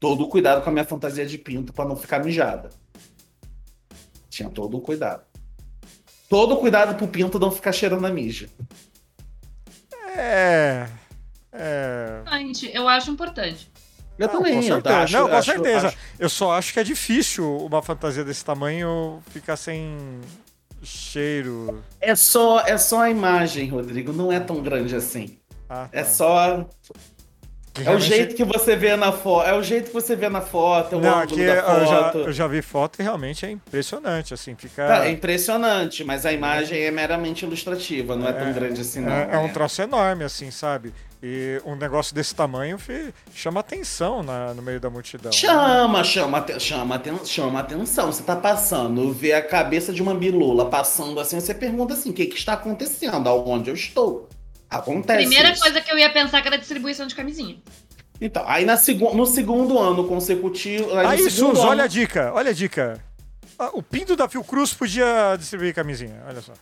[0.00, 2.70] Todo o cuidado com a minha fantasia de pinto para não ficar mijada.
[4.28, 5.22] Tinha todo o cuidado.
[6.28, 8.48] Todo o cuidado pro pinto não ficar cheirando a mija.
[10.16, 10.88] É.
[11.52, 12.22] É.
[12.26, 13.70] Ah, gente, eu acho importante.
[14.18, 14.96] Eu Não, também, com eu certeza.
[14.98, 15.86] acho- não, com acho- certeza.
[15.88, 20.20] acho- Eu só acho que é difícil uma fantasia desse tamanho ficar sem
[20.82, 21.82] cheiro.
[22.00, 24.12] É só, é só a imagem, Rodrigo.
[24.12, 25.38] Não é tão grande assim.
[25.68, 26.08] Ah, É tá.
[26.08, 26.68] só.
[27.74, 29.48] Que É o jeito que você vê na foto.
[29.48, 31.86] É o jeito que você vê na foto, é o Não, ângulo aqui da eu
[31.86, 32.18] já, foto.
[32.18, 34.86] eu já vi foto e realmente é impressionante, assim, fica...
[34.86, 39.00] Tá, é impressionante, mas a imagem é meramente ilustrativa, não é, tão É, grande assim,
[39.00, 39.10] não.
[39.12, 39.52] É, é um né?
[39.52, 40.92] troço enorme, assim, sabe?
[41.22, 45.30] E um negócio desse tamanho fi- chama atenção na- no meio da multidão.
[45.30, 48.12] Chama, chama, aten- chama, aten- chama atenção.
[48.12, 52.12] Você tá passando, vê a cabeça de uma bilula passando assim, você pergunta assim: o
[52.12, 53.28] que, que está acontecendo?
[53.28, 54.28] Aonde eu estou?
[54.72, 55.20] Acontece.
[55.20, 55.60] Primeira isso.
[55.60, 57.56] coisa que eu ia pensar que era distribuição de camisinha.
[58.20, 60.96] Então, aí na segu no segundo ano consecutivo.
[60.96, 63.04] Aí, Aí, Sus, ano, olha a dica, olha a dica.
[63.58, 66.52] Ah, O pinto da Fiocruz podia distribuir camisinha, olha só.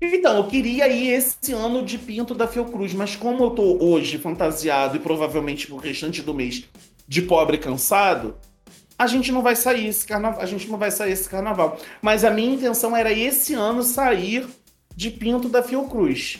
[0.00, 4.18] Então, eu queria ir esse ano de pinto da Fiocruz, mas como eu tô hoje
[4.18, 6.64] fantasiado e provavelmente pro restante do mês
[7.06, 8.36] de pobre e cansado,
[8.98, 10.40] a gente não vai sair esse carnaval.
[10.40, 11.78] A gente não vai sair esse carnaval.
[12.02, 14.46] Mas a minha intenção era esse ano sair
[14.94, 16.38] de pinto da Fiocruz.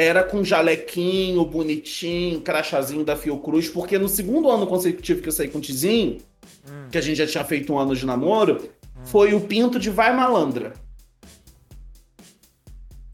[0.00, 5.48] Era com jalequinho, bonitinho, crachazinho da Fiocruz, porque no segundo ano consecutivo que eu saí
[5.48, 6.18] com o Tizinho,
[6.68, 6.86] Hum.
[6.92, 8.68] que a gente já tinha feito um ano de namoro,
[9.04, 10.72] foi o pinto de Vai Malandra.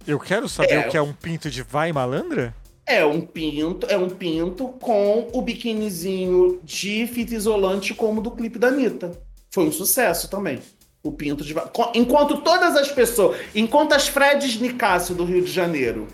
[0.06, 0.86] Eu quero saber É.
[0.86, 2.54] o que é um pinto de vai malandra?
[2.86, 8.58] É um pinto, é um pinto com o biquinizinho de fita isolante como do clipe
[8.58, 9.18] da Anitta.
[9.50, 10.58] Foi um sucesso também.
[11.02, 11.54] O pinto de.
[11.94, 13.38] Enquanto todas as pessoas.
[13.54, 16.06] Enquanto as Freds Nicásio do Rio de Janeiro,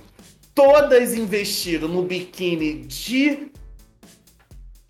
[0.55, 3.51] todas investiram no biquíni de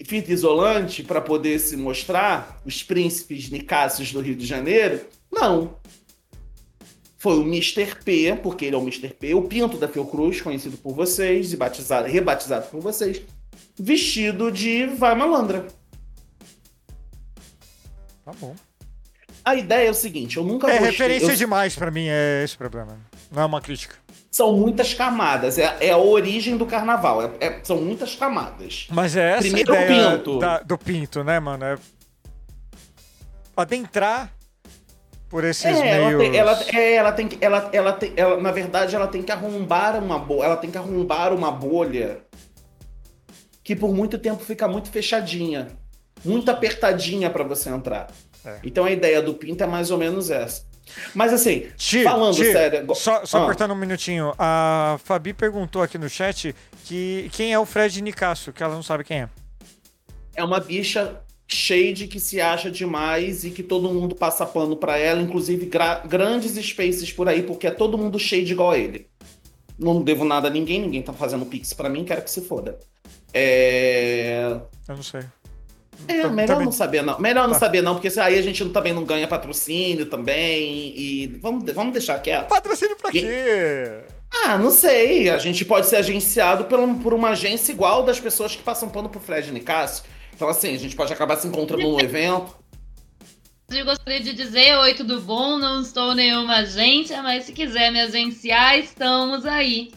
[0.04, 5.78] fita isolante para poder se mostrar, os príncipes Nicásios do Rio de Janeiro, não.
[7.16, 7.94] Foi o Mr.
[8.02, 9.10] P, porque ele é o Mr.
[9.10, 13.20] P, o pinto da Fiocruz, conhecido por vocês e batizado, rebatizado por vocês,
[13.78, 15.66] vestido de vai malandra.
[18.24, 18.54] Tá bom.
[19.44, 22.42] A ideia é o seguinte, eu nunca É gostei- referência eu- demais pra mim, é
[22.44, 22.98] esse o problema.
[23.30, 23.96] Não é uma crítica.
[24.31, 28.86] São muitas camadas, é, é a origem do carnaval, é- é- são muitas camadas.
[28.90, 30.39] Mas é essa Primeiro a ideia o pinto.
[30.39, 31.65] da- do pinto, né, mano?
[31.65, 31.77] É
[33.57, 34.32] adentrar
[35.28, 36.23] por esses É, ela meios...
[36.23, 37.44] tem, ela, é, ela tem que.
[37.44, 40.44] Ela, ela tem, ela, na verdade, ela tem que arrombar uma bolha.
[40.47, 42.19] Ela tem que arrombar uma bolha
[43.62, 45.69] que por muito tempo fica muito fechadinha.
[46.24, 48.09] Muito apertadinha pra você entrar.
[48.44, 48.59] É.
[48.65, 50.65] Então a ideia do pinto é mais ou menos essa.
[51.14, 52.94] Mas assim, Ti, falando Ti, sério.
[52.94, 53.46] Só, só Ah.
[53.46, 54.32] cortando um minutinho.
[54.38, 56.54] A Fabi perguntou aqui no chat
[56.84, 59.28] que quem é o Fred Nicasso, que ela não sabe quem é.
[60.34, 64.96] é uma bicha shade que se acha demais e que todo mundo passa pano pra
[64.96, 69.08] ela, inclusive gra- grandes spaces por aí, porque é todo mundo shade igual a ele.
[69.78, 72.78] Não devo nada a ninguém, ninguém tá fazendo pix pra mim, quero que se foda.
[73.32, 74.60] É.
[74.88, 75.22] Eu não sei.
[76.09, 77.18] É, melhor também- não saber não.
[77.20, 77.60] Melhor não Tá.
[77.60, 81.93] saber não, porque aí a gente não- também não ganha patrocínio também e vamos, vamos
[81.93, 82.48] deixar quieto.
[82.48, 84.01] Patrocínio pra E- quê?
[84.44, 85.28] Ah, não sei.
[85.31, 88.89] A gente pode ser agenciado por, um- por uma agência igual das pessoas que passam
[88.89, 90.05] pano pro Fred Nicásio.
[90.35, 92.56] Então, assim, a gente pode acabar se encontrando num evento.
[93.70, 95.59] Eu gostaria de dizer, oi, tudo bom?
[95.59, 99.93] Não estou nenhuma agência, mas se quiser me agenciar, estamos aí.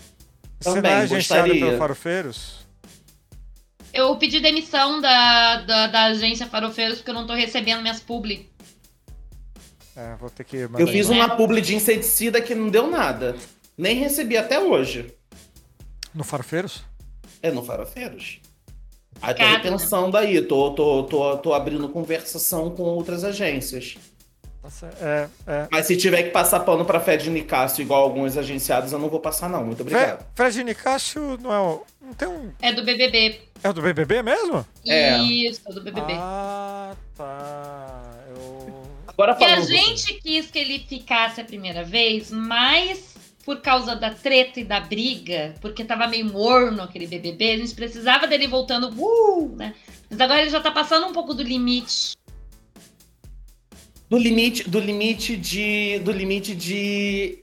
[0.60, 1.66] Você não Também, é agenciado gostaria.
[1.68, 2.63] pelo Farofeiros?
[3.94, 8.50] Eu pedi demissão da, da, da agência Farofeiros porque eu não tô recebendo minhas publi.
[9.96, 13.36] É, vou ter que mandar Eu fiz uma publi de inseticida que não deu nada.
[13.78, 15.14] Nem recebi até hoje.
[16.14, 16.84] No Farofeiros?
[17.42, 18.42] É no Farofeiros.
[19.22, 19.52] Aí tô né?
[19.52, 23.96] repensando aí, tô, tô, tô, tô abrindo conversação com outras agências.
[24.64, 25.68] Nossa, é, é.
[25.70, 29.20] Mas se tiver que passar pano pra Fed Nicásio igual alguns agenciados, eu não vou
[29.20, 29.64] passar não.
[29.66, 30.26] Muito obrigado.
[30.34, 31.86] Fred Nicásio não é o.
[32.14, 32.52] Não tem um.
[32.62, 33.42] É do BBB.
[33.64, 34.66] É o do BBB mesmo?
[34.86, 35.18] É.
[35.18, 36.14] Isso, é do BBB.
[36.14, 38.14] Ah, tá.
[38.30, 38.84] Eu.
[39.08, 44.12] Agora E a gente quis que ele ficasse a primeira vez, mas por causa da
[44.12, 48.90] treta e da briga, porque tava meio morno aquele BBB, a gente precisava dele voltando,
[48.96, 49.74] uh, né?
[50.10, 52.16] Mas agora ele já tá passando um pouco do limite.
[54.10, 56.00] Do limite, do limite de...
[56.00, 57.43] Do limite de...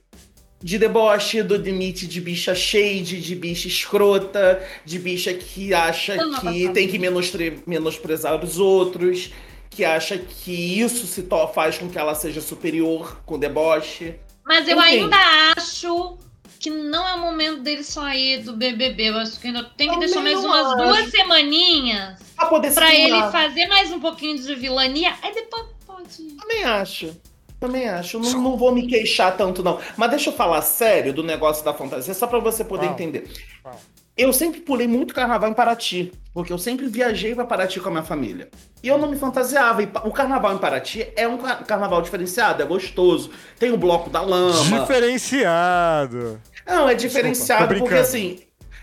[0.62, 6.68] de deboche, do limite de bicha shade, de bicha escrota, de bicha que acha que
[6.70, 9.30] tem que menostre- menosprezar os outros,
[9.70, 14.14] que acha que isso se to- faz com que ela seja superior com deboche.
[14.44, 14.88] Mas eu Enfim.
[15.04, 15.16] ainda
[15.56, 16.18] acho
[16.58, 19.10] que não é o momento dele sair do BBB.
[19.10, 20.76] Eu acho que ainda tem que Também deixar mais umas acho.
[20.76, 25.14] duas semaninhas Pra pra ele fazer mais um pouquinho de vilania.
[25.22, 26.22] Aí depois pode.
[26.38, 27.16] Também acho.
[27.60, 28.18] Também acho.
[28.18, 29.78] Não, não vou me queixar tanto, não.
[29.96, 32.92] Mas deixa eu falar sério do negócio da fantasia, só pra você poder Fala.
[32.94, 33.30] entender.
[33.62, 33.76] Fala.
[34.16, 37.92] Eu sempre pulei muito carnaval em Paraty, porque eu sempre viajei pra Paraty com a
[37.92, 38.48] minha família.
[38.82, 39.82] E eu não me fantasiava.
[40.04, 43.30] O carnaval em Paraty é um car- carnaval diferenciado, é gostoso.
[43.58, 44.80] Tem o bloco da lama.
[44.80, 46.40] Diferenciado.
[46.66, 48.40] Não, é Desculpa, diferenciado tô porque assim.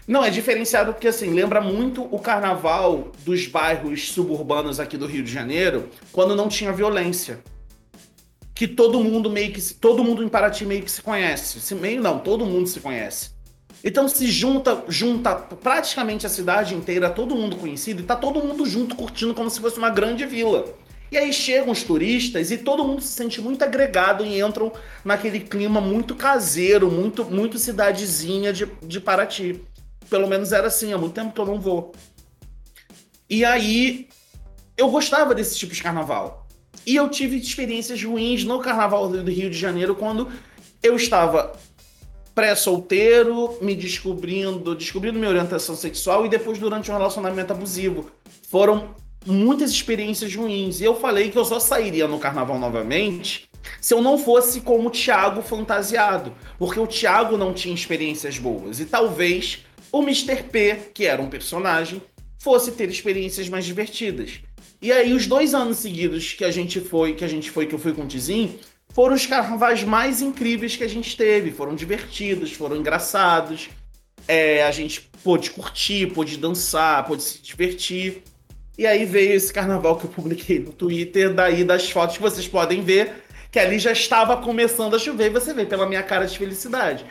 [0.07, 5.21] Não, é diferenciado porque assim, lembra muito o carnaval dos bairros suburbanos aqui do Rio
[5.21, 7.39] de Janeiro, quando não tinha violência.
[8.57, 11.59] Que todo mundo meio que todo mundo em Paraty meio que se conhece.
[11.61, 13.29] Se meio não, todo mundo se conhece.
[13.83, 18.65] Então se junta, junta praticamente a cidade inteira, todo mundo conhecido, e tá todo mundo
[18.65, 20.65] junto curtindo como se fosse uma grande vila.
[21.11, 24.73] E aí chegam os turistas e todo mundo se sente muito agregado e entram
[25.05, 29.61] naquele clima muito caseiro, muito, muito cidadezinha de, de Paraty.
[30.09, 31.93] Pelo menos era assim, há muito tempo que eu não vou.
[33.29, 34.09] E aí,
[34.75, 36.46] eu gostava desse tipo de carnaval.
[36.87, 40.29] E eu tive experiências ruins no carnaval do Rio de Janeiro quando
[40.81, 41.51] eu estava
[42.33, 48.09] pré-solteiro, me descobrindo, descobrindo minha orientação sexual e depois durante um relacionamento abusivo.
[48.49, 48.95] Foram
[49.25, 50.79] muitas experiências ruins.
[50.79, 53.49] E eu falei que eu só sairia no carnaval novamente
[53.81, 56.31] se eu não fosse como o Thiago fantasiado.
[56.57, 58.79] Porque o Thiago não tinha experiências boas.
[58.79, 60.41] E talvez o Mr.
[60.43, 62.01] P, que era um personagem,
[62.39, 64.39] fosse ter experiências mais divertidas.
[64.81, 67.73] E aí, os dois anos seguidos que a gente foi, que a gente foi, que
[67.73, 68.59] eu fui com o Tizim,
[68.89, 71.51] foram os carnavais mais incríveis que a gente teve.
[71.51, 73.69] Foram divertidos, foram engraçados.
[74.27, 78.23] É, a gente pôde curtir, pôde dançar, pôde se divertir.
[78.77, 82.47] E aí veio esse carnaval que eu publiquei no Twitter, daí das fotos que vocês
[82.47, 86.27] podem ver, que ali já estava começando a chover, e você vê pela minha cara
[86.27, 87.03] de felicidade.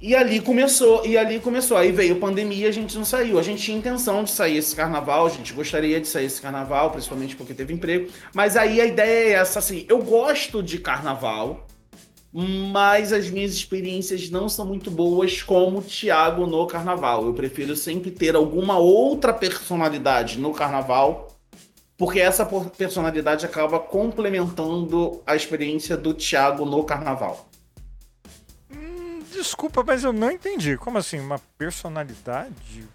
[0.00, 1.76] E ali começou, e ali começou.
[1.76, 3.38] Aí veio pandemia, a gente não saiu.
[3.38, 6.90] A gente tinha intenção de sair esse carnaval, a gente gostaria de sair esse carnaval,
[6.90, 8.10] principalmente porque teve emprego.
[8.34, 11.66] Mas aí a ideia é essa, assim, eu gosto de carnaval,
[12.32, 17.26] mas as minhas experiências não são muito boas como o Thiago no carnaval.
[17.26, 21.28] Eu prefiro sempre ter alguma outra personalidade no carnaval,
[21.98, 27.49] porque essa personalidade acaba complementando a experiência do Thiago no carnaval.
[29.40, 30.76] Desculpa, mas eu não entendi.
[30.76, 31.18] Como assim?
[31.18, 32.86] Uma personalidade?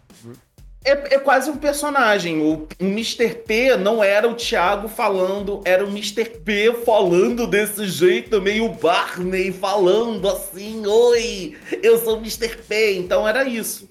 [0.84, 2.40] É, é quase um personagem.
[2.40, 3.30] O, o Mr.
[3.34, 6.26] P não era o Thiago falando, era o Mr.
[6.26, 12.58] P falando desse jeito, meio Barney falando assim: Oi, eu sou o Mr.
[12.58, 13.00] P.
[13.00, 13.90] Então era isso.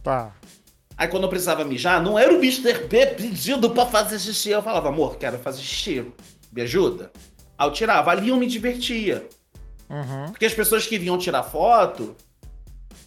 [0.00, 0.32] Tá.
[0.96, 2.86] Aí quando eu precisava mijar, não era o Mr.
[2.86, 4.50] P pedindo pra fazer xixi.
[4.50, 6.06] Eu falava, amor, quero fazer xixi.
[6.52, 7.10] Me ajuda?
[7.58, 8.12] Aí eu tirava.
[8.12, 9.28] Ali eu me divertia.
[9.90, 10.26] Uhum.
[10.30, 12.16] Porque as pessoas queriam tirar foto,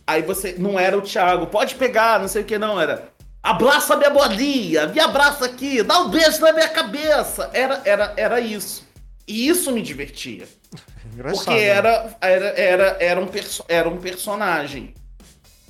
[0.06, 3.10] aí você não era o Thiago, pode pegar, não sei o que, não, era.
[3.42, 7.50] Abraça minha bolinha, me abraça aqui, dá um beijo na minha cabeça.
[7.54, 8.84] Era, era, era isso.
[9.28, 10.48] E isso me divertia.
[11.14, 11.46] Engraçado.
[11.46, 14.94] Porque era, era, era, era, um, perso era um personagem.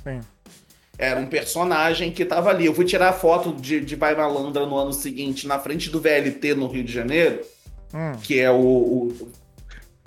[0.04, 0.22] Sim.
[0.98, 2.66] Era um personagem que tava ali.
[2.66, 6.56] Eu fui tirar foto de, de Vai Malandra no ano seguinte, na frente do VLT
[6.56, 7.42] no Rio de Janeiro
[7.94, 8.14] Hum.
[8.24, 8.56] que é o.
[8.58, 9.32] o-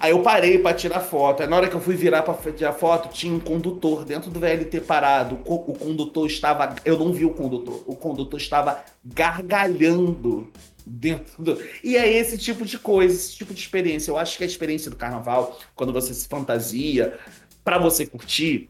[0.01, 1.43] Aí eu parei pra tirar foto.
[1.43, 4.39] Aí na hora que eu fui virar pra tirar foto, tinha um condutor dentro do
[4.39, 5.35] VLT parado.
[5.35, 6.77] O, co- o condutor estava.
[6.85, 7.83] Eu não vi o condutor.
[7.85, 10.49] O condutor estava gargalhando
[10.87, 11.59] dentro do.
[11.83, 14.11] E é esse tipo de coisa, esse tipo de experiência.
[14.11, 17.19] Eu acho que a experiência do carnaval, quando você se fantasia,
[17.65, 18.69] pra você curtir,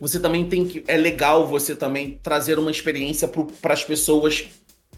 [0.00, 0.84] você também tem que.
[0.86, 3.26] É legal você também trazer uma experiência
[3.62, 4.44] para as pessoas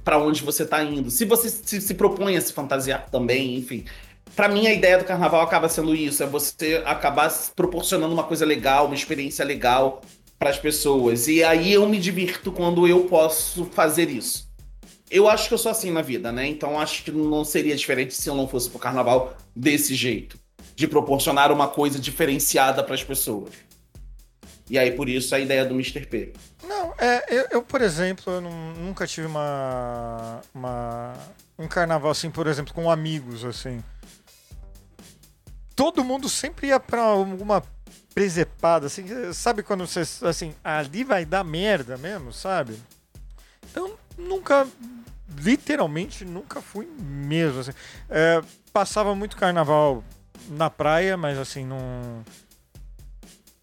[0.05, 1.10] para onde você tá indo.
[1.10, 3.85] Se você se, se propõe a se fantasiar também, enfim.
[4.36, 8.44] Pra mim, a ideia do carnaval acaba sendo isso: é você acabar proporcionando uma coisa
[8.44, 10.02] legal, uma experiência legal
[10.38, 11.26] para as pessoas.
[11.26, 14.46] E aí eu me divirto quando eu posso fazer isso.
[15.10, 16.46] Eu acho que eu sou assim na vida, né?
[16.46, 20.38] Então acho que não seria diferente se eu não fosse pro carnaval desse jeito
[20.74, 23.50] de proporcionar uma coisa diferenciada para as pessoas.
[24.68, 26.04] E aí, por isso, a ideia do Mr.
[26.06, 26.32] P.
[26.64, 31.14] Não, é, eu, eu, por exemplo, eu nunca tive uma, uma.
[31.56, 33.82] um carnaval assim, por exemplo, com amigos, assim.
[35.77, 37.62] Todo mundo sempre ia pra alguma
[38.15, 39.05] presepada, assim,
[39.35, 42.81] sabe quando você, assim, ali vai dar merda mesmo, sabe?
[43.70, 44.66] Então, nunca,
[45.39, 47.73] literalmente, nunca fui mesmo, assim.
[48.09, 48.43] É,
[48.73, 50.03] passava muito carnaval
[50.48, 52.24] na praia, mas assim, não.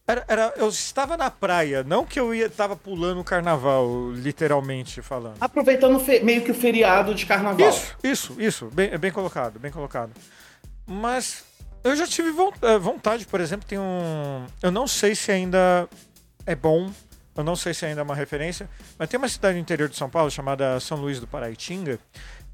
[0.06, 5.02] Era, era, eu estava na praia, não que eu ia tava pulando o carnaval, literalmente
[5.02, 5.38] falando.
[5.40, 7.68] Aproveitando fe- meio que o feriado de carnaval.
[7.70, 8.66] Isso, isso, isso.
[8.72, 10.12] Bem, bem colocado, bem colocado.
[10.86, 11.46] Mas
[11.84, 12.30] eu já tive
[12.62, 14.46] eh, vontade, por exemplo, tem um.
[14.62, 15.88] Eu não sei se ainda
[16.46, 16.92] é bom,
[17.36, 19.98] eu não sei se ainda é uma referência, mas tem uma cidade no interior de
[19.98, 22.00] São Paulo chamada São Luís do Paraitinga,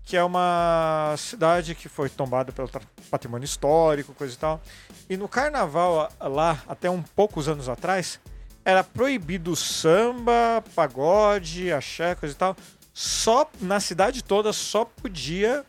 [0.04, 2.70] que é uma cidade que foi tombada pelo
[3.12, 4.62] patrimônio histórico, coisa e tal.
[5.10, 8.20] E no carnaval lá, até um poucos anos atrás,
[8.66, 12.56] era proibido samba, pagode, axé, coisa e tal.
[12.94, 15.64] Só na cidade toda só podia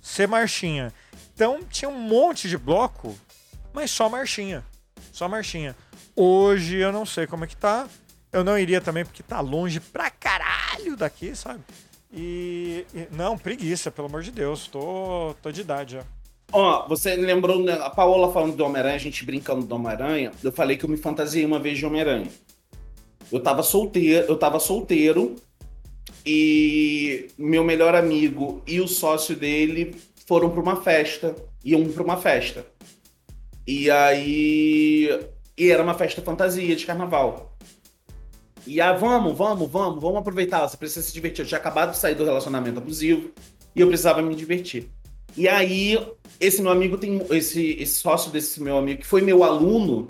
[0.00, 0.92] ser marchinha.
[1.34, 3.16] Então tinha um monte de bloco,
[3.72, 4.64] mas só marchinha.
[5.12, 5.76] Só marchinha.
[6.14, 7.88] Hoje eu não sei como é que tá.
[8.32, 11.60] Eu não iria também porque tá longe pra caralho daqui, sabe?
[12.12, 14.68] E, e- não, preguiça, pelo amor de Deus.
[14.68, 16.04] Tô, tô de idade já.
[16.52, 20.52] Ó, você lembrou, né, a Paola falando do Homem-Aranha, a gente brincando do Homem-Aranha, eu
[20.52, 22.28] falei que eu me fantasiei uma vez de Homem-Aranha.
[23.32, 25.34] Eu tava solteiro, eu tava solteiro
[26.24, 31.34] e meu melhor amigo e o sócio dele foram pra uma festa,
[31.64, 32.66] iam pra uma festa.
[33.66, 35.08] E aí
[35.56, 37.56] e era uma festa fantasia de carnaval.
[38.66, 41.42] E ah, vamos, vamos, vamos, vamos aproveitar, você precisa se divertir.
[41.42, 43.30] Eu tinha acabado de sair do relacionamento abusivo
[43.74, 44.88] e eu precisava me divertir.
[45.36, 45.98] E aí,
[46.40, 47.20] esse meu amigo tem.
[47.30, 50.06] Esse, esse sócio desse meu amigo, que foi meu aluno,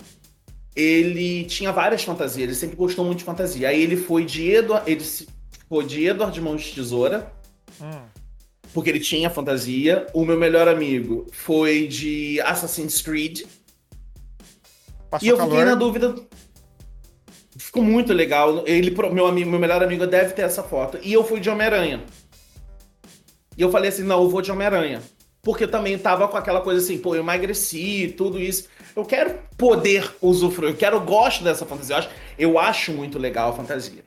[0.75, 3.69] ele tinha várias fantasias, ele sempre gostou muito de fantasia.
[3.69, 4.89] Aí ele foi de Edward.
[4.89, 5.03] Ele
[5.67, 7.33] foi de Edward Mãos de Tesoura,
[7.81, 8.07] Hum.
[8.75, 10.05] Porque ele tinha fantasia.
[10.13, 13.43] O meu melhor amigo foi de Assassin's Creed.
[15.09, 15.51] Passou E eu calor.
[15.51, 16.13] fiquei na dúvida.
[17.57, 18.65] Ficou muito legal.
[18.67, 20.99] Ele, meu, amigo, meu melhor amigo deve ter essa foto.
[21.01, 22.03] E eu fui de Homem-Aranha.
[23.57, 25.01] E eu falei assim: não, eu vou de Homem-Aranha.
[25.41, 28.67] Porque também tava com aquela coisa assim, pô, eu emagreci, tudo isso.
[28.93, 31.95] Eu quero poder usufruir, eu quero, eu gosto dessa fantasia.
[31.95, 34.03] Eu acho, eu acho muito legal a fantasia.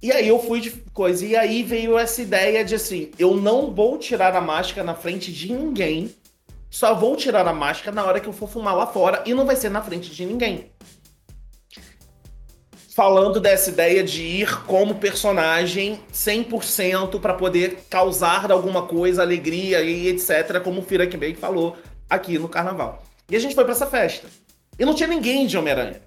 [0.00, 1.24] E aí eu fui de coisa.
[1.26, 5.32] E aí veio essa ideia de assim: eu não vou tirar a máscara na frente
[5.32, 6.14] de ninguém.
[6.70, 9.22] Só vou tirar a máscara na hora que eu for fumar lá fora.
[9.26, 10.70] E não vai ser na frente de ninguém.
[12.94, 20.08] Falando dessa ideia de ir como personagem 100% para poder causar alguma coisa, alegria e
[20.08, 20.60] etc.
[20.62, 21.76] Como o Fira bem falou
[22.10, 23.02] aqui no carnaval.
[23.30, 24.26] E a gente foi para essa festa.
[24.78, 26.00] E não tinha ninguém de Homem-Aranha.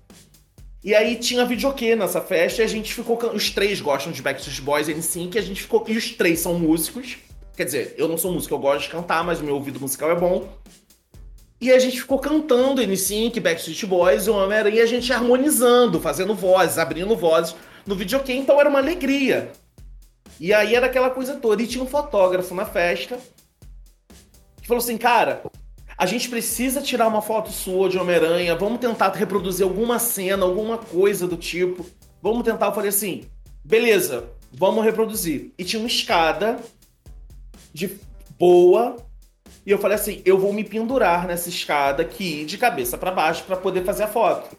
[0.83, 3.17] E aí tinha videokê nessa festa e a gente ficou.
[3.33, 5.83] Os três gostam de Backstreet Boys e NSYNC, e a gente ficou.
[5.87, 7.17] E os três são músicos.
[7.55, 10.09] Quer dizer, eu não sou músico, eu gosto de cantar, mas o meu ouvido musical
[10.09, 10.47] é bom.
[11.59, 16.33] E a gente ficou cantando NSYNC, Backstreet Boys o Homem-Aranha, e a gente harmonizando, fazendo
[16.33, 17.55] vozes, abrindo vozes
[17.85, 19.51] no videokê, então era uma alegria.
[20.39, 21.61] E aí era aquela coisa toda.
[21.61, 23.19] E tinha um fotógrafo na festa
[24.59, 25.43] que falou assim, cara,
[26.01, 30.75] a gente precisa tirar uma foto sua de Homem-Aranha, vamos tentar reproduzir alguma cena, alguma
[30.75, 31.85] coisa do tipo.
[32.19, 32.65] Vamos tentar.
[32.65, 33.25] Eu falei assim,
[33.63, 35.51] beleza, vamos reproduzir.
[35.59, 36.59] E tinha uma escada
[37.71, 37.99] de
[38.39, 38.95] boa.
[39.63, 43.43] E eu falei assim, eu vou me pendurar nessa escada aqui, de cabeça para baixo,
[43.43, 44.57] para poder fazer a foto.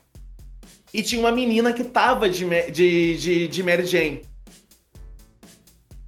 [0.94, 4.22] E tinha uma menina que tava de, de, de, de Mary Jane.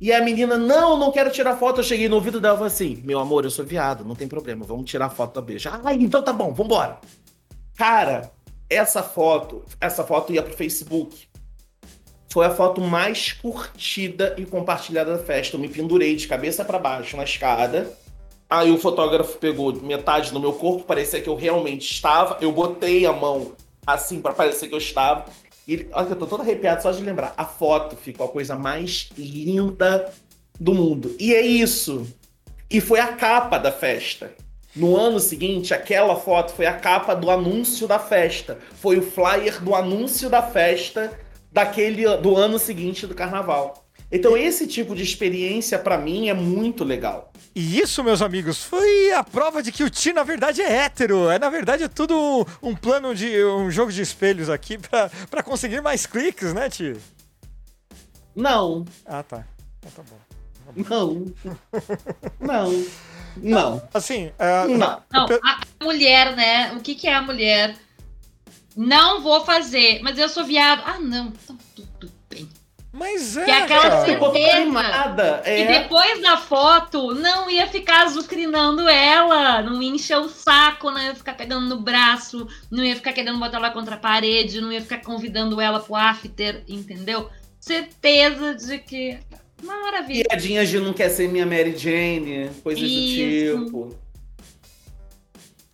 [0.00, 1.80] E a menina, não, não quero tirar foto.
[1.80, 4.28] Eu cheguei no ouvido dela e falei assim: Meu amor, eu sou viado, não tem
[4.28, 5.80] problema, vamos tirar foto da beija.
[5.84, 6.98] Ah, então tá bom, vambora.
[7.76, 8.30] Cara,
[8.68, 11.28] essa foto, essa foto ia pro Facebook.
[12.30, 15.56] Foi a foto mais curtida e compartilhada da festa.
[15.56, 17.92] Eu me pendurei de cabeça para baixo na escada.
[18.50, 22.36] Aí o fotógrafo pegou metade do meu corpo, parecia que eu realmente estava.
[22.40, 23.52] Eu botei a mão
[23.86, 25.26] assim para parecer que eu estava.
[25.66, 27.32] Ele, olha, eu tô todo arrepiado só de lembrar.
[27.36, 30.12] A foto ficou a coisa mais linda
[30.58, 31.14] do mundo.
[31.18, 32.06] E é isso.
[32.70, 34.32] E foi a capa da festa.
[34.76, 38.58] No ano seguinte, aquela foto foi a capa do anúncio da festa.
[38.74, 41.18] Foi o flyer do anúncio da festa
[41.52, 43.86] daquele do ano seguinte do carnaval.
[44.10, 47.32] Então esse tipo de experiência pra mim é muito legal.
[47.54, 51.30] E isso, meus amigos, foi a prova de que o Ti, na verdade, é hétero.
[51.30, 53.44] É, na verdade, é tudo um plano de.
[53.44, 56.96] um jogo de espelhos aqui pra, pra conseguir mais cliques, né, Ti?
[58.34, 59.44] Não, Ah, tá.
[59.78, 60.18] Então tá bom.
[60.88, 61.26] não,
[62.40, 62.86] não,
[63.36, 65.02] não, Assim, é, não.
[65.12, 66.72] Não, a mulher, né?
[66.72, 67.76] O que, que é a mulher?
[68.76, 70.82] Não vou fazer, mas eu sou viado.
[70.84, 72.10] Ah, não, então tudo.
[72.96, 73.44] Mas é.
[73.44, 74.56] Que é aquela certeza.
[74.56, 75.42] animada.
[75.44, 75.82] E É.
[75.82, 81.14] depois da foto, não ia ficar azucrinando ela, não ia encher o saco, não ia
[81.14, 84.80] ficar pegando no braço, não ia ficar querendo botar ela contra a parede, não ia
[84.80, 87.28] ficar convidando ela pro after, entendeu?
[87.60, 89.18] Certeza de que.
[89.62, 90.24] Maravilha.
[90.28, 93.56] Piadinhas de não quer ser minha Mary Jane, coisas Isso.
[93.58, 94.04] do tipo.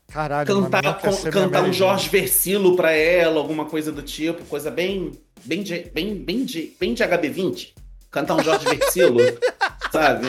[0.08, 4.02] Caralho, mano, não Cantar, quer com- cantar um Jorge Versilo pra ela, alguma coisa do
[4.02, 5.12] tipo, coisa bem.
[5.44, 7.72] Bem de, bem, bem de, bem de HB20.
[8.10, 9.20] Cantar um Jorge Versilo,
[9.92, 10.26] sabe?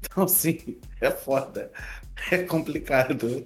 [0.00, 1.70] Então, assim, é foda.
[2.30, 3.44] É complicado.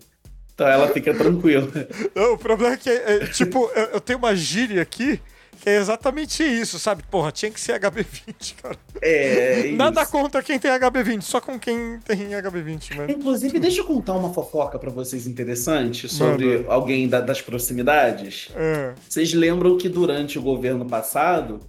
[0.54, 1.68] Então ela fica tranquila.
[2.14, 5.20] Não, o problema é que, é, tipo, eu, eu tenho uma gíria aqui
[5.64, 7.02] é exatamente isso, sabe?
[7.10, 8.76] Porra, tinha que ser HB20, cara.
[9.02, 9.70] É.
[9.72, 10.10] Nada isso.
[10.12, 13.10] contra quem tem HB20, só com quem tem HB20, mano.
[13.10, 16.72] Inclusive, deixa eu contar uma fofoca pra vocês interessante sobre Manda.
[16.72, 18.48] alguém da- das proximidades.
[18.54, 18.94] É.
[19.08, 21.60] Vocês lembram que durante o governo passado,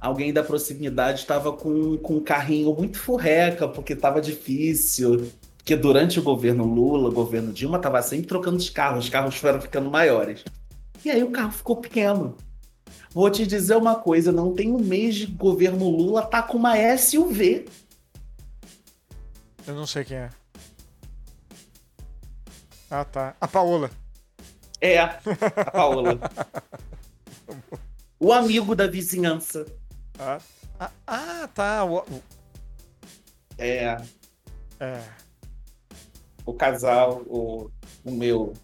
[0.00, 5.30] alguém da proximidade estava com, com um carrinho muito furreca, porque estava difícil.
[5.56, 9.34] Porque durante o governo Lula, o governo Dilma, tava sempre trocando os carros, os carros
[9.36, 10.42] foram ficando maiores.
[11.04, 12.34] E aí o carro ficou pequeno.
[13.10, 16.76] Vou te dizer uma coisa, não tem um mês de governo Lula, tá com uma
[16.96, 17.68] SUV.
[19.66, 20.30] Eu não sei quem é.
[22.90, 23.34] Ah, tá.
[23.40, 23.90] A Paola.
[24.80, 25.08] É, a
[25.72, 26.18] Paola.
[28.18, 29.66] o amigo da vizinhança.
[30.18, 30.38] Ah,
[30.78, 31.84] ah, ah, tá.
[31.84, 32.22] O, o-
[33.58, 34.00] É,
[34.80, 35.02] é,
[36.46, 37.70] o casal, o,
[38.04, 38.54] o meu.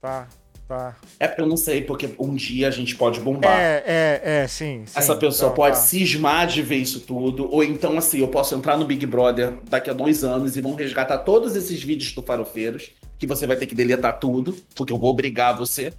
[0.00, 0.28] tá,
[0.70, 0.96] tá.
[1.18, 3.58] É porque eu não sei, porque um dia a gente pode bombar.
[3.58, 4.84] É, é, é, sim.
[4.86, 4.92] sim.
[4.98, 5.82] Essa pessoa Então, pode tá.
[5.82, 9.90] cismar de ver isso tudo, ou então, assim, eu posso entrar no Big Brother daqui
[9.90, 13.66] a dois anos e vão resgatar todos esses vídeos do Farofeiros, que você vai ter
[13.66, 15.92] que deletar tudo, porque eu vou obrigar você.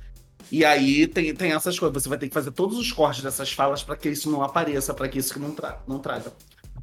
[0.50, 3.52] E aí tem, tem essas coisas, você vai ter que fazer todos os cortes dessas
[3.52, 6.32] falas pra que isso não apareça, pra que isso não, tra não traga.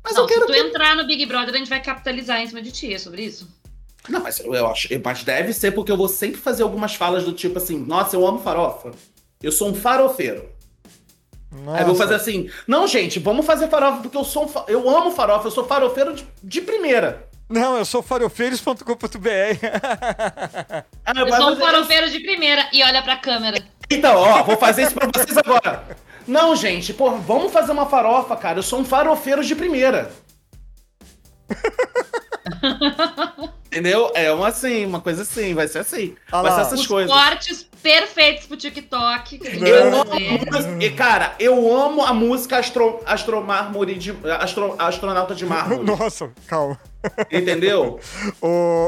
[0.03, 2.47] Mas não, eu quero se tu entrar no Big Brother, a gente vai capitalizar em
[2.47, 3.49] cima de ti, é sobre isso?
[4.09, 4.89] Não, mas eu acho.
[5.05, 8.27] Mas deve ser porque eu vou sempre fazer algumas falas do tipo assim, nossa, eu
[8.27, 8.93] amo farofa.
[9.43, 10.49] Eu sou um farofeiro.
[11.51, 11.77] Nossa.
[11.79, 14.65] Aí eu vou fazer assim, não, gente, vamos fazer farofa, porque eu sou um fa-
[14.69, 17.27] eu amo farofa, eu sou farofeiro de, de primeira.
[17.49, 18.85] Não, eu sou farofeiros.com.br.
[21.05, 23.63] Ah, Eu sou um farofeiro de primeira e olha pra câmera.
[23.91, 25.97] Então, ó, vou fazer isso pra vocês agora.
[26.27, 28.59] Não, gente, pô, vamos fazer uma farofa, cara.
[28.59, 30.11] Eu sou um farofeiro de primeira.
[33.71, 34.11] Entendeu?
[34.15, 36.15] É uma assim, uma coisa assim, vai ser assim.
[36.33, 37.13] Ah vai ser essas Os coisas.
[37.15, 39.41] cortes perfeitos pro TikTok.
[39.45, 45.45] Eu amo, e, cara, eu amo a música Astro, Astro Mármore de Astro, Astronauta de
[45.45, 46.81] Mármore, Nossa, calma.
[47.31, 48.01] entendeu?
[48.41, 48.47] Ô,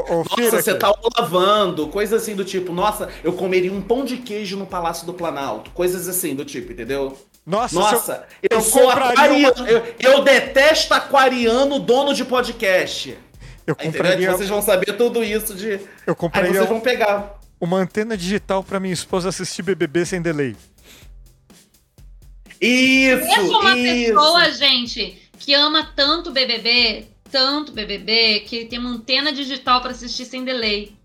[0.09, 4.03] ô, Nossa, Fira, você tá lavando, coisas assim do tipo, nossa, eu comeria um pão
[4.03, 7.15] de queijo no Palácio do Planalto, coisas assim do tipo, entendeu?
[7.45, 12.25] Nossa, se eu- Nossa, eu, eu sou aquariano, uma- eu, eu detesto aquariano dono de
[12.25, 13.17] podcast.
[13.67, 13.91] Eu Entendeu?
[13.91, 15.71] compraria, Vocês vão saber tudo isso de.
[15.71, 17.39] eu Aí compraria vocês vão pegar.
[17.59, 20.55] uma antena digital pra minha esposa assistir BBB sem delay.
[22.59, 23.25] Isso!
[23.25, 24.05] Conheço uma isso.
[24.13, 30.25] pessoa, gente, que ama tanto BBB, tanto BBB, que tem uma antena digital pra assistir
[30.25, 30.95] sem delay.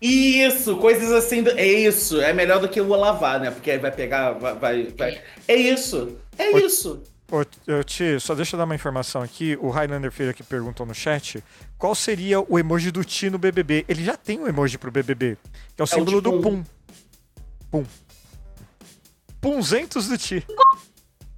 [0.00, 1.42] Isso, coisas assim.
[1.42, 1.50] Do...
[1.50, 2.20] É isso.
[2.20, 3.50] É melhor do que o lavar, né?
[3.50, 4.32] Porque aí vai pegar.
[4.32, 6.16] Vai, vai, vai- É isso.
[6.38, 7.02] É isso.
[7.32, 9.56] Ô, ô, Ti, só deixa eu dar uma informação aqui.
[9.58, 11.42] O Highlander Feira que perguntou no chat
[11.78, 13.86] qual seria o emoji do Ti no BBB.
[13.88, 15.38] Ele já tem um emoji pro BBB,
[15.74, 16.64] que é o símbolo tipo do um- Pum.
[17.70, 17.84] Pum.
[19.40, 20.44] Punzentos do Ti.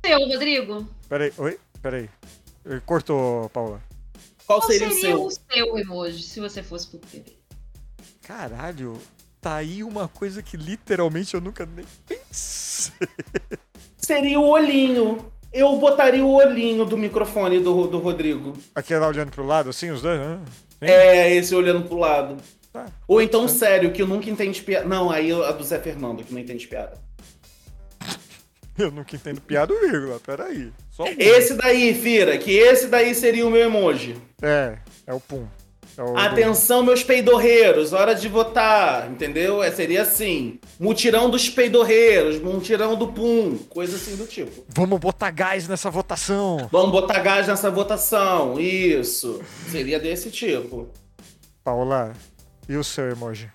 [0.05, 1.59] Seu, Rodrigo, Peraí, oi?
[1.81, 2.11] Peraí.
[2.66, 3.81] Eh, Cortou, Paula.
[4.47, 5.43] Qual, qual seria, seria o o seu?
[5.53, 7.37] seu emoji se você fosse pro BBB?
[8.23, 8.99] Caralho,
[9.41, 12.93] tá aí uma coisa que literalmente eu nunca nem pensei.
[13.97, 15.33] Seria o olhinho.
[15.55, 18.55] Eu botaria o olhinho do microfone do, do Rodrigo.
[18.74, 20.18] Aquela olhando pro lado, assim, os dois?
[20.18, 20.40] né?
[20.81, 20.86] Sim.
[20.86, 22.36] É, esse olhando pro lado.
[22.72, 22.86] Tá.
[23.06, 24.85] Ou então, sério, que eu nunca entende piada.
[24.85, 26.98] Não, aí a do Zé Fernando, que não entende piada.
[28.76, 30.18] Eu nunca entendo piada, vírgula.
[30.18, 30.72] Peraí.
[30.90, 31.14] Só um.
[31.16, 34.16] Esse daí, Fira, que esse daí seria o meu emoji.
[34.43, 35.47] É, é o Pum.
[35.97, 39.62] O do- Atenção, meus peidorreiros, hora de votar, entendeu?
[39.62, 44.65] É, seria assim: mutirão dos peidorreiros, mutirão do pum, coisa assim do tipo.
[44.69, 46.69] Vamos botar gás nessa votação.
[46.73, 49.41] Vamos botar gás nessa votação, isso.
[49.71, 50.89] Seria desse tipo.
[51.62, 52.12] Paula,
[52.69, 53.49] e o seu emoji?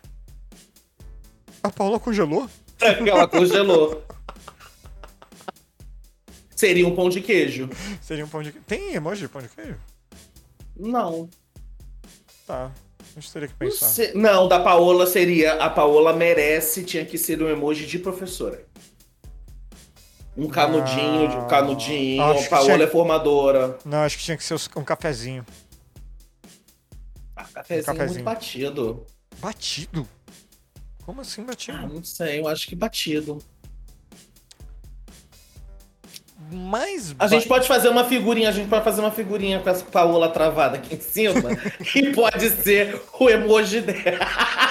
[1.61, 2.49] A Paula congelou?
[2.79, 4.01] Ela congelou.
[6.55, 7.69] Seria um pão de queijo.
[8.01, 8.65] Seria um pão de queijo.
[8.67, 9.75] Tem emoji de pão de queijo?
[10.77, 11.29] Não.
[12.49, 12.71] Tá.
[13.15, 13.85] A gente teria que Não, pensar.
[13.89, 15.53] sei- não, da Paola seria.
[15.63, 18.65] A Paola merece, tinha que ser um emoji de professora.
[20.35, 22.23] Um canudinho, de um canudinho.
[22.23, 23.77] Acho A Paola tinha- é formadora.
[23.85, 25.45] Não, acho que tinha que ser um cafezinho.
[27.35, 28.13] Ah, cafezinho, cafezinho.
[28.15, 29.05] muito batido.
[29.39, 30.07] Batido?
[31.05, 31.87] Como assim Ah, batido?
[31.87, 33.37] não sei, eu acho que batido.
[36.51, 37.15] Mais.
[37.19, 40.29] A gente pode fazer uma figurinha, a gente pode fazer uma figurinha com essa Paola
[40.29, 41.33] travada aqui em cima
[41.95, 44.25] e pode ser o emoji dela.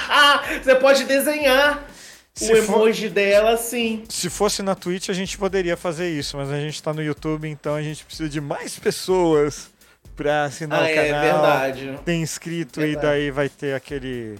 [0.63, 1.87] Você pode desenhar
[2.35, 4.05] Se o for- emoji dela assim.
[4.09, 7.49] Se fosse na Twitch, a gente poderia fazer isso, mas a gente tá no YouTube,
[7.49, 9.71] então a gente precisa de mais pessoas
[10.17, 11.23] pra assinar Ah, o é canal.
[11.23, 11.99] verdade.
[12.05, 13.07] Tem inscrito Verdade.
[13.07, 14.37] e daí vai ter aquele.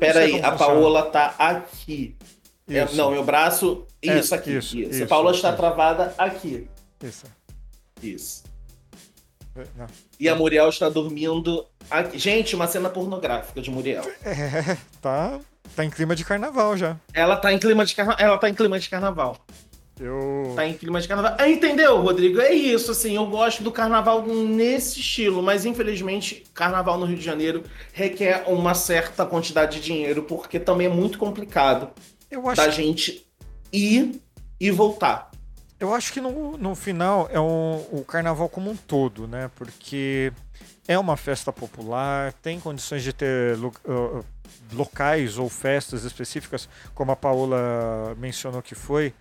[0.00, 0.56] Pera aí, a funciona.
[0.58, 2.16] Paola tá aqui.
[2.68, 3.86] É, não, meu braço.
[4.02, 4.56] É, Isso aqui.
[4.56, 6.66] isso, Isso, isso, A Paola está travada aqui.
[7.02, 7.26] Isso.
[8.02, 8.44] Isso.
[9.76, 9.86] Não.
[10.18, 12.18] E a Muriel está dormindo aqui.
[12.18, 14.02] Gente, uma cena pornográfica de Muriel.
[14.24, 15.38] É, tá,
[15.76, 16.96] tá em clima de carnaval já.
[17.12, 18.24] Ela tá em clima de carnaval.
[18.26, 19.36] Ela tá em clima de carnaval.
[20.00, 20.52] Eu.
[20.56, 21.36] Tá em clima de carnaval.
[21.38, 22.40] Ah, entendeu, Rodrigo?
[22.40, 27.24] É isso, assim, eu gosto do carnaval nesse estilo, mas infelizmente, carnaval no Rio de
[27.24, 27.62] Janeiro
[27.92, 31.90] requer uma certa quantidade de dinheiro, porque também é muito complicado
[32.30, 33.26] Eu acho, da gente
[33.72, 34.20] ir
[34.60, 35.30] e voltar.
[35.80, 39.50] eu acho que no, no final é um, o carnaval como um todo, né?
[39.56, 40.32] Porque
[40.86, 44.24] é uma festa popular, tem condições de ter lo- uh,
[44.72, 49.12] locais ou festas específicas, como a Paola mencionou que foi,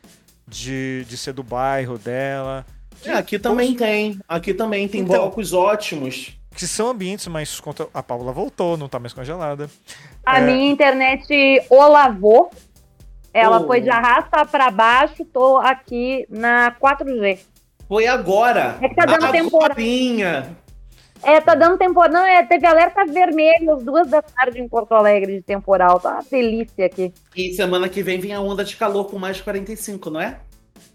[0.47, 2.65] de, de ser do bairro dela.
[3.03, 4.19] É, aqui também tem.
[4.27, 6.37] Aqui também tem Então- blocos ótimos.
[6.55, 7.59] Que são ambientes mais.
[7.59, 9.67] contra- A Paola voltou, não tá mais congelada.
[10.23, 10.45] A É.
[10.45, 11.25] minha internet
[11.69, 12.51] o lavou.
[13.33, 13.67] Ela Oh.
[13.67, 17.39] foi de arrasta pra baixo, tô aqui na 4G.
[17.87, 18.77] Foi agora.
[18.81, 19.71] É que tá dando temporal.
[19.71, 20.55] Agorinha.
[21.21, 22.11] É, tá dando temporal.
[22.11, 25.99] Não, é, teve alerta vermelho às duas da tarde em Porto Alegre de temporal.
[25.99, 27.13] Tá uma delícia aqui.
[27.35, 30.37] E semana que vem vem a onda de calor com mais de 45, não é?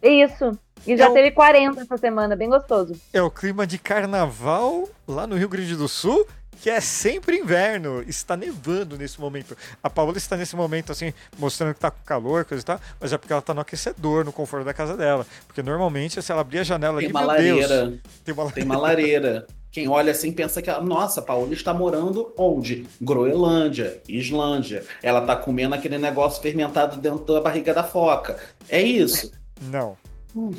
[0.02, 0.56] Isso.
[0.86, 2.94] E já Eu- teve 40 essa semana, bem gostoso.
[3.12, 6.26] É o clima de carnaval lá no Rio Grande do Sul,
[6.62, 8.02] que é sempre inverno.
[8.06, 9.56] Está nevando nesse momento.
[9.82, 13.12] A Paola está nesse momento, assim, mostrando que tá com calor, coisa e tal, mas
[13.12, 15.26] é porque ela tá no aquecedor, no conforto da casa dela.
[15.46, 17.98] Porque normalmente, se ela abrir a janela Tem ali, uma meu Deus, lareira.
[18.24, 19.46] tem uma Tem uma lareira.
[19.70, 22.86] Quem olha assim pensa que, ela- nossa, a Paola está morando onde?
[23.00, 24.84] Groenlândia, Islândia.
[25.02, 28.38] Ela tá comendo aquele negócio fermentado dentro da barriga da foca.
[28.68, 29.30] É isso.
[29.60, 29.96] Não.
[30.34, 30.52] Hum.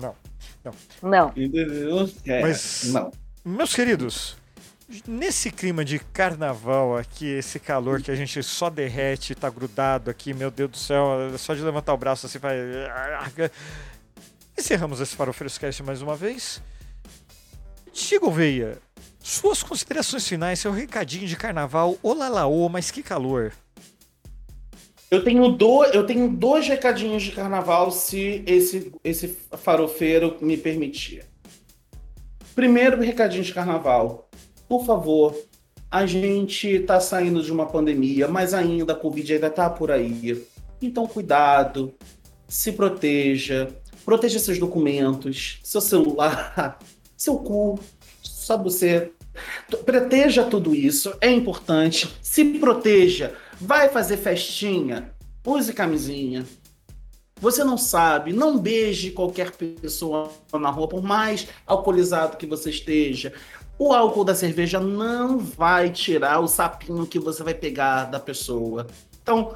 [0.00, 0.14] Não.
[1.02, 1.28] Não.
[1.36, 2.10] Entendeu?
[2.26, 3.10] É, Mas- Não.
[3.44, 4.36] Meus queridos,
[5.06, 10.32] nesse clima de carnaval aqui, esse calor que a gente só derrete, tá grudado aqui,
[10.32, 12.56] meu Deus do céu, só de levantar o braço assim vai.
[14.58, 16.62] Encerramos esse Farofeiros Cast mais uma vez.
[17.92, 18.78] Diego Veia,
[19.20, 23.52] suas considerações finais, seu recadinho de carnaval, olá laô, mas que calor.
[25.10, 31.24] Eu tenho, do, eu tenho dois recadinhos de carnaval, se esse, esse farofeiro me permitir.
[32.54, 34.25] Primeiro recadinho de carnaval.
[34.68, 35.34] Por favor,
[35.90, 40.44] a gente tá saindo de uma pandemia, mas ainda a Covid ainda tá por aí.
[40.82, 41.94] Então, cuidado,
[42.48, 43.68] se proteja,
[44.04, 46.78] proteja seus documentos, seu celular,
[47.16, 47.78] seu cu,
[48.22, 49.12] só você.
[49.84, 52.08] Proteja tudo isso, é importante.
[52.22, 53.34] Se proteja.
[53.60, 55.12] Vai fazer festinha,
[55.44, 56.44] use camisinha.
[57.38, 63.32] Você não sabe, não beije qualquer pessoa na rua, por mais alcoolizado que você esteja.
[63.78, 68.86] O álcool da cerveja não vai tirar o sapinho que você vai pegar da pessoa.
[69.22, 69.54] Então,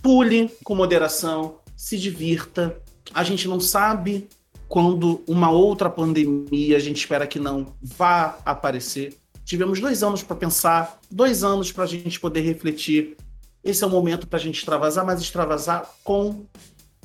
[0.00, 2.80] pule com moderação, se divirta.
[3.12, 4.28] A gente não sabe
[4.68, 9.16] quando uma outra pandemia, a gente espera que não vá aparecer.
[9.44, 13.16] Tivemos dois anos para pensar, dois anos para a gente poder refletir.
[13.64, 16.46] Esse é o momento para a gente extravasar, mas extravasar com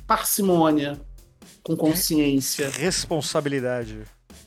[0.06, 0.99] parcimônia,
[1.64, 4.03] com consciência Responsabilidade.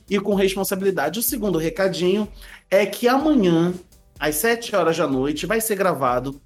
[0.09, 1.19] E com responsabilidade.
[1.19, 2.27] O segundo recadinho
[2.69, 3.73] é que amanhã,
[4.19, 6.39] às 7 horas da noite, vai ser gravado.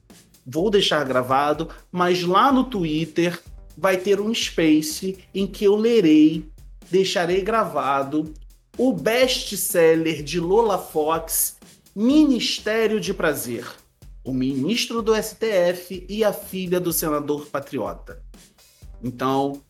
[0.46, 3.40] Vou deixar gravado, mas lá no Twitter
[3.78, 6.46] vai ter um space em que eu lerei,
[6.90, 8.34] deixarei gravado
[8.78, 11.58] o best-seller de Lola Fox,
[11.96, 13.68] Ministério de Prazer.
[14.24, 18.22] O ministro do STF e a filha do senador patriota.
[19.04, 19.62] Então,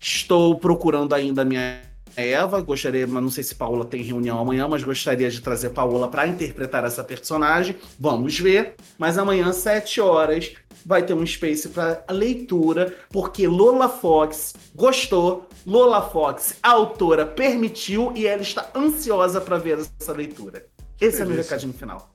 [0.00, 1.89] estou procurando ainda a minha
[2.20, 6.08] Eva, gostaria, mas não sei se Paola tem reunião amanhã, mas gostaria de trazer Paola
[6.08, 7.76] para interpretar essa personagem.
[7.98, 8.74] Vamos ver.
[8.98, 10.52] Mas amanhã, às 7 horas,
[10.84, 18.12] vai ter um space para leitura, porque Lola Fox gostou, Lola Fox, a autora, permitiu
[18.16, 20.66] e ela está ansiosa para ver essa leitura.
[21.00, 21.50] Esse é meu Delícia.
[21.50, 22.10] recadinho final.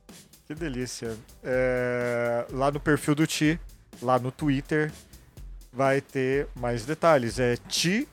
[0.46, 1.16] Que delícia.
[1.42, 3.58] É, lá no perfil do Ti,
[4.00, 4.92] lá no Twitter,
[5.72, 7.38] vai ter mais detalhes.
[7.38, 8.06] É Ti.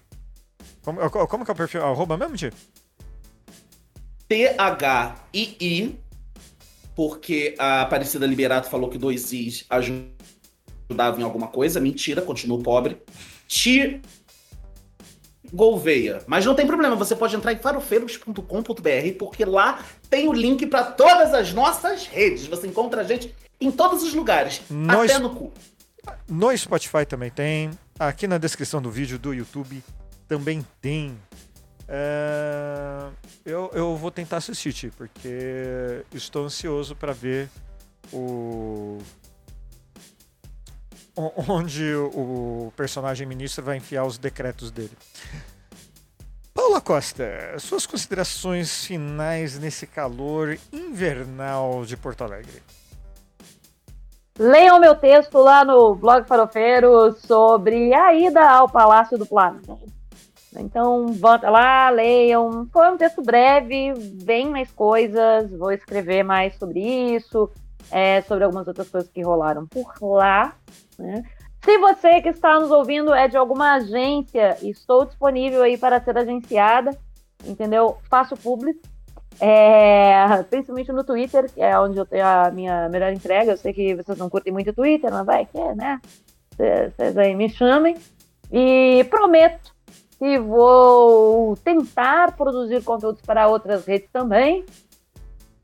[0.84, 1.84] Como, como que é o perfil?
[1.84, 2.52] Arroba mesmo, Ti?
[4.28, 6.00] T-H-I-I,
[6.96, 11.80] porque a Aparecida Liberato falou que dois Is ajudavam em alguma coisa.
[11.80, 13.02] Mentira, continuo pobre.
[13.48, 14.02] Ti
[15.54, 16.24] Gouveia.
[16.26, 20.84] Mas não tem problema, você pode entrar em farofeiros.com.br, porque lá tem o link para
[20.84, 22.48] todas as nossas redes.
[22.48, 25.54] Você encontra a gente em todos os lugares, Nós- até no cu.
[26.28, 27.70] No Spotify também tem.
[28.00, 29.82] Aqui na descrição do vídeo do YouTube
[30.34, 31.16] também tem.
[31.88, 33.08] É,
[33.46, 37.50] Eu, eu vou tentar assistir, Ti, porque estou ansioso para ver
[38.12, 38.98] o.
[41.16, 44.98] o- Onde o personagem ministro vai enfiar os decretos dele.
[46.52, 47.24] Paula Costa,
[47.60, 52.64] suas considerações finais nesse calor invernal de Porto Alegre.
[54.40, 59.80] Leiam meu texto lá no blog Farofeiro sobre a ida ao Palácio do Planalto.
[60.60, 62.68] Então, até lá, leiam.
[62.72, 63.94] Foi um texto breve,
[64.24, 65.50] bem mais coisas.
[65.52, 67.50] Vou escrever mais sobre isso,
[67.92, 70.56] é, sobre algumas outras coisas que rolaram por lá.
[70.98, 71.24] né?
[71.64, 76.18] Se você que está nos ouvindo é de alguma agência, estou disponível aí para ser
[76.18, 76.92] agenciada,
[77.46, 77.98] entendeu?
[78.10, 78.82] Faço público.
[79.40, 83.52] É, principalmente no Twitter, que é onde eu tenho a minha melhor entrega.
[83.52, 86.02] Eu sei que vocês não curtem muito o Twitter, mas vai que é, né?
[86.52, 87.96] Vocês aí me chamem.
[88.52, 89.73] E prometo
[90.24, 94.64] que vou tentar produzir conteúdos para outras redes também.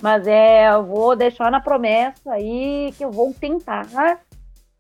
[0.02, 3.88] Mas é, eu vou deixar na promessa aí que eu vou tentar,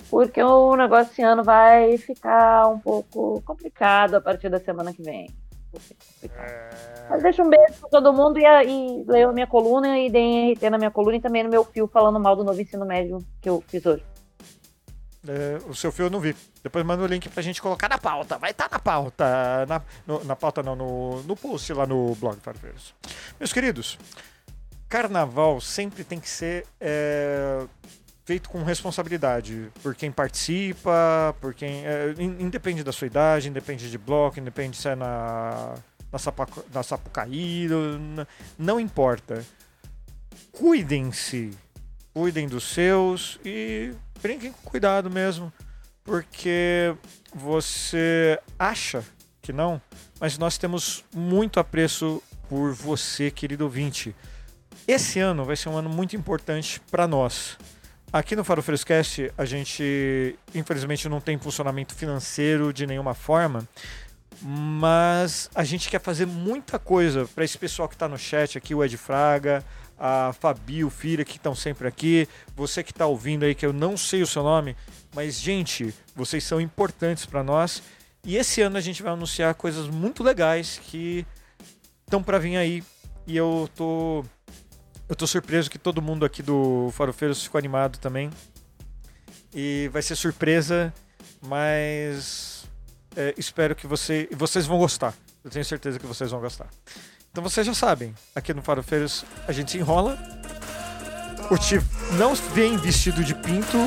[0.10, 5.02] porque o negócio esse ano vai ficar um pouco complicado a partir da semana que
[5.02, 5.30] vem.
[5.72, 6.76] Complicado.
[7.10, 10.52] Mas deixa um beijo pra todo mundo e, e leiam a minha coluna e deem
[10.52, 13.20] RT na minha coluna e também no meu fio falando mal do novo ensino médio
[13.42, 14.04] que eu fiz hoje.
[15.28, 16.36] É, o seu fio eu não vi.
[16.64, 18.38] Depois manda o link pra gente colocar na pauta.
[18.38, 19.66] Vai estar na pauta.
[19.68, 22.94] Na, no- na pauta não, no, no post lá no blog Farfeiros.
[23.40, 23.98] Meus queridos,
[24.88, 27.66] carnaval sempre tem que ser é,
[28.26, 29.70] feito com responsabilidade.
[29.84, 31.86] Por quem participa, por quem.
[31.86, 35.76] é, in- independe da sua idade, independe de bloco, independe se é na,
[36.12, 37.68] na, Sapaca- na Sapucaí,
[38.58, 39.44] não importa.
[40.54, 41.52] Cuidem-se.
[42.14, 45.52] Cuidem dos seus e brinquem com cuidado mesmo,
[46.04, 46.96] porque
[47.34, 49.04] você acha
[49.42, 49.82] que não,
[50.20, 54.16] mas nós temos muito apreço por você, querido ouvinte.
[54.88, 57.58] Esse ano vai ser um ano muito importante para nós.
[58.12, 63.68] Aqui no Faro Frescast, a gente infelizmente não tem funcionamento financeiro de nenhuma forma,
[64.42, 68.74] mas a gente quer fazer muita coisa para esse pessoal que está no chat aqui,
[68.74, 69.64] o Ed Fraga,
[70.00, 73.74] a Fabi, o Fira, que estão sempre aqui, você que está ouvindo aí, que eu
[73.74, 74.76] não sei o seu nome,
[75.14, 77.84] mas, gente, vocês são importantes para nós.
[78.24, 81.26] E esse ano a gente vai anunciar coisas muito legais que
[82.06, 82.84] estão para vir aí.
[83.28, 84.24] E eu tô.
[85.08, 88.30] Eu tô surpreso que todo mundo aqui do Farofeiros ficou animado também.
[89.54, 90.94] E vai ser surpresa,
[91.42, 92.66] mas
[93.16, 95.16] é, espero que você, vocês vão gostar.
[95.44, 96.70] Eu tenho certeza que vocês vão gostar.
[97.40, 100.18] Então vocês já sabem, aqui no Farofeiros a gente se enrola.
[101.50, 101.80] O Ti
[102.18, 103.78] não vem vestido de pinto,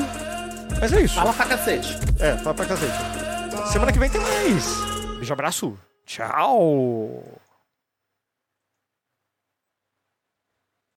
[0.81, 1.13] mas é isso.
[1.13, 1.99] Fala pra cacete.
[2.19, 3.71] É, fala pra cacete.
[3.71, 4.65] Semana que vem tem mais.
[5.17, 5.77] Beijo, abraço.
[6.03, 7.23] Tchau.